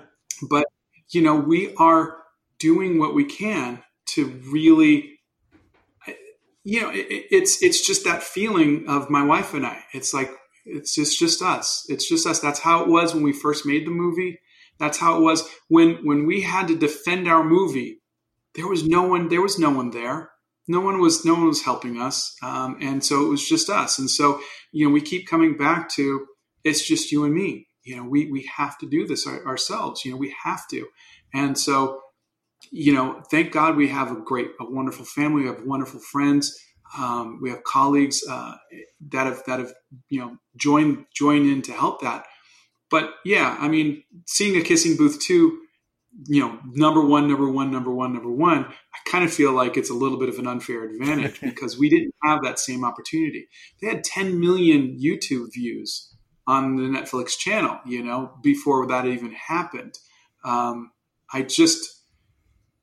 [0.49, 0.65] But
[1.11, 2.17] you know, we are
[2.59, 5.11] doing what we can to really
[6.65, 9.83] you know, it, it's it's just that feeling of my wife and I.
[9.93, 10.31] It's like
[10.65, 11.85] it's just just us.
[11.87, 12.39] It's just us.
[12.39, 14.39] That's how it was when we first made the movie.
[14.79, 18.01] That's how it was when when we had to defend our movie.
[18.55, 19.29] There was no one.
[19.29, 20.31] There was no one there.
[20.67, 21.25] No one was.
[21.25, 22.35] No one was helping us.
[22.41, 23.99] Um, and so it was just us.
[23.99, 24.39] And so
[24.71, 26.25] you know, we keep coming back to
[26.63, 27.67] it's just you and me.
[27.83, 30.03] You know, we we have to do this our, ourselves.
[30.03, 30.87] You know, we have to.
[31.33, 32.01] And so
[32.71, 35.43] you know, thank God we have a great, a wonderful family.
[35.43, 36.57] We have wonderful friends.
[36.97, 38.55] Um, we have colleagues uh,
[39.09, 39.73] that have that have
[40.09, 42.25] you know joined joined in to help that.
[42.89, 45.59] But yeah, I mean, seeing a kissing booth two,
[46.27, 48.65] you know, number one, number one, number one, number one.
[48.65, 51.89] I kind of feel like it's a little bit of an unfair advantage because we
[51.89, 53.47] didn't have that same opportunity.
[53.81, 56.13] They had 10 million YouTube views
[56.47, 59.97] on the Netflix channel, you know, before that even happened.
[60.43, 60.91] Um,
[61.33, 61.95] I just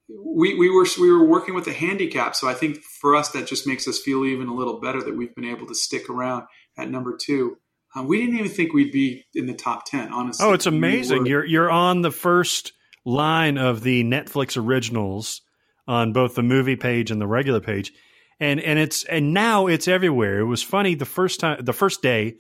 [0.09, 3.47] we, we were we were working with a handicap, so I think for us that
[3.47, 6.45] just makes us feel even a little better that we've been able to stick around
[6.77, 7.57] at number two.
[7.95, 10.45] Um, we didn't even think we'd be in the top ten, honestly.
[10.47, 11.21] Oh, it's amazing.
[11.23, 12.73] were- You're you're on the first
[13.05, 15.43] line of the Netflix originals
[15.89, 17.93] on both the movie page and the regular page.
[18.41, 20.41] And and it's and now it's everywhere.
[20.41, 22.37] It was funny the first time the first day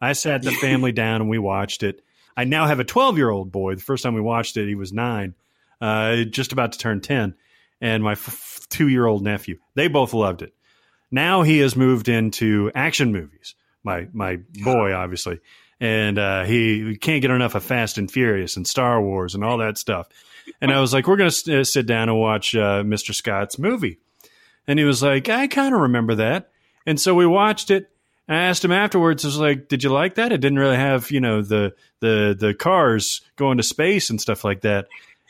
[0.00, 2.02] I sat the family down and we watched it.
[2.36, 3.74] I now have a 12-year-old boy.
[3.74, 5.34] The first time we watched it, he was 9.
[5.80, 7.34] Uh, just about to turn 10
[7.80, 9.58] and my f- 2-year-old nephew.
[9.74, 10.54] They both loved it.
[11.10, 13.54] Now he has moved into action movies.
[13.84, 15.40] My my boy obviously
[15.80, 19.58] and uh, he can't get enough of Fast and Furious and Star Wars and all
[19.58, 20.08] that stuff.
[20.60, 23.14] And I was like, we're going to sit down and watch uh, Mr.
[23.14, 23.98] Scott's movie.
[24.66, 26.50] And he was like, I kind of remember that.
[26.86, 27.90] And so we watched it.
[28.28, 30.32] And I asked him afterwards, I was like, did you like that?
[30.32, 34.44] It didn't really have, you know, the the the cars going to space and stuff
[34.44, 34.86] like that.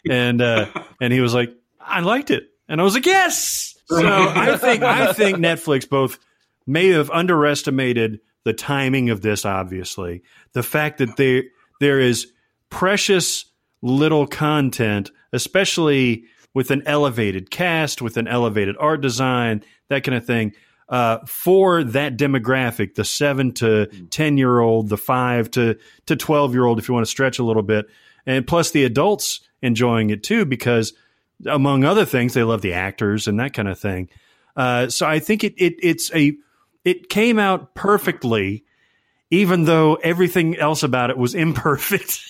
[0.09, 0.67] And uh,
[1.01, 2.51] and he was like, I liked it.
[2.69, 3.77] And I was like, yes.
[3.87, 6.19] So I think I think Netflix both
[6.67, 10.23] may have underestimated the timing of this obviously.
[10.53, 11.45] The fact that there
[11.81, 12.33] there is
[12.71, 13.47] precious
[13.83, 20.25] little content especially with an elevated cast with an elevated art design that kind of
[20.25, 20.53] thing
[20.91, 26.53] uh, for that demographic the 7 to 10 year old the 5 to to 12
[26.53, 27.87] year old if you want to stretch a little bit.
[28.27, 30.93] And plus the adults enjoying it too because
[31.47, 34.09] among other things they love the actors and that kind of thing.
[34.57, 36.37] Uh, so i think it, it it's a
[36.85, 38.65] it came out perfectly,
[39.31, 42.21] even though everything else about it was imperfect.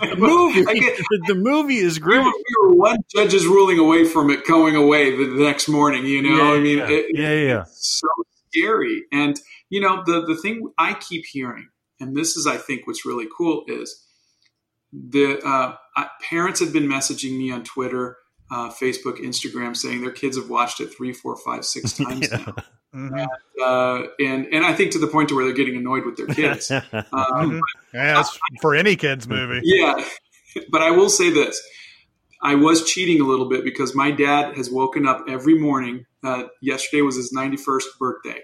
[0.00, 2.18] the movie, get- the movie is great.
[2.24, 6.04] we were one judge's ruling away from it going away the, the next morning.
[6.06, 7.64] You know, I mean, yeah, it, yeah, yeah.
[7.70, 8.08] so
[8.48, 9.04] scary.
[9.12, 9.38] And
[9.68, 11.68] you know, the the thing I keep hearing,
[12.00, 14.04] and this is, I think, what's really cool is
[14.92, 15.76] the uh,
[16.28, 18.16] parents have been messaging me on Twitter.
[18.50, 22.38] Uh, Facebook, Instagram, saying their kids have watched it three, four, five, six times Yeah.
[22.38, 22.54] now.
[22.92, 23.26] Mhm.
[23.62, 26.26] Uh, and and I think to the point to where they're getting annoyed with their
[26.34, 26.70] kids.
[26.72, 26.82] Um,
[27.12, 27.60] Mhm.
[27.94, 29.60] Yeah, that's for any kids movie.
[29.64, 29.94] yeah,
[30.72, 31.62] but I will say this:
[32.42, 36.04] I was cheating a little bit because my dad has woken up every morning.
[36.24, 38.40] Uh, yesterday was his ninety-first birthday.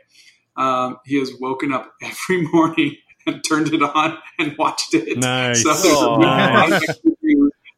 [0.56, 2.96] Um, he has woken up every morning
[3.26, 5.18] and turned it on and watched it.
[5.18, 5.64] Nice.
[5.64, 6.22] So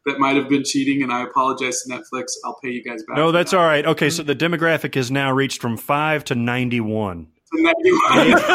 [0.09, 2.27] that might have been cheating, and I apologize to Netflix.
[2.45, 3.17] I'll pay you guys back.
[3.17, 3.59] No, that's that.
[3.59, 3.87] all right.
[3.87, 7.29] Okay, so the demographic has now reached from five to ninety-one.
[7.53, 8.03] And that you-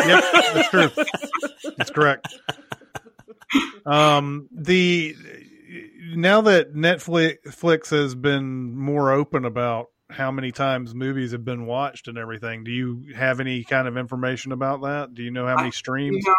[0.07, 0.23] yep,
[0.53, 1.73] that's true.
[1.77, 2.27] That's correct.
[3.85, 5.15] Um, the
[6.15, 12.07] now that Netflix has been more open about how many times movies have been watched
[12.07, 15.13] and everything, do you have any kind of information about that?
[15.15, 16.23] Do you know how many streams?
[16.25, 16.33] No,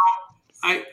[0.63, 0.85] I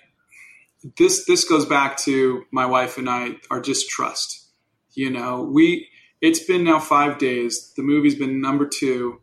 [0.97, 4.49] this this goes back to my wife and I are just trust.
[4.93, 5.87] You know, we
[6.21, 7.73] it's been now five days.
[7.75, 9.21] The movie's been number two.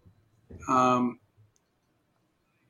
[0.68, 1.18] Um,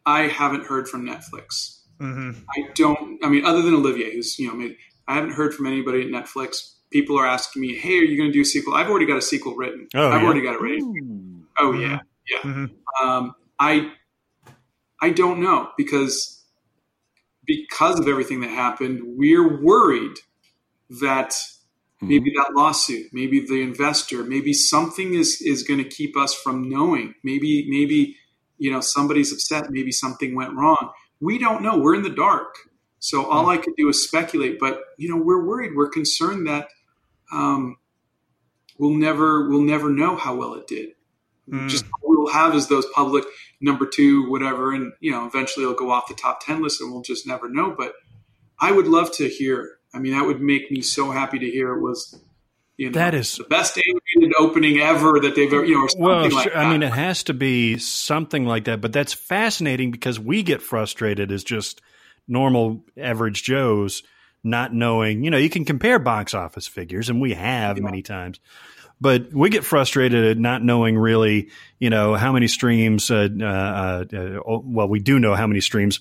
[0.05, 1.81] I haven't heard from Netflix.
[1.98, 3.23] hmm I don't.
[3.24, 4.70] I mean, other than Olivier, who's you know,
[5.06, 6.74] I haven't heard from anybody at Netflix.
[6.90, 9.19] People are asking me, "Hey, are you going to do a sequel?" I've already got
[9.19, 9.89] a sequel written.
[9.94, 10.27] Oh, I've yeah?
[10.27, 10.81] already got it ready.
[11.59, 12.01] Oh yeah,
[12.31, 12.39] yeah.
[12.39, 12.70] Mhm.
[13.02, 13.93] Um, I
[15.01, 16.38] I don't know because
[17.48, 20.18] because of everything that happened, we're worried
[21.00, 21.34] that
[22.00, 26.68] maybe that lawsuit, maybe the investor, maybe something is is going to keep us from
[26.68, 27.14] knowing.
[27.24, 28.16] Maybe maybe
[28.58, 29.70] you know somebody's upset.
[29.70, 30.92] Maybe something went wrong.
[31.20, 31.76] We don't know.
[31.76, 32.54] We're in the dark.
[33.00, 34.58] So all I could do is speculate.
[34.60, 35.72] But you know, we're worried.
[35.74, 36.68] We're concerned that
[37.32, 37.78] um,
[38.78, 40.90] we'll never we'll never know how well it did.
[41.50, 41.68] Mm.
[41.68, 43.24] Just all we'll have is those public
[43.60, 46.92] number two, whatever, and you know, eventually it'll go off the top ten list, and
[46.92, 47.74] we'll just never know.
[47.76, 47.94] But
[48.58, 49.78] I would love to hear.
[49.94, 52.20] I mean, that would make me so happy to hear it was.
[52.76, 55.88] You know, That is- the best animated opening ever that they've ever, you know, or
[55.88, 56.56] something Well, like sure.
[56.56, 60.62] I mean, it has to be something like that, but that's fascinating because we get
[60.62, 61.80] frustrated as just
[62.28, 64.04] normal average Joes
[64.44, 65.24] not knowing.
[65.24, 68.38] You know, you can compare box office figures, and we have many times,
[69.00, 73.10] but we get frustrated at not knowing really, you know, how many streams.
[73.10, 76.00] Uh, uh, uh, well, we do know how many streams.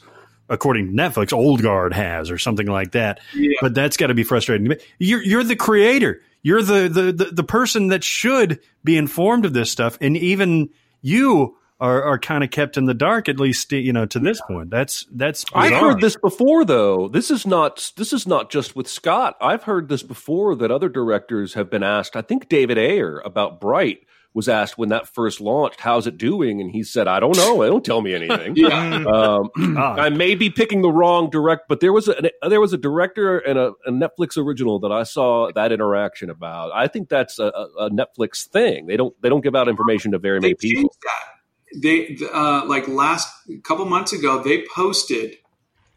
[0.49, 3.19] According to Netflix, Old Guard has, or something like that.
[3.35, 3.57] Yeah.
[3.61, 4.73] But that's got to be frustrating.
[4.97, 6.21] You're you're the creator.
[6.41, 10.69] You're the, the the the person that should be informed of this stuff, and even
[11.01, 14.41] you are, are kind of kept in the dark, at least you know to this
[14.47, 14.69] point.
[14.69, 15.45] That's that's.
[15.53, 17.07] I've heard this before, though.
[17.07, 17.91] This is not.
[17.95, 19.35] This is not just with Scott.
[19.41, 22.15] I've heard this before that other directors have been asked.
[22.15, 23.99] I think David Ayer about Bright
[24.33, 27.61] was asked when that first launched, "How's it doing?" And he said, "I don't know.
[27.61, 29.95] They don't tell me anything." yeah, Um, Ah.
[29.95, 33.37] I may be picking the wrong direct, but there was a there was a director
[33.37, 36.71] and a, a Netflix original that I saw that interaction about.
[36.73, 38.87] I think that's a, a a Netflix thing.
[38.87, 40.95] They don't they don't give out information to very they many people.
[41.03, 41.36] that.
[41.75, 43.29] They uh, like last
[43.63, 45.37] couple months ago, they posted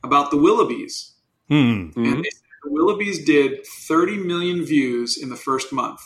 [0.02, 1.12] about the Willoughbys.
[1.48, 1.90] Hmm.
[1.90, 1.96] Mhm.
[1.96, 6.00] and they said the Willoughbys did 30 million views in the first month.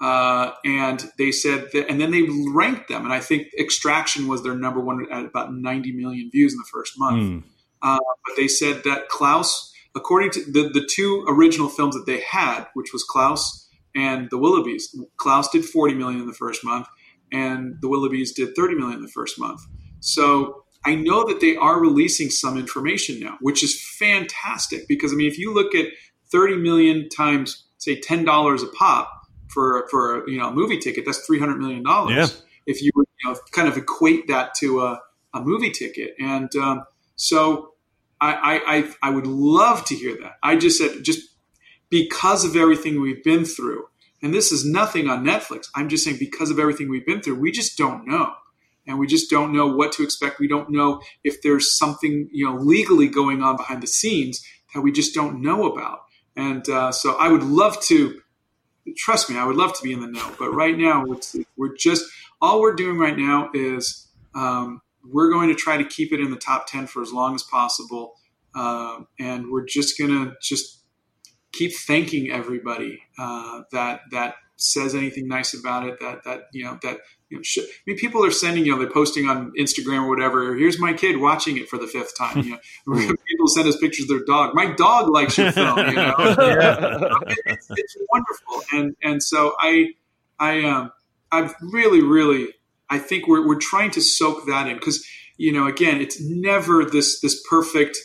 [0.00, 2.22] Uh, and they said that, and then they
[2.54, 6.54] ranked them, and I think Extraction was their number one at about 90 million views
[6.54, 7.22] in the first month.
[7.22, 7.38] Hmm.
[7.82, 12.20] Uh, but they said that Klaus, according to the, the two original films that they
[12.20, 14.84] had, which was Klaus and the Willoughbys,
[15.16, 16.86] Klaus did 40 million in the first month,
[17.32, 19.60] and the Willoughbys did 30 million in the first month.
[20.00, 25.16] So I know that they are releasing some information now, which is fantastic because I
[25.16, 25.86] mean, if you look at
[26.30, 31.18] 30 million times, say, $10 a pop for for you know a movie ticket, that's
[31.26, 32.14] 300 million dollars.
[32.16, 32.26] Yeah.
[32.66, 35.00] If you you know kind of equate that to a,
[35.34, 36.84] a movie ticket, and um,
[37.16, 37.74] so
[38.20, 40.36] I, I I I would love to hear that.
[40.42, 41.28] I just said just
[41.90, 43.86] because of everything we've been through,
[44.22, 45.68] and this is nothing on Netflix.
[45.74, 48.32] I'm just saying because of everything we've been through, we just don't know.
[48.86, 50.38] And we just don't know what to expect.
[50.38, 54.44] We don't know if there's something, you know, legally going on behind the scenes
[54.74, 56.00] that we just don't know about.
[56.36, 58.20] And uh, so I would love to,
[58.96, 60.34] trust me, I would love to be in the know.
[60.38, 61.04] But right now,
[61.56, 62.04] we're just,
[62.40, 66.30] all we're doing right now is um, we're going to try to keep it in
[66.30, 68.14] the top 10 for as long as possible.
[68.54, 70.79] Uh, and we're just going to just
[71.52, 75.98] keep thanking everybody uh, that that says anything nice about it.
[76.00, 76.98] That that you know that
[77.28, 77.42] you know.
[77.58, 80.54] I mean, people are sending you know they're posting on Instagram or whatever.
[80.54, 82.38] Here's my kid watching it for the fifth time.
[82.38, 82.58] You know,
[83.26, 84.54] people send us pictures of their dog.
[84.54, 85.78] My dog likes your film.
[85.78, 88.62] You know, it's, it's wonderful.
[88.72, 89.94] And and so I
[90.38, 90.92] I um
[91.32, 92.48] I've really really
[92.88, 95.06] I think we're we're trying to soak that in because
[95.36, 97.98] you know again it's never this this perfect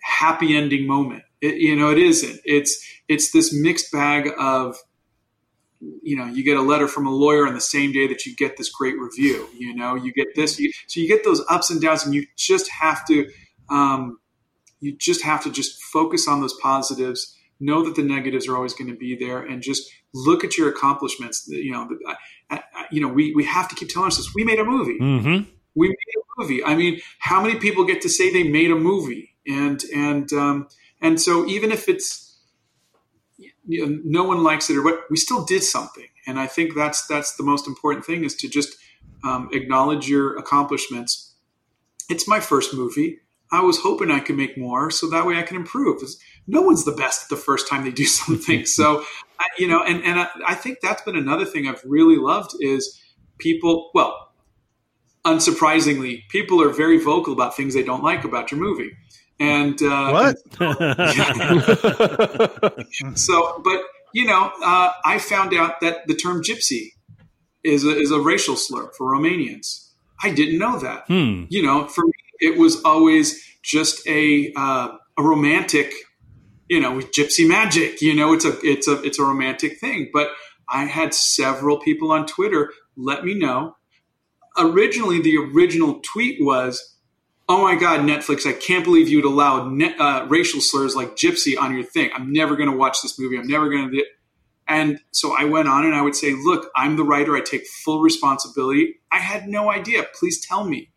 [0.00, 1.24] happy ending moment.
[1.44, 2.40] It, you know, it isn't.
[2.44, 2.72] It's
[3.06, 4.76] it's this mixed bag of
[6.02, 8.34] you know, you get a letter from a lawyer on the same day that you
[8.34, 9.46] get this great review.
[9.54, 12.26] You know, you get this, you, so you get those ups and downs, and you
[12.36, 13.30] just have to,
[13.68, 14.18] um,
[14.80, 17.36] you just have to just focus on those positives.
[17.60, 20.68] Know that the negatives are always going to be there, and just look at your
[20.68, 21.46] accomplishments.
[21.48, 21.88] You know,
[22.50, 24.98] I, I, you know, we we have to keep telling ourselves we made a movie.
[24.98, 25.50] Mm-hmm.
[25.74, 26.64] We made a movie.
[26.64, 29.36] I mean, how many people get to say they made a movie?
[29.46, 30.68] And and um,
[31.04, 32.24] and so even if it's
[33.66, 36.06] you know, no one likes it or what, we still did something.
[36.26, 38.76] And I think that's that's the most important thing is to just
[39.22, 41.34] um, acknowledge your accomplishments.
[42.08, 43.18] It's my first movie.
[43.52, 46.02] I was hoping I could make more, so that way I can improve.
[46.46, 48.66] No one's the best the first time they do something.
[48.78, 49.04] so,
[49.38, 52.52] I, you know, and and I, I think that's been another thing I've really loved
[52.60, 52.98] is
[53.38, 53.90] people.
[53.94, 54.32] Well,
[55.24, 58.92] unsurprisingly, people are very vocal about things they don't like about your movie.
[59.40, 60.36] And uh, what?
[63.18, 63.82] so, but
[64.12, 66.90] you know, uh, I found out that the term gypsy
[67.64, 69.88] is a, is a racial slur for Romanians.
[70.22, 71.04] I didn't know that.
[71.08, 71.44] Hmm.
[71.48, 75.92] You know, for me, it was always just a uh, a romantic,
[76.68, 78.00] you know, with gypsy magic.
[78.00, 80.10] You know, it's a it's a it's a romantic thing.
[80.12, 80.30] But
[80.68, 83.76] I had several people on Twitter let me know.
[84.56, 86.93] Originally, the original tweet was
[87.48, 91.58] oh my god netflix i can't believe you'd allow ne- uh, racial slurs like gypsy
[91.58, 92.10] on your thing.
[92.14, 93.38] I'm never going to watch this movie.
[93.38, 94.04] I'm never going to
[94.66, 97.36] and so i went on and i would say look i'm the writer.
[97.36, 98.96] I take full responsibility.
[99.12, 100.06] I had no idea.
[100.18, 100.90] Please tell me.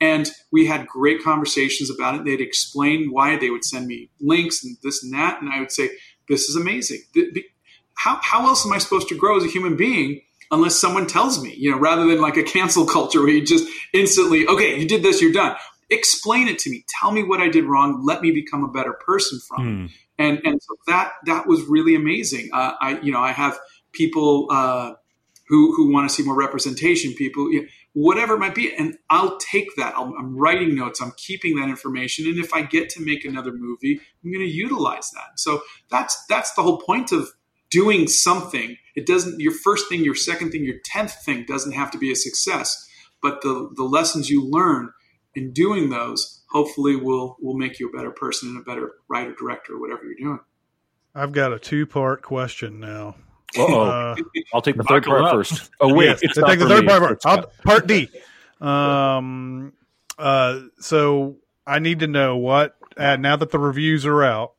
[0.00, 2.24] And we had great conversations about it.
[2.24, 5.40] They'd explain why they would send me links and this and that.
[5.40, 5.90] And i would say
[6.28, 7.00] this is amazing.
[7.96, 10.20] How, how else am i supposed to grow as a human being
[10.50, 13.66] unless someone tells me, you know, rather than like a cancel culture where you just
[13.92, 15.56] instantly, okay, you did this, you're done
[15.90, 16.84] explain it to me.
[17.00, 18.02] Tell me what i did wrong.
[18.04, 19.84] Let me become a better person from Hmm.
[19.86, 22.50] it and and so that that was really amazing.
[22.52, 23.58] Uh, i you know i have
[23.92, 24.92] people uh,
[25.48, 28.96] who who want to see more representation people you know, whatever it might be and
[29.10, 29.94] i'll take that.
[29.96, 31.00] I i'm writing notes.
[31.00, 32.26] I'm keeping that information.
[32.26, 35.38] And if i get to make another movie i'm going to utilize that.
[35.38, 37.28] So that's that's the whole point of
[37.70, 38.76] doing something.
[38.94, 42.10] It doesn't your first thing your second thing your tenth thing doesn't have to be
[42.12, 42.88] a success.
[43.22, 44.92] But the the lessons you learn
[45.34, 49.34] in doing those hopefully will will make you a better person and a better writer
[49.38, 50.40] director whatever you're doing
[51.14, 53.14] I've got a two part question now.
[53.56, 53.82] Uh-oh.
[53.82, 54.16] Uh,
[54.52, 55.32] I'll take the third part up.
[55.32, 55.70] first.
[55.80, 56.88] Oh wait, yes, it's take the third me.
[56.88, 57.12] part.
[57.12, 58.10] It's I'll, part D.
[58.60, 59.72] Um,
[60.18, 64.54] uh, so I need to know what uh, now that the reviews are out.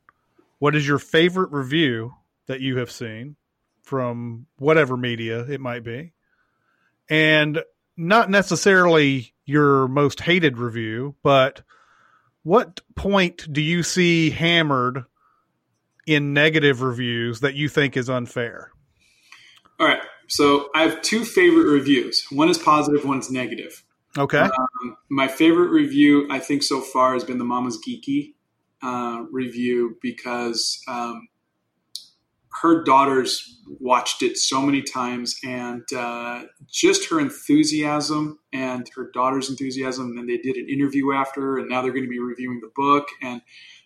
[0.59, 2.15] What is your favorite review
[2.47, 3.35] that you have seen
[3.81, 6.13] from whatever media it might be,
[7.09, 7.61] and
[7.97, 11.61] not necessarily your most hated review, but
[12.43, 15.05] what point do you see hammered
[16.05, 18.71] in negative reviews that you think is unfair?
[19.79, 23.83] all right so i have two favorite reviews one is positive one is negative
[24.17, 24.37] Okay.
[24.39, 28.33] um, my favorite review i think so far has been the mama's geeky
[28.81, 31.27] uh, review because um,
[32.61, 39.49] her daughters watched it so many times and uh, just her enthusiasm and her daughter's
[39.49, 42.71] enthusiasm and they did an interview after and now they're going to be reviewing the
[42.75, 43.41] book and,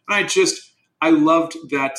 [0.08, 1.98] and i just i loved that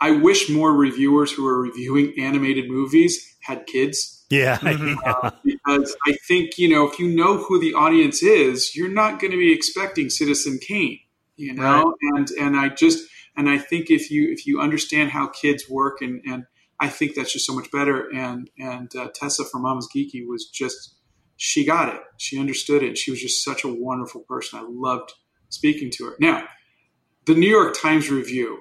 [0.00, 4.58] i wish more reviewers who are reviewing animated movies had kids Yeah.
[4.64, 5.30] Yeah.
[5.44, 9.30] because i think you know if you know who the audience is you're not going
[9.30, 10.98] to be expecting citizen kane
[11.36, 13.06] you know and and i just
[13.36, 16.44] and i think if you if you understand how kids work and and
[16.80, 18.08] i think that's just so much better.
[18.12, 20.96] And and uh, tessa from mama's geeky was just
[21.36, 22.00] she got it.
[22.18, 22.96] She understood it.
[22.96, 24.60] She was just such a wonderful person.
[24.60, 25.12] I loved
[25.48, 26.16] speaking to her.
[26.20, 26.44] Now
[27.26, 28.60] the new york times review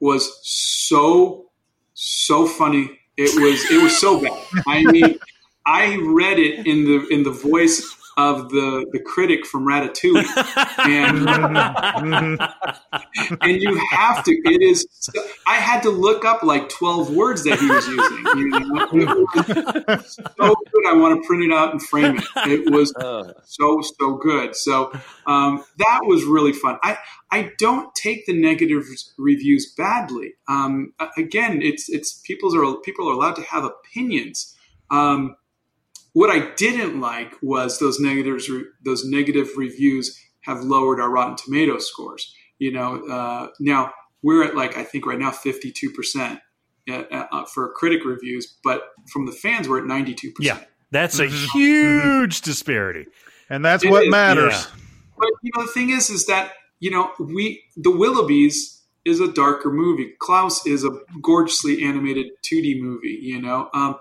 [0.00, 1.50] was so
[1.94, 2.98] so funny.
[3.16, 4.44] It was it was so bad.
[4.66, 5.18] I mean
[5.66, 7.82] i read it in the in the voice
[8.16, 10.24] of the the critic from ratatouille
[10.86, 11.28] and
[13.42, 14.32] and you have to.
[14.32, 14.86] It is.
[15.46, 18.24] I had to look up like twelve words that he was using.
[18.38, 18.88] You know?
[18.92, 20.86] It was so good.
[20.86, 22.24] I want to print it out and frame it.
[22.46, 24.54] It was Uh, so so good.
[24.54, 24.92] So
[25.26, 26.78] um, that was really fun.
[26.82, 26.98] I
[27.30, 28.84] I don't take the negative
[29.18, 30.34] reviews badly.
[30.48, 34.54] Um, again, it's it's people's are people are allowed to have opinions.
[34.90, 35.36] Um,
[36.14, 38.50] what I didn't like was those negatives.
[38.84, 42.34] Those negative reviews have lowered our Rotten Tomato scores.
[42.58, 43.92] You know, uh, now
[44.22, 46.40] we're at like I think right now fifty two percent
[46.90, 48.82] uh, for critic reviews, but
[49.12, 50.46] from the fans we're at ninety two percent.
[50.46, 50.54] Yeah.
[50.54, 50.70] percent.
[50.90, 51.50] That's a Mhm.
[51.52, 53.06] huge disparity.
[53.50, 54.52] and that's It what is, matters.
[54.54, 54.80] yeah.
[55.18, 59.28] But you know, the thing is, is that you know we the Willoughbys is a
[59.30, 60.14] darker movie.
[60.18, 63.18] Klaus is a gorgeously animated 2D movie.
[63.20, 63.96] You know, um,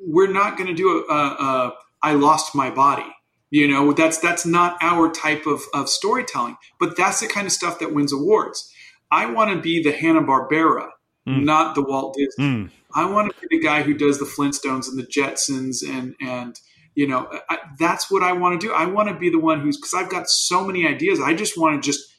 [0.00, 3.06] we're not going to do a, a, a I lost my body.
[3.50, 6.56] You know, that's that's not our type of, of storytelling.
[6.80, 8.72] But that's the kind of stuff that wins awards.
[9.10, 10.88] I want to be the Hanna Barbera,
[11.28, 11.44] mm.
[11.44, 12.44] not the Walt Disney.
[12.44, 12.70] Mm.
[12.94, 16.58] I want to be the guy who does the Flintstones and the Jetsons and and
[16.94, 18.72] you know I, that's what I want to do.
[18.72, 21.20] I want to be the one who's because I've got so many ideas.
[21.20, 22.12] I just want to just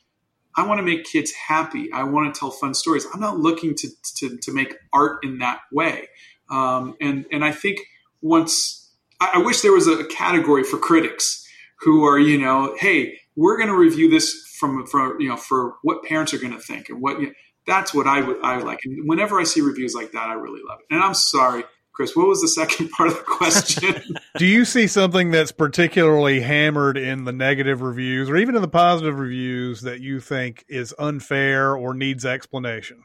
[0.55, 1.91] I want to make kids happy.
[1.91, 3.05] I want to tell fun stories.
[3.13, 6.07] I'm not looking to to, to make art in that way.
[6.49, 7.79] Um, and and I think
[8.21, 11.47] once I, I wish there was a category for critics
[11.81, 15.75] who are you know hey we're going to review this from from you know for
[15.81, 17.33] what parents are going to think and what you know,
[17.67, 18.79] that's what I would I like.
[18.85, 20.93] And whenever I see reviews like that, I really love it.
[20.93, 21.63] And I'm sorry,
[21.93, 24.17] Chris, what was the second part of the question?
[24.37, 28.67] Do you see something that's particularly hammered in the negative reviews or even in the
[28.67, 33.03] positive reviews that you think is unfair or needs explanation?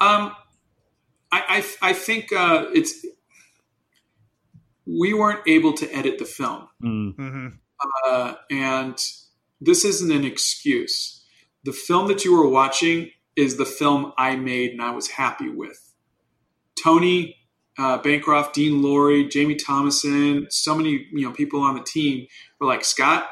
[0.00, 0.34] Um,
[1.32, 3.04] I I, I think uh, it's
[4.86, 7.14] we weren't able to edit the film, mm.
[7.14, 7.48] mm-hmm.
[8.06, 8.98] uh, and
[9.60, 11.24] this isn't an excuse.
[11.64, 15.48] The film that you were watching is the film I made and I was happy
[15.48, 15.94] with.
[16.82, 17.36] Tony
[17.80, 22.26] uh, Bancroft, Dean Lorey, Jamie Thomason, so many you know people on the team
[22.58, 23.26] were like, Scott,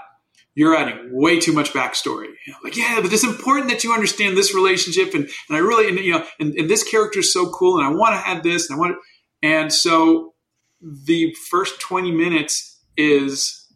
[0.59, 2.27] you're adding way too much backstory.
[2.45, 5.59] You know, like, yeah, but it's important that you understand this relationship, and, and I
[5.59, 8.29] really, and, you know, and, and this character is so cool, and I want to
[8.29, 10.35] add this, and I want, to, and so
[10.83, 13.69] the first 20 minutes is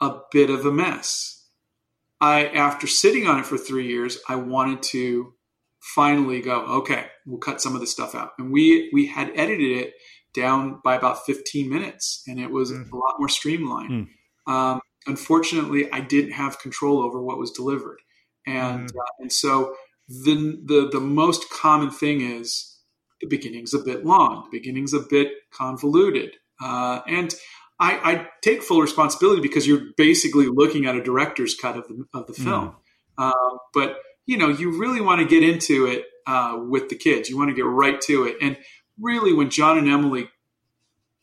[0.00, 1.46] a bit of a mess.
[2.22, 5.34] I, after sitting on it for three years, I wanted to
[5.94, 8.30] finally go, okay, we'll cut some of this stuff out.
[8.38, 9.92] And we we had edited it
[10.32, 12.90] down by about 15 minutes, and it was mm.
[12.90, 14.08] a lot more streamlined.
[14.46, 14.52] Mm.
[14.52, 18.00] Um, unfortunately, I didn't have control over what was delivered,
[18.46, 18.96] and mm.
[18.96, 19.74] uh, and so
[20.08, 22.78] the the the most common thing is
[23.20, 27.34] the beginning's a bit long, the beginning's a bit convoluted, uh, and
[27.80, 32.04] I, I, take full responsibility because you're basically looking at a director's cut of the
[32.12, 32.68] of the film.
[32.68, 32.74] Mm.
[33.18, 37.28] Uh, but you know, you really want to get into it uh, with the kids.
[37.28, 38.36] You want to get right to it.
[38.42, 38.56] And
[39.00, 40.28] really, when John and Emily,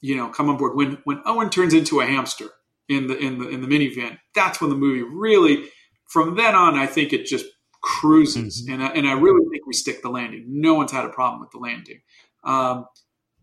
[0.02, 2.50] you know, come on board, when when Owen turns into a hamster
[2.90, 5.70] in the in the in the minivan, that's when the movie really.
[6.08, 7.46] From then on, I think it just
[7.82, 8.74] cruises, mm-hmm.
[8.74, 10.46] and I, and I really think we stick the landing.
[10.48, 12.02] No one's had a problem with the landing.
[12.44, 12.86] Um,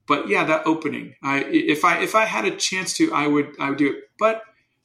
[0.07, 1.15] but yeah, that opening.
[1.23, 3.97] I if I if I had a chance to, I would I would do it.
[4.19, 4.43] But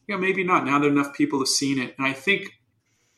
[0.07, 0.65] you know, maybe not.
[0.65, 2.49] Now that enough people have seen it, and I think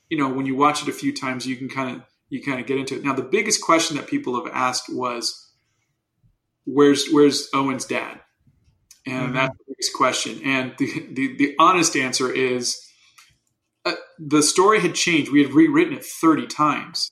[0.10, 2.60] you know, when you watch it a few times, you can kind of you kind
[2.60, 3.04] of get into it.
[3.04, 5.52] Now, the biggest question that people have asked was,
[6.66, 8.22] "Where's where's Owen's dad?"
[9.10, 9.36] And mm-hmm.
[9.36, 10.42] that's the biggest question.
[10.44, 12.80] And the the, the honest answer is,
[13.86, 15.32] uh, the story had changed.
[15.32, 17.12] We had rewritten it thirty times.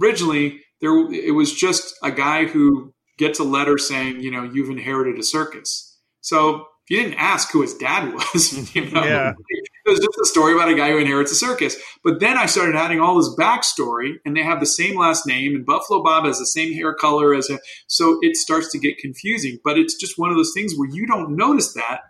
[0.00, 4.70] Originally, there it was just a guy who gets a letter saying, you know, you've
[4.70, 5.98] inherited a circus.
[6.20, 8.74] So you didn't ask who his dad was.
[8.74, 9.04] You know?
[9.04, 9.32] Yeah
[9.84, 11.76] it was just a story about a guy who inherits a circus.
[12.02, 15.54] But then I started adding all this backstory, and they have the same last name,
[15.54, 17.58] and Buffalo Bob has the same hair color as him.
[17.86, 19.58] So it starts to get confusing.
[19.62, 22.00] But it's just one of those things where you don't notice that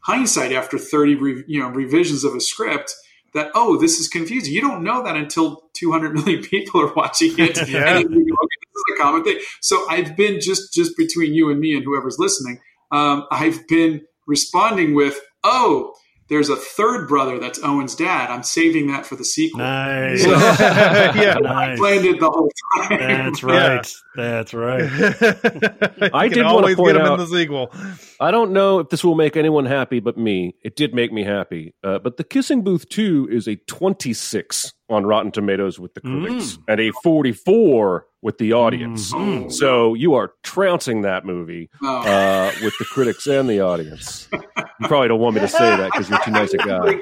[0.00, 2.94] hindsight after thirty re, you know revisions of a script
[3.34, 4.52] that oh this is confusing.
[4.52, 7.56] You don't know that until two hundred million people are watching it.
[7.68, 7.98] yeah.
[7.98, 9.38] and you go, okay, this is a common thing.
[9.60, 12.60] So I've been just just between you and me and whoever's listening.
[12.90, 15.94] Um, I've been responding with oh
[16.32, 18.30] there's a third brother that's Owen's dad.
[18.30, 19.58] I'm saving that for the sequel.
[19.58, 20.24] Nice.
[20.26, 21.44] yeah, nice.
[21.44, 22.98] I planned it the whole time.
[22.98, 23.94] That's right.
[24.16, 24.22] Yeah.
[24.22, 24.82] That's right.
[26.14, 27.70] I did want to point get him out, in the sequel.
[28.18, 30.54] I don't know if this will make anyone happy but me.
[30.62, 31.74] It did make me happy.
[31.84, 36.56] Uh, but The Kissing Booth 2 is a 26 on Rotten Tomatoes with the critics
[36.56, 36.62] mm.
[36.68, 39.12] and a 44 with the audience.
[39.12, 39.50] Mm-hmm.
[39.50, 42.00] So you are trouncing that movie Oh.
[42.02, 44.28] uh, with the critics and the audience.
[44.32, 47.00] You probably don't want me to say that because you're too nice a guy.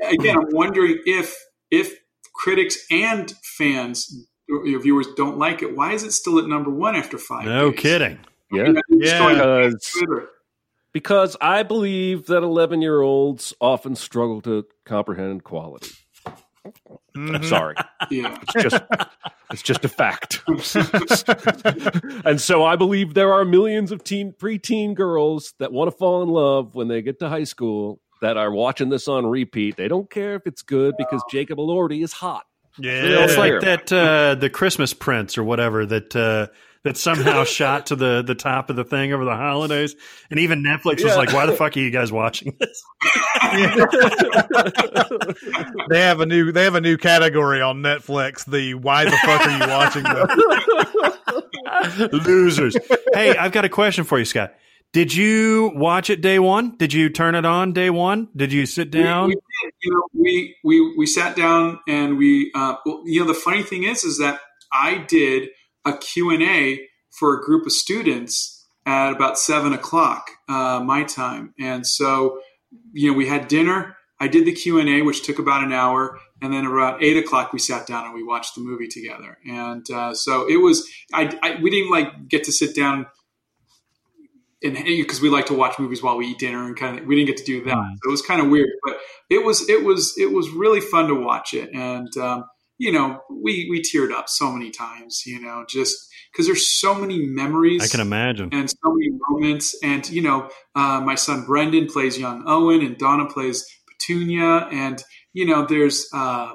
[0.10, 1.34] Again, I'm wondering if
[1.70, 1.94] if
[2.34, 5.76] critics and fans, your viewers, don't like it.
[5.76, 7.44] Why is it still at number one after five?
[7.44, 7.80] No days?
[7.80, 8.18] kidding.
[8.52, 8.62] Yeah.
[8.62, 9.34] I mean, I'm just Yeah.
[10.04, 10.26] Because
[10.92, 15.90] because I believe that 11 year olds often struggle to comprehend quality.
[17.34, 17.74] I'm sorry.
[18.10, 18.38] Yeah.
[18.42, 18.82] It's just
[19.50, 20.40] it's just a fact.
[22.24, 26.22] and so I believe there are millions of teen preteen girls that want to fall
[26.22, 29.76] in love when they get to high school that are watching this on repeat.
[29.76, 32.44] They don't care if it's good because Jacob Elordi is hot.
[32.78, 36.46] Yeah, it's like that uh, the Christmas Prince or whatever that uh,
[36.84, 39.96] that somehow shot to the the top of the thing over the holidays,
[40.30, 42.82] and even Netflix was like, "Why the fuck are you guys watching this?"
[45.88, 48.44] they have a new they have a new category on Netflix.
[48.44, 50.30] The why the fuck are you watching this?
[52.26, 52.76] Losers.
[53.14, 54.54] hey, I've got a question for you, Scott.
[54.92, 56.76] Did you watch it day one?
[56.78, 58.28] Did you turn it on day one?
[58.34, 59.28] Did you sit down?
[59.28, 59.40] We, we
[59.82, 63.62] you know, we, we, we sat down and we, uh, well, you know, the funny
[63.62, 64.40] thing is, is that
[64.72, 65.50] I did
[65.88, 71.54] a Q&A for a group of students at about seven o'clock, uh, my time.
[71.58, 72.40] And so,
[72.92, 73.96] you know, we had dinner.
[74.20, 76.18] I did the Q&A, which took about an hour.
[76.40, 79.38] And then around eight o'clock, we sat down and we watched the movie together.
[79.46, 83.06] And uh, so it was, I, I, we didn't like get to sit down
[84.62, 87.14] and because we like to watch movies while we eat dinner and kind of we
[87.14, 88.98] didn't get to do that so it was kind of weird but
[89.30, 92.44] it was it was it was really fun to watch it and um,
[92.78, 95.96] you know we we teared up so many times you know just
[96.32, 98.48] because there's so many memories I can imagine.
[98.52, 102.96] and so many moments and you know uh, my son brendan plays young owen and
[102.98, 105.02] donna plays petunia and
[105.32, 106.54] you know there's uh,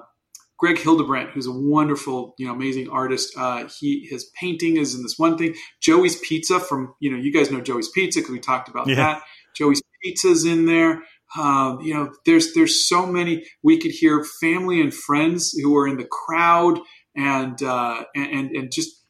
[0.59, 3.33] Greg Hildebrandt, who's a wonderful, you know, amazing artist.
[3.37, 5.55] Uh, he his painting is in this one thing.
[5.81, 8.95] Joey's Pizza from you know you guys know Joey's Pizza because we talked about Yeah.
[8.95, 9.23] that.
[9.57, 11.01] Joey's Pizza's in there.
[11.37, 13.45] Um, you know, there's there's so many.
[13.63, 16.79] We could hear family and friends who were in the crowd,
[17.15, 19.03] and uh, and, and just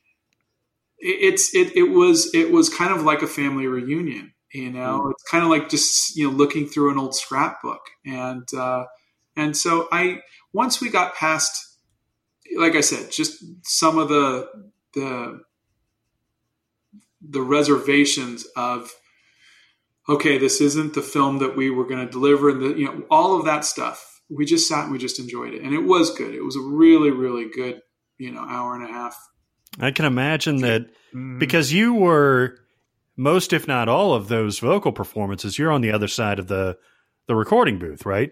[0.99, 4.33] it, it's it it was it was kind of like a family reunion.
[4.53, 8.47] You know, it's kind of like just you know looking through an old scrapbook, and
[8.53, 8.85] uh,
[9.35, 10.21] and so I
[10.53, 11.77] once we got past,
[12.57, 14.47] like I said, just some of the
[14.93, 15.41] the
[17.27, 18.91] the reservations of
[20.09, 23.03] okay, this isn't the film that we were going to deliver, and the, you know
[23.09, 24.09] all of that stuff.
[24.29, 26.33] We just sat and we just enjoyed it, and it was good.
[26.33, 27.81] It was a really really good
[28.17, 29.15] you know hour and a half.
[29.79, 30.85] I can imagine that
[31.15, 31.37] Mm.
[31.39, 32.57] because you were
[33.15, 35.59] most, if not all, of those vocal performances.
[35.59, 36.77] You're on the other side of the
[37.27, 38.31] the recording booth, right?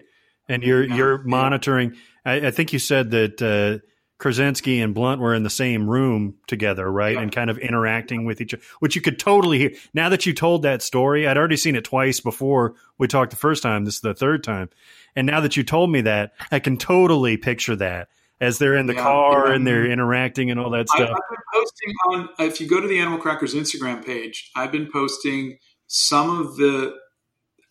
[0.50, 0.96] And you're Yeah.
[0.96, 1.94] you're monitoring.
[2.26, 3.86] I, I think you said that uh,
[4.22, 7.16] Krasinski and Blunt were in the same room together, right?
[7.16, 7.22] Yeah.
[7.24, 9.72] And kind of interacting with each other, which you could totally hear.
[9.94, 13.36] Now that you told that story, I'd already seen it twice before we talked the
[13.38, 13.84] first time.
[13.84, 14.70] This is the third time,
[15.16, 18.86] and now that you told me that, I can totally picture that as they're in
[18.88, 19.04] the Yeah.
[19.04, 19.56] car Yeah.
[19.56, 21.20] and they're interacting and all that I, I've stuff.
[21.30, 22.30] been posting on.
[22.48, 25.58] If you go to the Animal Crackers Instagram page, I've been posting
[25.88, 26.96] some of the.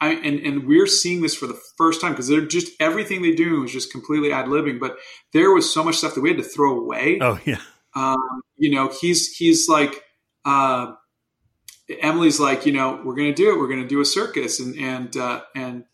[0.00, 3.34] I, and and we're seeing this for the first time because they're just everything they
[3.34, 4.80] do is just completely ad libbing.
[4.80, 4.96] But
[5.32, 7.18] there was so much stuff that we had to throw away.
[7.20, 7.60] Oh yeah.
[7.94, 10.02] Um, you know, he's he's like
[10.44, 10.92] uh,
[12.00, 13.58] Emily's like, you know, we're going to do it.
[13.58, 15.84] We're going to do a circus, and and uh, and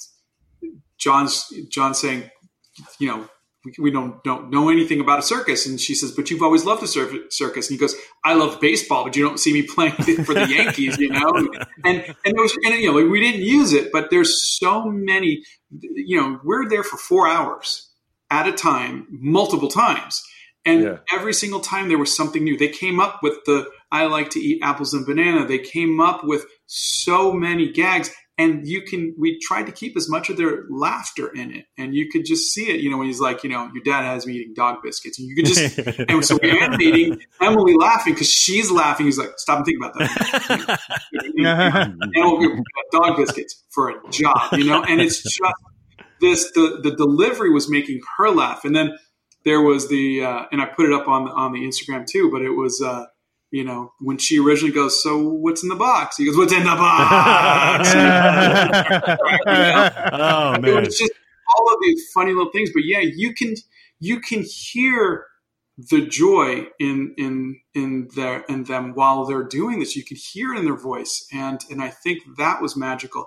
[0.99, 2.31] John's John's saying,
[2.99, 3.29] you know,
[3.67, 6.65] we, we don't don't know anything about a circus, and she says, but you've always
[6.65, 7.95] loved a cir- circus, and he goes,
[8.25, 9.93] I love baseball, but you don't see me playing
[10.25, 11.33] for the Yankees, you know,
[11.85, 15.43] and and there was and you know we didn't use it, but there's so many,
[15.71, 17.91] you know, we're there for four hours
[18.31, 20.23] at a time, multiple times.
[20.65, 20.97] And Yeah.
[21.15, 22.57] every single time there was something new.
[22.59, 25.47] They came up with the I like to eat apples and banana.
[25.47, 28.11] They came up with so many gags.
[28.39, 31.65] And you can, we tried to keep as much of their laughter in it.
[31.79, 34.03] And you could just see it, you know, when he's like, you know, your dad
[34.03, 35.19] has me eating dog biscuits.
[35.19, 35.79] And you could just,
[36.11, 39.07] and so we're animating Emily laughing because she's laughing.
[39.07, 40.81] He's like, stop and think about that.
[42.17, 44.83] Animal dog biscuits for a job, you know?
[44.83, 45.55] And it's just
[46.21, 48.67] this, the, the delivery was making her laugh.
[48.67, 48.99] And then
[49.47, 52.43] there was the uh, and I put it up on on the Instagram too, but
[52.43, 53.07] it was uh,
[53.57, 56.19] you know when she originally goes, so what's in the box?
[56.19, 57.89] He goes, what's in the box?
[60.13, 60.85] Oh man.
[60.85, 61.13] was just
[61.57, 62.71] all of these funny little things.
[62.75, 63.55] But yeah, you can
[63.99, 65.25] you can hear
[65.79, 69.97] the joy in in in their in them while they're doing this.
[69.97, 73.27] You can hear it in their voice, and and I think that was magical.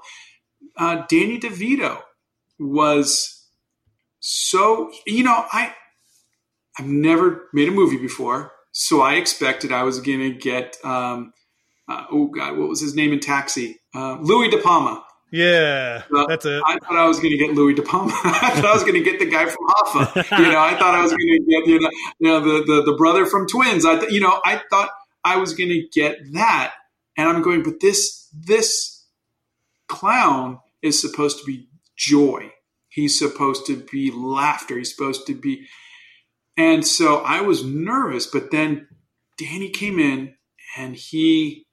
[0.77, 2.01] Uh, Danny DeVito
[2.59, 3.47] was
[4.19, 5.73] so you know I
[6.77, 11.33] I've never made a movie before, so I expected I was going to get um,
[11.89, 13.77] uh, oh god, what was his name in Taxi?
[13.93, 15.03] Uh, Louis De Palma.
[15.31, 16.61] yeah, Uh, that's it.
[16.65, 18.13] I thought I was going to get Louis De Palma.
[18.23, 20.37] I thought I was going to get the guy from Hoffa.
[20.39, 21.89] You know, I thought I was going to get you know,
[22.19, 23.85] you know the, the the brother from Twins.
[23.85, 24.89] I th- you know I thought
[25.23, 26.73] I was going to get that,
[27.17, 29.05] and I'm going, but this this
[29.87, 32.51] clown is supposed to be joy.
[32.87, 34.77] He's supposed to be laughter.
[34.77, 35.67] He's supposed to be,
[36.59, 38.27] and so I was nervous.
[38.27, 38.87] But then
[39.37, 40.35] Danny came in,
[40.77, 41.65] and he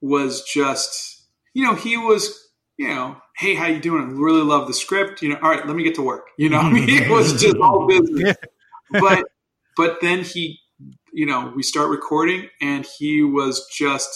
[0.00, 2.46] was just, you know, he was
[2.76, 4.02] you know, hey, how you doing?
[4.02, 5.22] I really love the script.
[5.22, 6.26] You know, all right, let me get to work.
[6.36, 8.36] You know, I mean, it was just all business.
[8.90, 9.24] But
[9.76, 10.60] but then he,
[11.12, 14.10] you know, we start recording, and he was just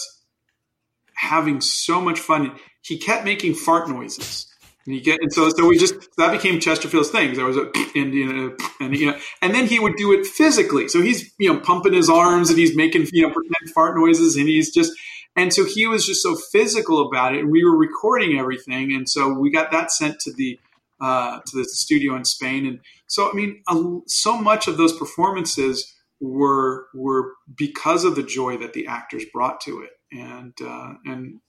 [1.15, 2.55] having so much fun.
[2.83, 4.47] He kept making fart noises.
[4.85, 7.35] And you get and so so we just that became Chesterfield's thing.
[7.35, 10.25] There was a and you know and you know and then he would do it
[10.25, 10.87] physically.
[10.87, 14.35] So he's you know pumping his arms and he's making you know pretend fart noises
[14.35, 14.93] and he's just
[15.35, 17.39] and so he was just so physical about it.
[17.39, 20.59] And we were recording everything, and so we got that sent to the
[20.99, 22.65] uh, to the studio in Spain.
[22.65, 23.63] And so I mean,
[24.07, 29.61] so much of those performances were were because of the joy that the actors brought
[29.61, 31.39] to it, and uh, and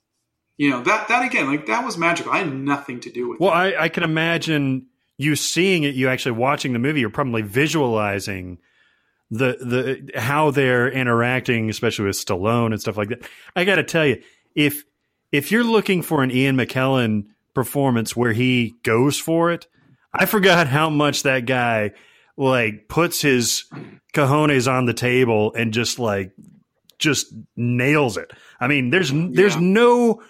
[0.56, 2.32] you know that that again like that was magical.
[2.32, 3.74] I had nothing to do with well it.
[3.74, 4.86] I, I can imagine
[5.18, 8.58] you seeing it you actually watching the movie you're probably visualizing
[9.30, 9.56] the
[10.14, 13.22] the how they're interacting especially with stallone and stuff like that.
[13.56, 14.22] I gotta tell you
[14.54, 14.84] if
[15.30, 19.66] if you're looking for an ian mckellen performance where he goes for it
[20.14, 21.92] i forgot how much that guy
[22.36, 23.64] like puts his
[24.14, 26.32] cojones on the table and just like
[26.98, 28.32] just nails it.
[28.60, 30.22] I mean there's there's no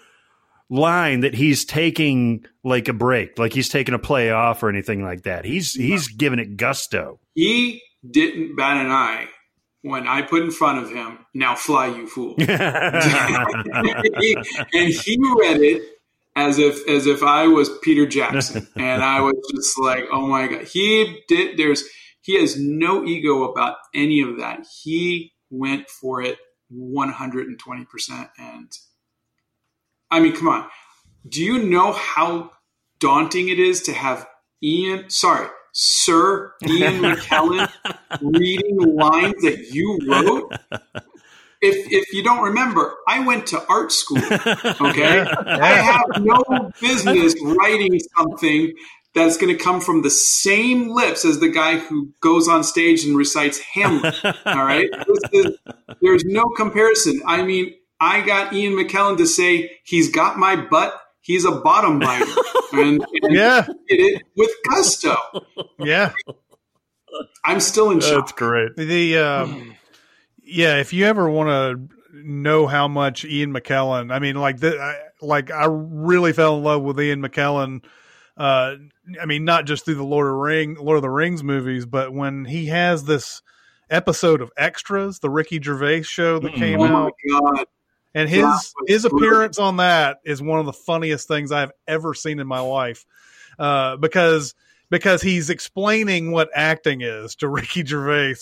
[0.69, 5.03] line that he's taking like a break, like he's taking a play off or anything
[5.03, 5.45] like that.
[5.45, 7.19] He's he's giving it gusto.
[7.35, 9.27] He didn't bat an eye
[9.83, 12.35] when I put in front of him, now fly you fool.
[12.39, 12.49] and
[14.89, 15.83] he read it
[16.35, 18.67] as if as if I was Peter Jackson.
[18.75, 20.63] And I was just like, oh my God.
[20.63, 21.83] He did there's
[22.21, 24.65] he has no ego about any of that.
[24.83, 26.37] He went for it
[26.73, 28.71] 120% and
[30.13, 30.67] I mean, come on.
[31.27, 32.51] Do you know how
[32.99, 34.27] daunting it is to have
[34.61, 37.67] Ian, sorry, Sir Ian McKellen
[38.21, 40.53] reading lines that you wrote?
[41.61, 44.19] If, if you don't remember, I went to art school.
[44.19, 45.21] Okay.
[45.21, 48.73] I have no business writing something
[49.15, 53.03] that's going to come from the same lips as the guy who goes on stage
[53.03, 54.13] and recites Hamlet.
[54.23, 54.89] All right.
[55.31, 55.57] Is,
[56.01, 57.19] there's no comparison.
[57.25, 57.73] I mean,
[58.03, 60.93] I got Ian McKellen to say he's got my butt.
[61.21, 62.25] He's a bottom biter,
[62.73, 65.15] and, and yeah, it with gusto.
[65.79, 66.11] Yeah,
[67.45, 68.25] I'm still in shock.
[68.25, 68.75] That's great.
[68.75, 69.75] The um,
[70.43, 74.77] yeah, if you ever want to know how much Ian McKellen, I mean, like the,
[74.77, 77.85] I, like I really fell in love with Ian McKellen.
[78.35, 78.75] Uh,
[79.21, 82.11] I mean, not just through the Lord of Ring, Lord of the Rings movies, but
[82.11, 83.41] when he has this
[83.89, 87.13] episode of Extras, the Ricky Gervais show that came oh out.
[88.15, 88.43] And his
[88.87, 92.59] his appearance on that is one of the funniest things I've ever seen in my
[92.59, 93.05] life,
[93.57, 94.53] uh, because
[94.89, 98.35] because he's explaining what acting is to Ricky Gervais,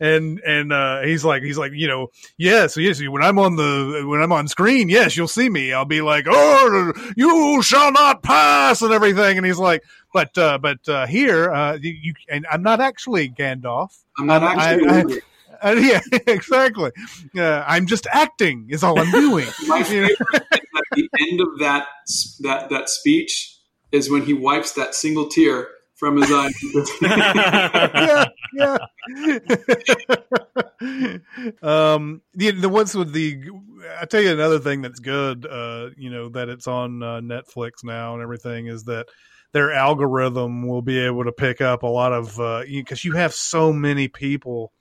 [0.00, 4.04] and and uh, he's like he's like you know yes yes when I'm on the
[4.06, 5.72] when I'm on screen yes you'll see me.
[5.74, 9.36] I'll be like oh you shall not pass and everything.
[9.36, 9.84] And he's like
[10.14, 13.90] but uh, but uh, here uh, you, you and I'm not actually Gandalf.
[14.18, 14.88] I'm not actually.
[14.88, 15.20] I- I-
[15.64, 16.90] uh, yeah, exactly.
[17.36, 19.46] Uh, I'm just acting is all I'm doing.
[19.66, 20.52] my favorite at
[20.92, 21.86] the end of that
[22.40, 23.58] that that speech
[23.92, 26.50] is when he wipes that single tear from his eye.
[27.02, 28.24] yeah,
[28.54, 28.78] yeah.
[31.62, 33.38] um, the the ones with the,
[34.00, 35.44] I tell you another thing that's good.
[35.44, 39.08] Uh, you know that it's on uh, Netflix now and everything is that
[39.52, 43.72] their algorithm will be able to pick up a lot of because you have so
[43.72, 44.72] many people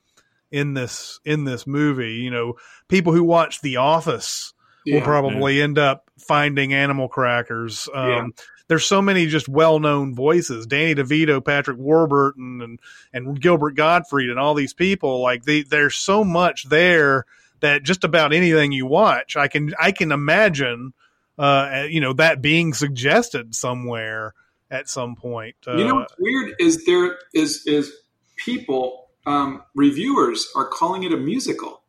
[0.51, 2.15] in this in this movie.
[2.15, 2.53] You know,
[2.87, 4.53] people who watch The Office
[4.85, 5.03] will Yeah.
[5.03, 7.87] probably end up finding Animal Crackers.
[7.93, 8.27] Um, Yeah.
[8.67, 12.79] There's so many just well-known voices: Danny DeVito, Patrick Warburton, and
[13.11, 15.23] and Gilbert Gottfried, and all these people.
[15.23, 17.25] Like they, there's so much there
[17.61, 20.93] that just about anything you watch, I can I can imagine,
[21.39, 24.35] uh, you know, that being suggested somewhere
[24.69, 25.55] at some point.
[25.67, 27.91] Uh, You know what's weird is there is is
[28.37, 31.81] people um, reviewers are calling it a musical.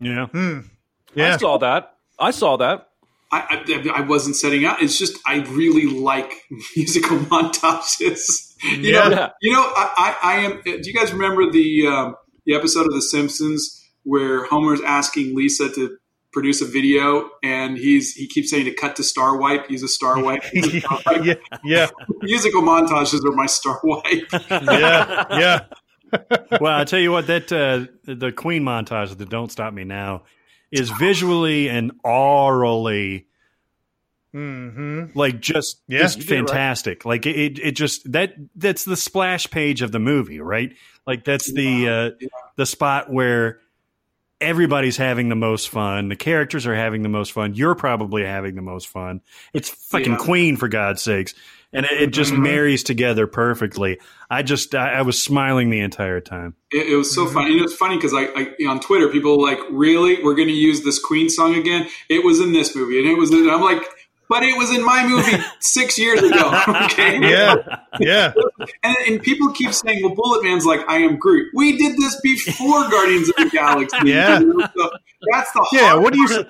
[0.00, 0.26] Yeah.
[0.26, 0.60] hmm.
[1.16, 1.94] I saw that.
[2.18, 2.88] I saw that.
[3.32, 4.80] I, I, I wasn't setting out.
[4.82, 6.32] It's just I really like
[6.76, 8.22] musical montages.
[8.62, 9.08] You Yeah.
[9.08, 10.62] know, you know, I, I, I am.
[10.64, 12.14] Do you guys remember the um,
[12.46, 15.98] the episode of The Simpsons where Homer's asking Lisa to
[16.32, 19.88] produce a video, and he's he keeps saying to cut to Star Wipe, use a
[19.88, 20.42] Star Wipe.
[20.54, 21.24] use a Star Wipe.
[21.26, 21.86] yeah, yeah,
[22.22, 24.26] Musical montages are my Star Wipe.
[24.50, 25.60] yeah, yeah.
[26.60, 29.84] well, I tell you what, that uh, the Queen montage of the "Don't Stop Me
[29.84, 30.22] Now"
[30.70, 33.24] is visually and aurally
[34.32, 36.28] hmm like just Yeah, just it right.
[36.28, 37.04] fantastic.
[37.04, 40.74] Like it, it just that that's the splash page of the movie, right?
[41.06, 42.26] Like that's the uh,
[42.56, 43.60] the spot where
[44.40, 46.08] everybody's having the most fun.
[46.08, 47.54] The characters are having the most fun.
[47.54, 49.22] You're probably having the most fun.
[49.54, 50.18] It's fucking Yeah.
[50.18, 51.34] Queen for God's sakes.
[51.72, 52.40] And it, it just Mhm.
[52.42, 53.98] marries together perfectly.
[54.30, 56.54] I just I, I was smiling the entire time.
[56.72, 57.50] It, it was so funny.
[57.52, 60.48] And it was funny because I, I on Twitter, people were like, "Really, we're going
[60.48, 63.30] to use this Queen song again?" It was in this movie, and it was.
[63.32, 63.82] In, I'm like,
[64.28, 66.50] but it was in my movie six years ago.
[66.86, 67.54] Okay, Yeah,
[68.00, 68.32] yeah.
[68.82, 72.20] And, and people keep saying, "Well, Bullet Man's like I am Groot." We did this
[72.22, 73.96] before Guardians of the Galaxy.
[74.04, 74.40] Yeah.
[74.40, 74.66] you know?
[74.76, 74.90] So
[75.32, 76.48] that's the Yeah, hard what do you part.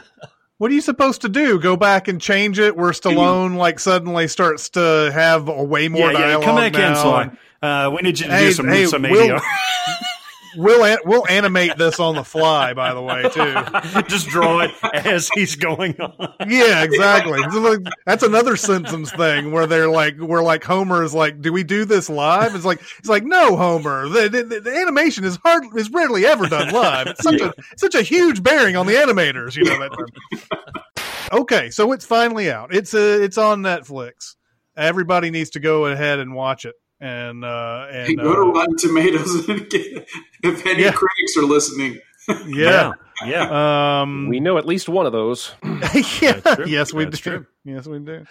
[0.59, 1.59] What are you supposed to do?
[1.59, 6.13] Go back and change it where Stallone like suddenly starts to have a way more
[6.13, 6.45] yeah, yeah.
[6.45, 7.03] Come back in, now?
[7.03, 7.31] Sly.
[7.63, 9.11] Uh, we need you to Hey, do some hey, some ADR.
[9.11, 9.41] We'll
[10.57, 14.03] an- we'll animate this on the fly, by the way, too.
[14.09, 16.35] just draw it as he's going on.
[16.49, 17.41] Yeah, exactly.
[18.05, 21.85] That's another Simpsons thing where they're like, where like Homer is like, "Do we do
[21.85, 24.09] this live?" It's like, it's like, no, Homer.
[24.09, 27.09] The, the, the animation is hard is rarely ever done live.
[27.09, 29.89] It's such a such a huge bearing on the animators, you know.
[31.33, 32.73] Okay, so it's finally out.
[32.73, 34.37] It's uh, it's on Netflix.
[34.77, 36.75] Everybody needs to go ahead and watch it.
[37.01, 40.09] And uh, Hey, and go to uh, Rotten Tomatoes and get,
[40.43, 40.93] if any Yeah.
[40.93, 41.99] critics are listening.
[42.47, 42.93] yeah.
[43.25, 44.01] yeah.
[44.03, 45.53] Um, We know at least one of those.
[45.63, 46.67] yeah, That's true.
[46.67, 47.31] yes, we That's do.
[47.31, 47.47] true.
[47.65, 48.25] Yes, we do.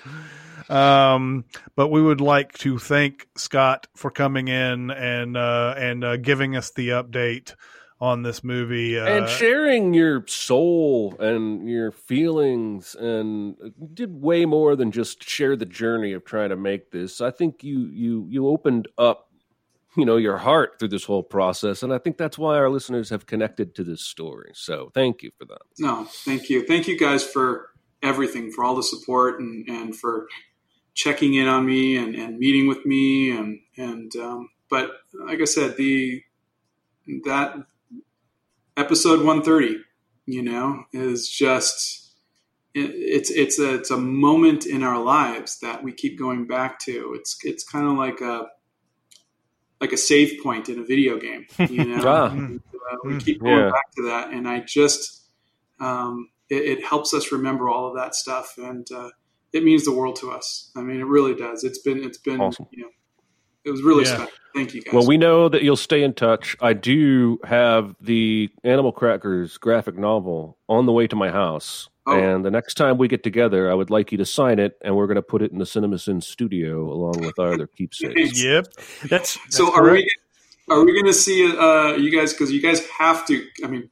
[0.69, 6.17] Um, but we would like to thank Scott for coming in and uh, and uh,
[6.17, 7.53] giving us the update
[7.99, 8.99] on this movie.
[8.99, 13.55] Uh, and sharing your soul and your feelings and
[13.93, 17.63] did way more than just share the journey of trying to make this i think
[17.63, 19.29] you you you opened up
[19.95, 23.09] you know your heart through this whole process and i think that's why our listeners
[23.09, 26.65] have connected to this story so thank you for that No, thank you.
[26.65, 27.69] Thank you guys for
[28.01, 30.27] everything, for all the support and, and for
[30.93, 35.45] checking in on me and, and meeting with me and and um, but like I
[35.45, 36.21] said, the
[37.25, 37.55] that
[38.77, 39.77] episode 130,
[40.25, 42.13] you know, is just
[42.73, 46.79] it, it's it's a it's a moment in our lives that we keep going back
[46.81, 47.13] to.
[47.17, 48.47] It's it's kind of like a
[49.81, 52.03] like a save point in a video game, you know.
[52.05, 52.31] Ah.
[52.31, 52.59] And,
[52.91, 53.25] uh, we Mm.
[53.25, 53.71] keep going Yeah.
[53.71, 55.27] back to that, and I just
[55.79, 59.09] um, it, it helps us remember all of that stuff, and uh,
[59.53, 60.71] it means the world to us.
[60.75, 61.63] I mean, it really does.
[61.63, 62.67] It's been it's been Awesome.
[62.71, 62.89] you know,
[63.65, 64.15] it was really Yeah.
[64.15, 64.31] special.
[64.53, 64.93] Thank you guys.
[64.93, 69.97] well we know that you'll stay in touch i do have the animal crackers graphic
[69.97, 72.13] novel on the way to my house Oh.
[72.17, 74.95] and the next time we get together i would like you to sign it and
[74.95, 78.67] we're going to put it in the cinemasins studio along with our other keepsakes Yep.
[79.09, 80.07] That's so That's are we
[80.69, 83.43] are we going to see uh, you guys because you guys have to?
[83.63, 83.89] I mean,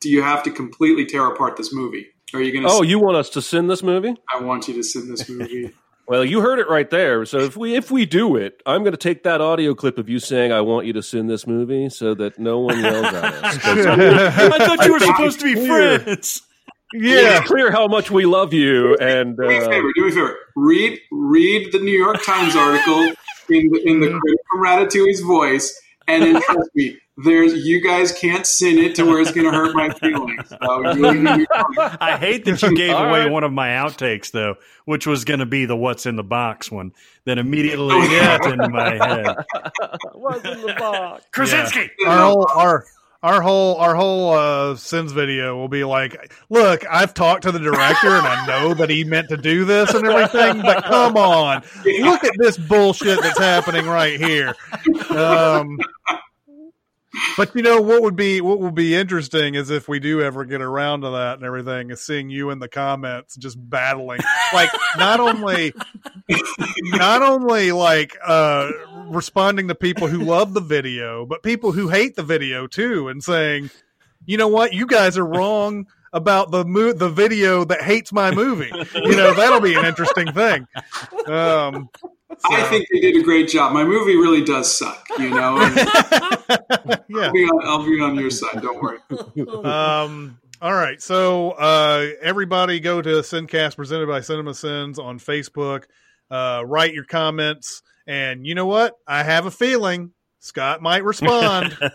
[0.00, 2.08] do you have to completely tear apart this movie?
[2.34, 2.70] Are you going to?
[2.70, 5.70] oh you want us to send this movie I want you to send this movie.
[6.08, 7.24] Well, you heard it right there.
[7.24, 10.08] So if we if we do it, I'm going to take that audio clip of
[10.08, 13.14] you saying I want you to send this movie so that no one yells at
[13.44, 13.58] us.
[13.62, 16.00] 'Cause I thought you were supposed to be clear.
[16.00, 16.42] friends.
[16.92, 17.38] yeah.
[17.38, 19.88] It's clear how much we love you, and do me a uh, favor.
[19.94, 20.36] Do me a favor.
[20.56, 23.12] Read read the New York Times article
[23.48, 24.18] in the in the Mm-hmm.
[24.18, 29.04] critic from Ratatouille's voice, and then trust me, there's you guys can't send it to
[29.04, 30.48] where it's going to hurt my feelings.
[30.48, 30.56] So
[30.92, 33.30] you really need to- I hate that you gave All away right.
[33.30, 34.56] one of my outtakes, though,
[34.86, 36.92] which was going to be the "What's in the Box" one.
[37.24, 38.38] That immediately Oh, yeah.
[38.38, 39.36] popped into my head.
[40.14, 41.24] what's in the box?
[41.32, 41.90] Krasinski.
[42.06, 42.84] our whole our
[43.22, 47.58] our whole our whole uh sins video will be like look i've talked to the
[47.58, 51.62] director and i know that he meant to do this and everything but come on.
[51.84, 54.54] Look at this bullshit that's happening right here.
[55.10, 55.78] Um
[57.36, 60.44] but you know what would be what would be interesting is if we do ever
[60.44, 64.20] get around to that and everything is seeing you in the comments just battling.
[64.52, 65.72] Like not only
[66.84, 68.70] not only like uh
[69.06, 73.22] responding to people who love the video but people who hate the video too and
[73.22, 73.70] saying
[74.24, 74.72] you know what?
[74.72, 78.70] You guys are wrong about the mo- the video that hates my movie.
[78.94, 80.66] You know that'll be an interesting thing.
[81.26, 81.88] Um
[82.50, 83.72] I think they did a great job.
[83.72, 85.58] My movie really does suck, you know.
[87.08, 88.62] Yeah I'll, be on, I'll be on your side.
[88.62, 88.98] Don't worry.
[89.64, 91.00] Um, all right.
[91.02, 95.84] So, uh, everybody go to Sincast presented by Cinema Sins on Facebook.
[96.30, 97.82] Uh, write your comments.
[98.06, 98.94] And you know what?
[99.06, 101.88] I have a feeling Scott might respond uh,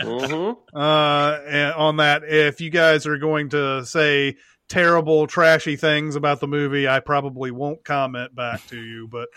[0.00, 0.56] Mhm.
[0.74, 2.22] uh, on that.
[2.24, 4.36] If you guys are going to say
[4.72, 9.06] terrible, trashy things about the movie, I probably won't comment back to you.
[9.06, 9.28] But,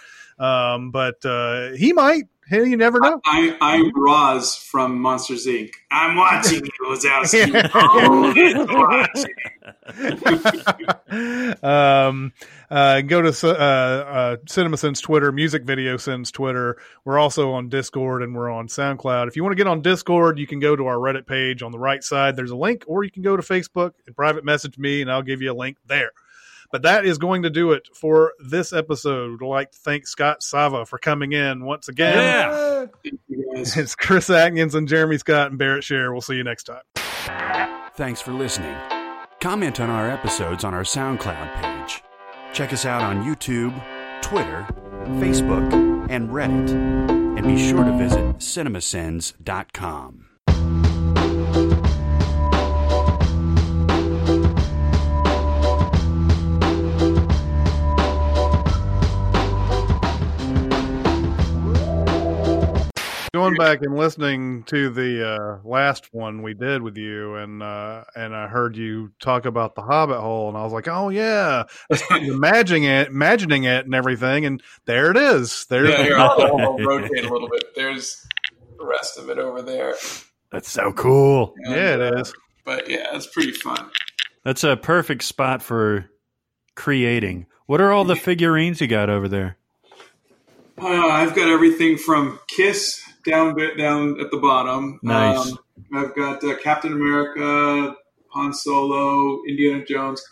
[0.43, 2.23] um, but uh, he might.
[2.47, 3.19] Hey, you never know.
[3.25, 5.71] I, I'm Roz from Monsters Inc.
[5.89, 7.71] I'm watching you, Wazowski.
[7.73, 8.33] Oh,
[8.67, 9.33] watching.
[11.63, 12.33] um,
[12.69, 14.37] uh, go to uh, uh,
[14.93, 16.77] Twitter, Music Video Sins Twitter.
[17.03, 19.27] We're also on Discord and we're on SoundCloud.
[19.27, 21.71] If you want to get on Discord, you can go to our Reddit page on
[21.71, 22.35] the right side.
[22.35, 25.23] There's a link, or you can go to Facebook and private message me, and I'll
[25.23, 26.11] give you a link there.
[26.75, 29.41] But that is going to do it for this episode.
[29.41, 32.17] I'd like to thank Scott Sava for coming in once again.
[32.17, 32.87] Yeah.
[33.01, 33.77] Thank.
[33.77, 36.11] It's Chris Atkins and Jeremy Scott and Barrett Share.
[36.11, 36.81] We'll see you next time.
[37.95, 38.75] Thanks for listening.
[39.39, 42.03] Comment on our episodes on our SoundCloud page.
[42.51, 43.73] Check us out on YouTube,
[44.21, 44.67] Twitter,
[45.21, 45.71] Facebook,
[46.09, 46.71] and Reddit.
[47.37, 50.24] And be sure to visit cinemasins.com.
[63.35, 68.05] Going back and listening to the uh, last one we did with you, and uh,
[68.15, 71.65] and I heard you talk about the Hobbit hole, and I was like, oh yeah,
[71.91, 75.65] I started imagining it, imagining it, and everything, and there it is.
[75.65, 77.75] There, Yeah, here, I'll, I'll rotate a little bit.
[77.75, 78.25] There's
[78.77, 79.95] the rest of it over there.
[80.49, 81.55] That's so cool.
[81.65, 82.33] And, yeah, it uh, is.
[82.63, 83.91] But yeah, it's pretty fun.
[84.45, 86.09] That's a perfect spot for
[86.75, 87.47] creating.
[87.65, 89.57] What are all the figurines you got over there?
[90.77, 94.99] Uh, I've got everything from Kiss down bit down at the bottom.
[95.03, 95.51] Nice.
[95.51, 95.59] Um,
[95.93, 97.95] I've got uh, Captain America,
[98.29, 100.23] Han Solo, Indiana Jones,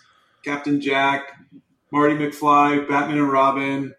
[0.44, 1.24] Captain Jack,
[1.91, 3.94] Marty McFly, Batman and Robin,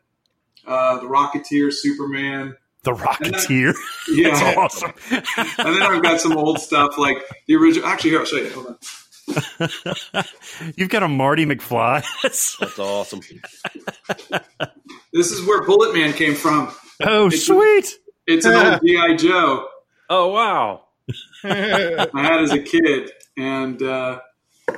[0.67, 2.57] uh, the Rocketeer, Superman.
[2.83, 3.75] The Rocketeer.
[4.09, 4.93] Yeah, That's awesome.
[5.11, 7.17] and then I've got some old stuff like
[7.47, 7.87] the original.
[7.89, 8.51] Actually, here I'll show you.
[8.51, 8.79] Hold on.
[10.77, 12.03] You've got a Marty McFly.
[12.23, 13.21] That's- That's awesome.
[15.15, 16.71] This is where Bullet Man came from.
[17.03, 17.95] oh, sweet.
[18.27, 19.69] It's an old GI Joe
[20.09, 20.83] Oh wow.
[21.45, 24.21] I had as a kid, and uh,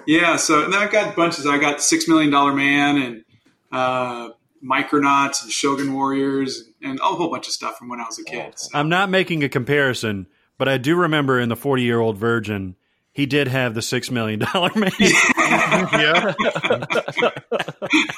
[0.07, 0.37] yeah.
[0.37, 1.47] So and then I've got bunches.
[1.47, 3.25] I got Six Million Dollar Man and
[3.73, 4.31] uh,
[4.65, 8.25] Micronauts and Shogun Warriors and a whole bunch of stuff from when I was a
[8.25, 8.59] kid.
[8.59, 8.79] So.
[8.79, 10.27] I'm not making a comparison,
[10.59, 12.77] but I do remember in the 40 year old virgin,
[13.17, 14.93] he did have the $6 million man.
[15.01, 16.35] yeah,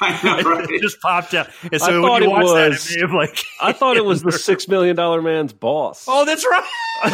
[0.01, 0.69] I know, right?
[0.69, 1.47] it just popped out.
[1.71, 3.43] And so I when thought you it watch that, was- it may have like.
[3.61, 6.03] I thought it was the six million dollar man's boss.
[6.07, 6.63] Oh, that's right.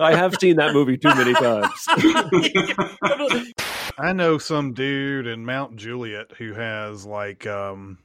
[0.00, 1.72] I have seen that movie too many times.
[3.98, 7.98] I know some dude in Mount Juliet who has like um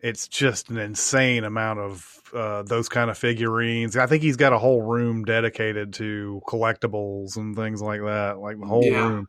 [0.00, 3.96] it's just an insane amount of uh, those kind of figurines.
[3.96, 8.58] I think he's got a whole room dedicated to collectibles and things like that, like
[8.60, 9.08] the whole Yeah.
[9.08, 9.28] room.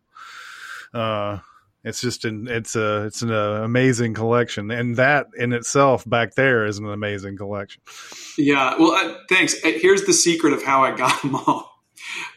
[0.94, 1.40] Uh,
[1.84, 6.36] it's just an it's a it's an uh, amazing collection, and that in itself back
[6.36, 7.82] there is an amazing collection.
[8.38, 9.56] Yeah, well, uh, thanks.
[9.64, 11.72] Uh, Here's the secret of how I got them all.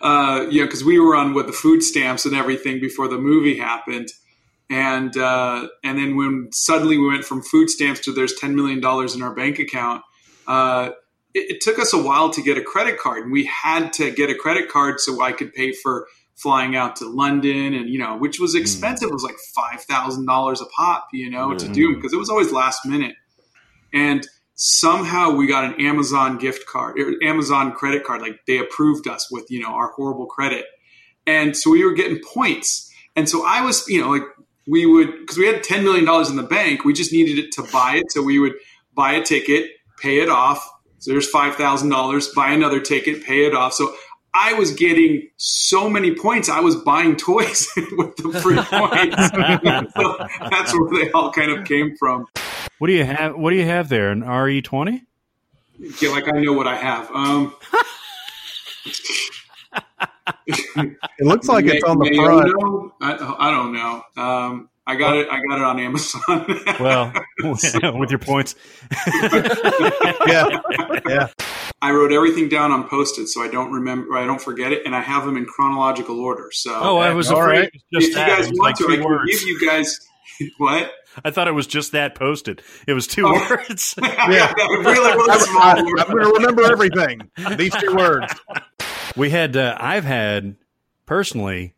[0.01, 3.19] Uh, you know, because we were on with the food stamps and everything before the
[3.19, 4.09] movie happened,
[4.73, 8.81] and uh, and then when suddenly we went from food stamps to there's ten million
[8.81, 10.03] dollars in our bank account,
[10.47, 10.91] uh,
[11.35, 14.11] it, it took us a while to get a credit card, and we had to
[14.11, 17.99] get a credit card so I could pay for flying out to London, and you
[17.99, 19.11] know, which was expensive.
[19.11, 22.31] It was like five thousand dollars a pop, you know, to do because it was
[22.31, 23.15] always last minute,
[23.93, 28.23] and somehow we got an Amazon gift card, or Amazon credit card.
[28.23, 30.67] Like they approved us with, you know, our horrible credit.
[31.27, 32.93] And so we were getting points.
[33.15, 34.23] And so I was, you know, like
[34.67, 37.63] we would, because we had $10 million in the bank, we just needed it to
[37.73, 38.11] buy it.
[38.13, 38.55] So we would
[38.95, 39.71] buy a ticket,
[40.01, 40.69] pay it off.
[40.99, 43.73] So there's $5,000, buy another ticket, pay it off.
[43.75, 43.93] So
[44.35, 46.49] I was getting so many points.
[46.49, 49.95] I was buying toys with the free points.
[49.95, 50.17] so
[50.51, 52.27] that's where they all kind of came from.
[52.79, 53.37] What do you have?
[53.37, 54.11] What do you have there?
[54.11, 55.05] An RE twenty?
[56.01, 57.11] Yeah, like I know what I have.
[57.11, 57.55] Um,
[60.47, 60.97] It
[61.27, 62.93] looks like it's on the front.
[63.01, 64.03] I, I don't know.
[64.23, 65.29] Um, I got it.
[65.31, 66.63] I got it on Amazon.
[66.81, 67.13] Well,
[67.99, 68.55] with your points.
[70.27, 70.61] Yeah,
[71.09, 71.29] yeah.
[71.81, 74.17] I wrote everything down on post-it so I don't remember.
[74.17, 76.51] I don't forget it, and I have them in chronological order.
[76.53, 77.49] So, Oh, I was all right.
[77.49, 77.75] afraid right.
[77.75, 78.29] it was if just you that.
[78.39, 79.31] guys want like to, two I can words.
[79.31, 79.99] give you guys
[80.59, 80.93] what.
[81.25, 82.63] I thought it was just that posted.
[82.87, 83.33] It was two Oh.
[83.51, 83.95] words.
[84.01, 85.63] yeah, it really was I, small.
[85.79, 87.31] am going to remember everything.
[87.57, 88.33] These two words.
[89.17, 90.57] We had, uh, I've had
[91.07, 91.75] personally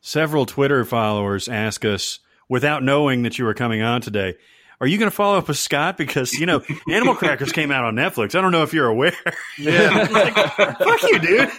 [0.00, 4.36] several Twitter followers ask us without knowing that you were coming on today.
[4.80, 5.96] Are you going to follow up with Scott?
[5.96, 8.34] Because you know, Animal Crackers came out on Netflix.
[8.36, 9.12] I don't know if you're aware.
[9.58, 10.06] Yeah.
[10.76, 11.50] Fuck you, dude.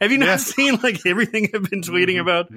[0.00, 0.36] Have you not Yeah.
[0.36, 2.50] seen like everything I've been tweeting about?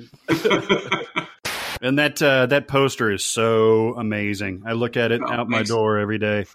[1.82, 4.64] and that uh, that poster is so amazing.
[4.66, 6.46] I look at it Oh, out my door every day.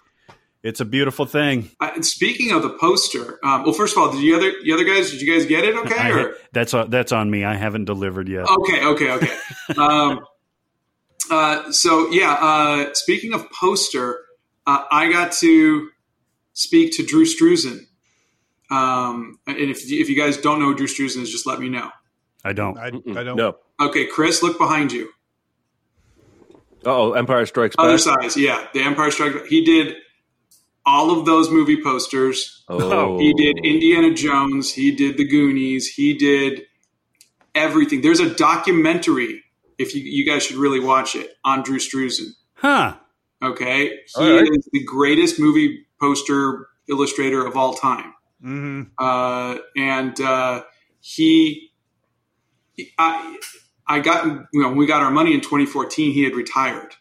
[0.65, 1.69] It's a beautiful thing.
[1.79, 4.73] Uh, and speaking of the poster, um, well, first of all, did you other the
[4.73, 5.11] other guys?
[5.11, 5.75] Did you guys get it?
[5.75, 7.43] Okay, I- or that's on, that's on me.
[7.43, 8.47] I haven't delivered yet.
[8.49, 9.31] Okay, okay, okay.
[9.77, 10.25] um,
[11.29, 14.17] uh, so yeah, uh, speaking of poster,
[14.65, 15.89] uh, I got to
[16.53, 17.81] speak to Drew Struzan.
[18.71, 21.69] Um, and if if you guys don't know who Drew Struzan is, just let me
[21.69, 21.91] know.
[22.43, 22.75] I don't.
[22.79, 23.35] I, I don't.
[23.35, 23.57] No.
[23.79, 25.11] Okay, Chris, look behind you.
[26.83, 27.99] Oh, Empire Strikes Other Back.
[27.99, 28.65] size, yeah.
[28.73, 29.45] The Empire Strikes Back.
[29.45, 29.95] He did
[30.85, 32.63] all of those movie posters.
[32.67, 34.73] Oh, He did Indiana Jones.
[34.73, 35.87] He did The Goonies.
[35.87, 36.63] He did
[37.53, 38.01] everything.
[38.01, 39.43] There's a documentary.
[39.77, 42.29] If you, you guys should really watch it on Drew Struzan.
[42.53, 42.95] Huh.
[43.43, 44.47] Okay, he All right.
[44.49, 48.13] is the greatest movie poster illustrator of all time.
[48.41, 50.63] hmm uh, and uh,
[51.01, 51.71] he,
[52.97, 53.37] I,
[53.87, 56.13] I got you know when we got our money in 2014.
[56.13, 56.95] He had retired,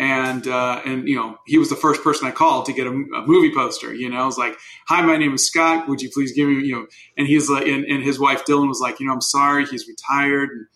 [0.00, 2.90] and uh, and you know he was the first person I called to get a,
[2.90, 3.94] a movie poster.
[3.94, 4.56] You know, I was like,
[4.88, 5.88] "Hi, my name is Scott.
[5.88, 6.86] Would you please give me you know?"
[7.18, 9.86] And he's like, and, and his wife Dylan was like, "You know, I'm sorry, he's
[9.86, 10.66] retired." And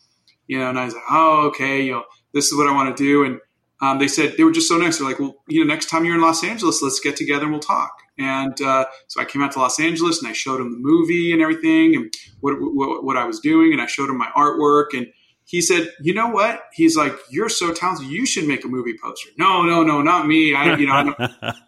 [0.46, 1.82] you know, and I was like, "Oh, okay.
[1.82, 3.40] You know, this is what I want to do." And
[3.80, 4.98] um, they said they were just so nice.
[4.98, 7.52] They're like, "Well, you know, next time you're in Los Angeles, let's get together and
[7.52, 10.70] we'll talk." And uh, so I came out to Los Angeles and I showed him
[10.70, 14.18] the movie and everything and what, what what I was doing, and I showed him
[14.18, 14.88] my artwork.
[14.92, 15.06] And
[15.44, 18.08] he said, "You know what?" He's like, "You're so talented.
[18.08, 20.54] You should make a movie poster." No, no, no, not me.
[20.54, 21.14] I, you know,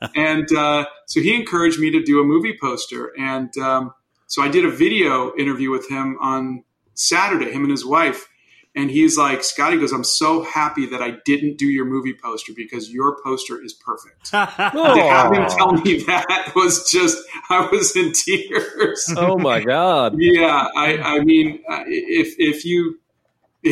[0.17, 3.93] and uh, so he encouraged me to do a movie poster and um,
[4.27, 6.63] so i did a video interview with him on
[6.95, 8.29] saturday him and his wife
[8.75, 12.53] and he's like scotty goes i'm so happy that i didn't do your movie poster
[12.55, 17.19] because your poster is perfect to have him tell me that was just
[17.51, 20.17] i was in tears Oh my God!
[20.19, 22.99] yeah i i mean uh, if if you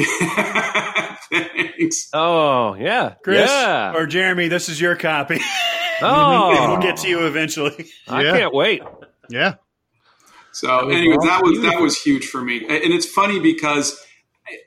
[1.31, 3.93] thanks Oh yeah, Chris yeah.
[3.95, 5.39] or Jeremy, this is your copy.
[6.03, 7.87] oh, we'll get to you eventually.
[8.09, 8.39] I Yeah.
[8.39, 8.83] can't wait.
[9.29, 9.55] Yeah.
[10.53, 14.01] So, That anyways, that was that was huge for me, and it's funny because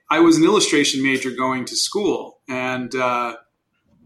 [0.10, 3.36] I was an illustration major going to school, and uh,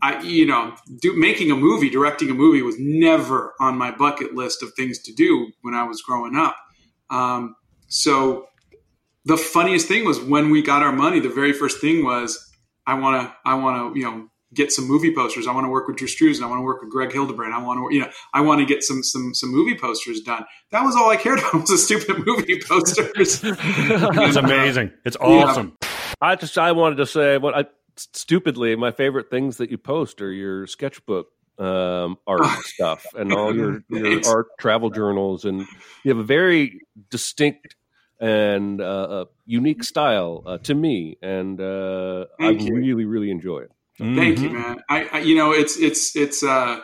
[0.01, 4.33] I, you know, do, making a movie, directing a movie was never on my bucket
[4.35, 6.55] list of things to do when I was growing up.
[7.09, 7.55] Um,
[7.87, 8.45] so,
[9.25, 11.19] the funniest thing was when we got our money.
[11.19, 12.51] The very first thing was,
[12.85, 14.27] I want to, I want to, you know.
[14.53, 15.47] Get some movie posters.
[15.47, 16.43] I want to work with Drew Struzan.
[16.43, 17.53] I want to work with Greg Hildebrandt.
[17.53, 20.43] I want to, you know, I want to get some some some movie posters done.
[20.71, 23.39] That was all I cared about was the stupid movie posters.
[23.41, 24.91] It's amazing.
[25.05, 25.77] It's awesome.
[26.19, 27.65] I just I wanted to say what I
[27.95, 31.27] stupidly my favorite things that you post are your sketchbook
[31.59, 35.65] um, art stuff and all your your art travel journals and
[36.03, 36.79] you have a very
[37.09, 37.75] distinct
[38.21, 42.73] and uh, uh, unique style uh, to me and uh, I you.
[42.75, 43.71] really really enjoy it.
[43.97, 44.53] Thank you, Mhm.
[44.53, 44.75] man.
[44.89, 46.79] I, I you know, it's it's it's uh,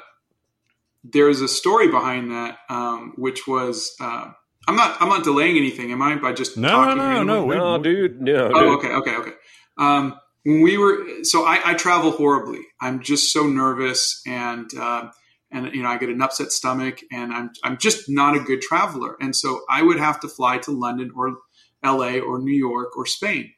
[1.04, 4.32] there's a story behind that, um, which was uh,
[4.68, 6.16] I'm not I'm not delaying anything, am I?
[6.16, 7.26] By just No, talking no, randomly?
[7.26, 8.80] no, we- No, dude, no, Oh, dude.
[8.80, 9.32] okay, okay, okay.
[9.78, 12.62] Um, when we were, so I, I travel horribly.
[12.82, 15.10] I'm just so nervous, and uh,
[15.52, 18.62] and you know, I get an upset stomach, and I'm I'm just not a good
[18.62, 19.16] traveler.
[19.22, 21.38] And so I would have to fly to London or
[21.84, 22.20] L.A.
[22.20, 23.52] or New York or Spain,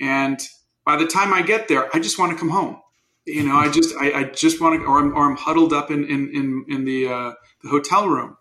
[0.00, 0.40] and
[0.84, 2.80] by the time I get there, I just want to come home.
[3.26, 5.90] You know, I just I, I just want to, or I'm, or I'm huddled up
[5.90, 8.36] in in in, in the uh, the hotel room,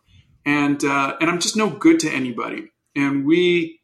[0.46, 2.72] and uh, and I'm just no good to anybody.
[2.96, 3.79] And we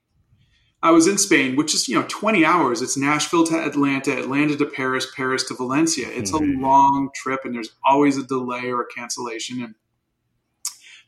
[0.85, 2.81] I was in Spain, which is you know 20 hours.
[2.83, 6.07] It's Nashville to Atlanta, Atlanta to Paris, Paris to Valencia.
[6.09, 6.57] It's Mhm.
[6.59, 9.63] a long trip, and there's always a delay or a cancellation.
[9.63, 9.73] And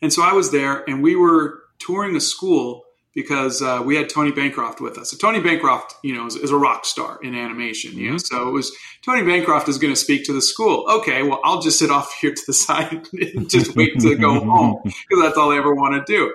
[0.02, 4.10] and so I was there, and we were touring a school because uh, we had
[4.10, 5.10] Tony Bancroft with us.
[5.12, 7.98] So Tony Bancroft, you know, is, is a rock star in animation.
[7.98, 8.72] You know, so it was
[9.04, 10.86] Tony Bancroft is going to speak to the school.
[10.90, 14.40] Okay, well, I'll just sit off here to the side and just wait to go
[14.40, 16.34] home because that's all I ever want to do.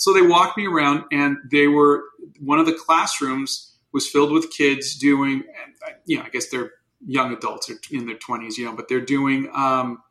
[0.00, 2.04] So they walked me around, and they were
[2.38, 5.42] one of the classrooms was filled with kids doing,
[6.06, 6.72] you know, I guess they're
[7.06, 10.02] young adults or in their twenties, you know, but they're doing um,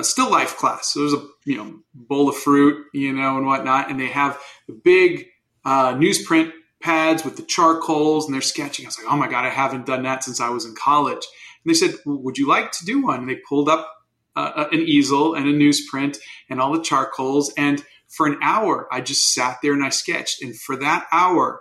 [0.00, 0.94] still life class.
[0.94, 4.40] So there's a you know bowl of fruit, you know, and whatnot, and they have
[4.66, 5.26] the big
[5.66, 8.86] uh, newsprint pads with the charcoals, and they're sketching.
[8.86, 11.26] I was like, oh my god, I haven't done that since I was in college.
[11.64, 13.20] And they said, well, would you like to do one?
[13.20, 13.86] And they pulled up
[14.34, 16.16] uh, an easel and a newsprint
[16.48, 17.84] and all the charcoals and
[18.16, 20.42] for an hour, I just sat there and I sketched.
[20.42, 21.60] And for that hour,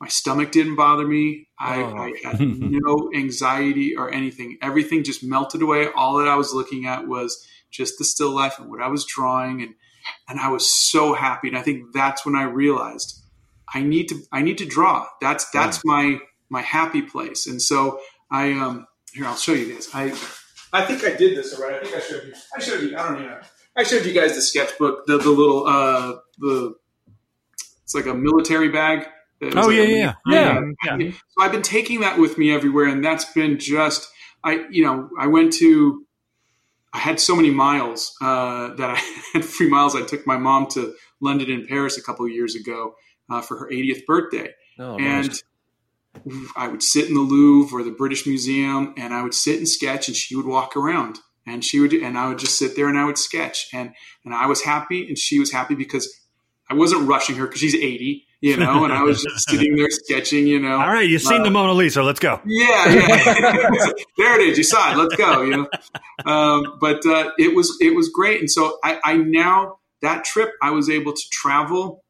[0.00, 1.48] my stomach didn't bother me.
[1.58, 1.96] I, Oh.
[1.96, 4.58] I had no anxiety or anything.
[4.62, 5.88] Everything just melted away.
[5.94, 9.04] All that I was looking at was just the still life and what I was
[9.04, 9.74] drawing, and
[10.28, 11.48] and I was so happy.
[11.48, 13.22] And I think that's when I realized
[13.72, 15.06] I need to I need to draw.
[15.20, 16.18] That's that's my
[16.50, 17.46] my happy place.
[17.46, 18.00] And so
[18.30, 19.88] I um here I'll show you guys.
[19.94, 20.12] I
[20.72, 21.76] I think I did this already.
[21.76, 22.34] I think I showed you.
[22.56, 22.96] I showed you.
[22.96, 23.40] I don't even know.
[23.76, 26.74] I showed you guys the sketchbook, the the little uh the
[27.82, 29.06] it's like a military bag.
[29.42, 30.14] Oh, like yeah, a- yeah.
[30.26, 31.10] Yeah.
[31.10, 34.08] So I've been taking that with me everywhere, and that's been just
[34.42, 36.04] I you know I went to
[36.92, 39.94] I had so many miles uh, that I had free miles.
[39.96, 42.94] I took my mom to London and Paris a couple of years ago
[43.30, 45.42] uh, for her 80th birthday, Oh, and nice.
[46.56, 49.68] I would sit in the Louvre or the British Museum and I would sit and
[49.68, 52.88] sketch and she would walk around and she would and I would just sit there
[52.88, 53.92] and I would sketch and
[54.24, 56.08] and I was happy and she was happy because
[56.70, 59.88] I wasn't rushing her because she's 80 you know and I was just sitting there
[59.90, 62.02] sketching you know All right, you've seen Uh, the Mona Lisa.
[62.02, 62.40] Let's go.
[62.44, 63.34] yeah, yeah.
[64.18, 64.58] there it is.
[64.58, 64.96] You saw it.
[64.96, 65.42] Let's go.
[65.42, 65.68] You know,
[66.30, 70.50] um, but uh, it was it was great, and so I, I now that trip
[70.62, 72.04] I was able to travel,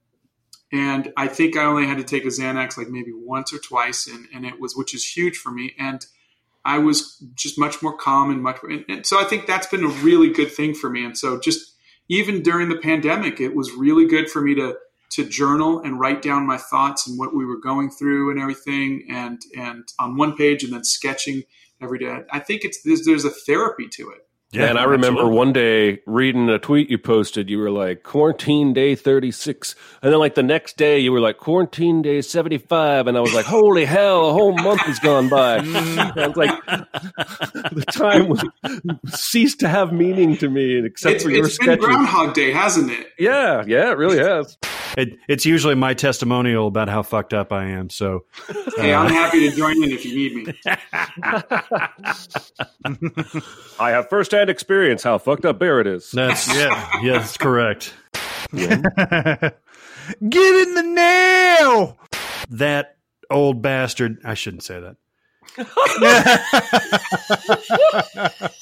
[0.73, 4.07] and I think I only had to take a Xanax like maybe once or twice,
[4.09, 6.05] and, and it was which is huge for me, and
[6.65, 9.85] I was just much more calm and much, and, and so I think that's been
[9.85, 11.75] a really good thing for me, and so just
[12.09, 14.77] even during the pandemic, it was really good for me to
[15.11, 19.07] to journal and write down my thoughts and what we were going through and everything
[19.09, 21.45] and and on one page and then sketching
[21.81, 22.21] every day.
[22.33, 24.24] I think it's there's, there's a therapy to it
[24.55, 25.37] Yeah, and I remember absolutely.
[25.37, 27.51] one day reading a tweet you posted.
[27.51, 31.21] You were like quarantine day thirty six, and then like the next day you were
[31.21, 34.99] like quarantine day seventy five, and I was like, holy hell, a whole month has
[34.99, 35.57] gone by.
[35.59, 38.45] I was like, the time was,
[39.07, 41.75] ceased to have meaning to me, except it's, for your sketches.
[41.75, 44.57] it's been groundhog day hasn't it Yeah, yeah, it really has.
[44.97, 47.91] It, it's usually my testimonial about how fucked up I am.
[47.91, 48.25] So
[48.77, 50.55] hey i'm uh, happy to join in if you need me
[53.79, 56.11] I have firsthand experience how fucked up Barrett is.
[56.11, 57.95] that's yeah, yeah, that's correct.
[58.55, 59.55] Get
[60.23, 61.99] in the nail.
[62.51, 62.97] That
[63.31, 64.19] old bastard.
[64.25, 64.97] I shouldn't say that.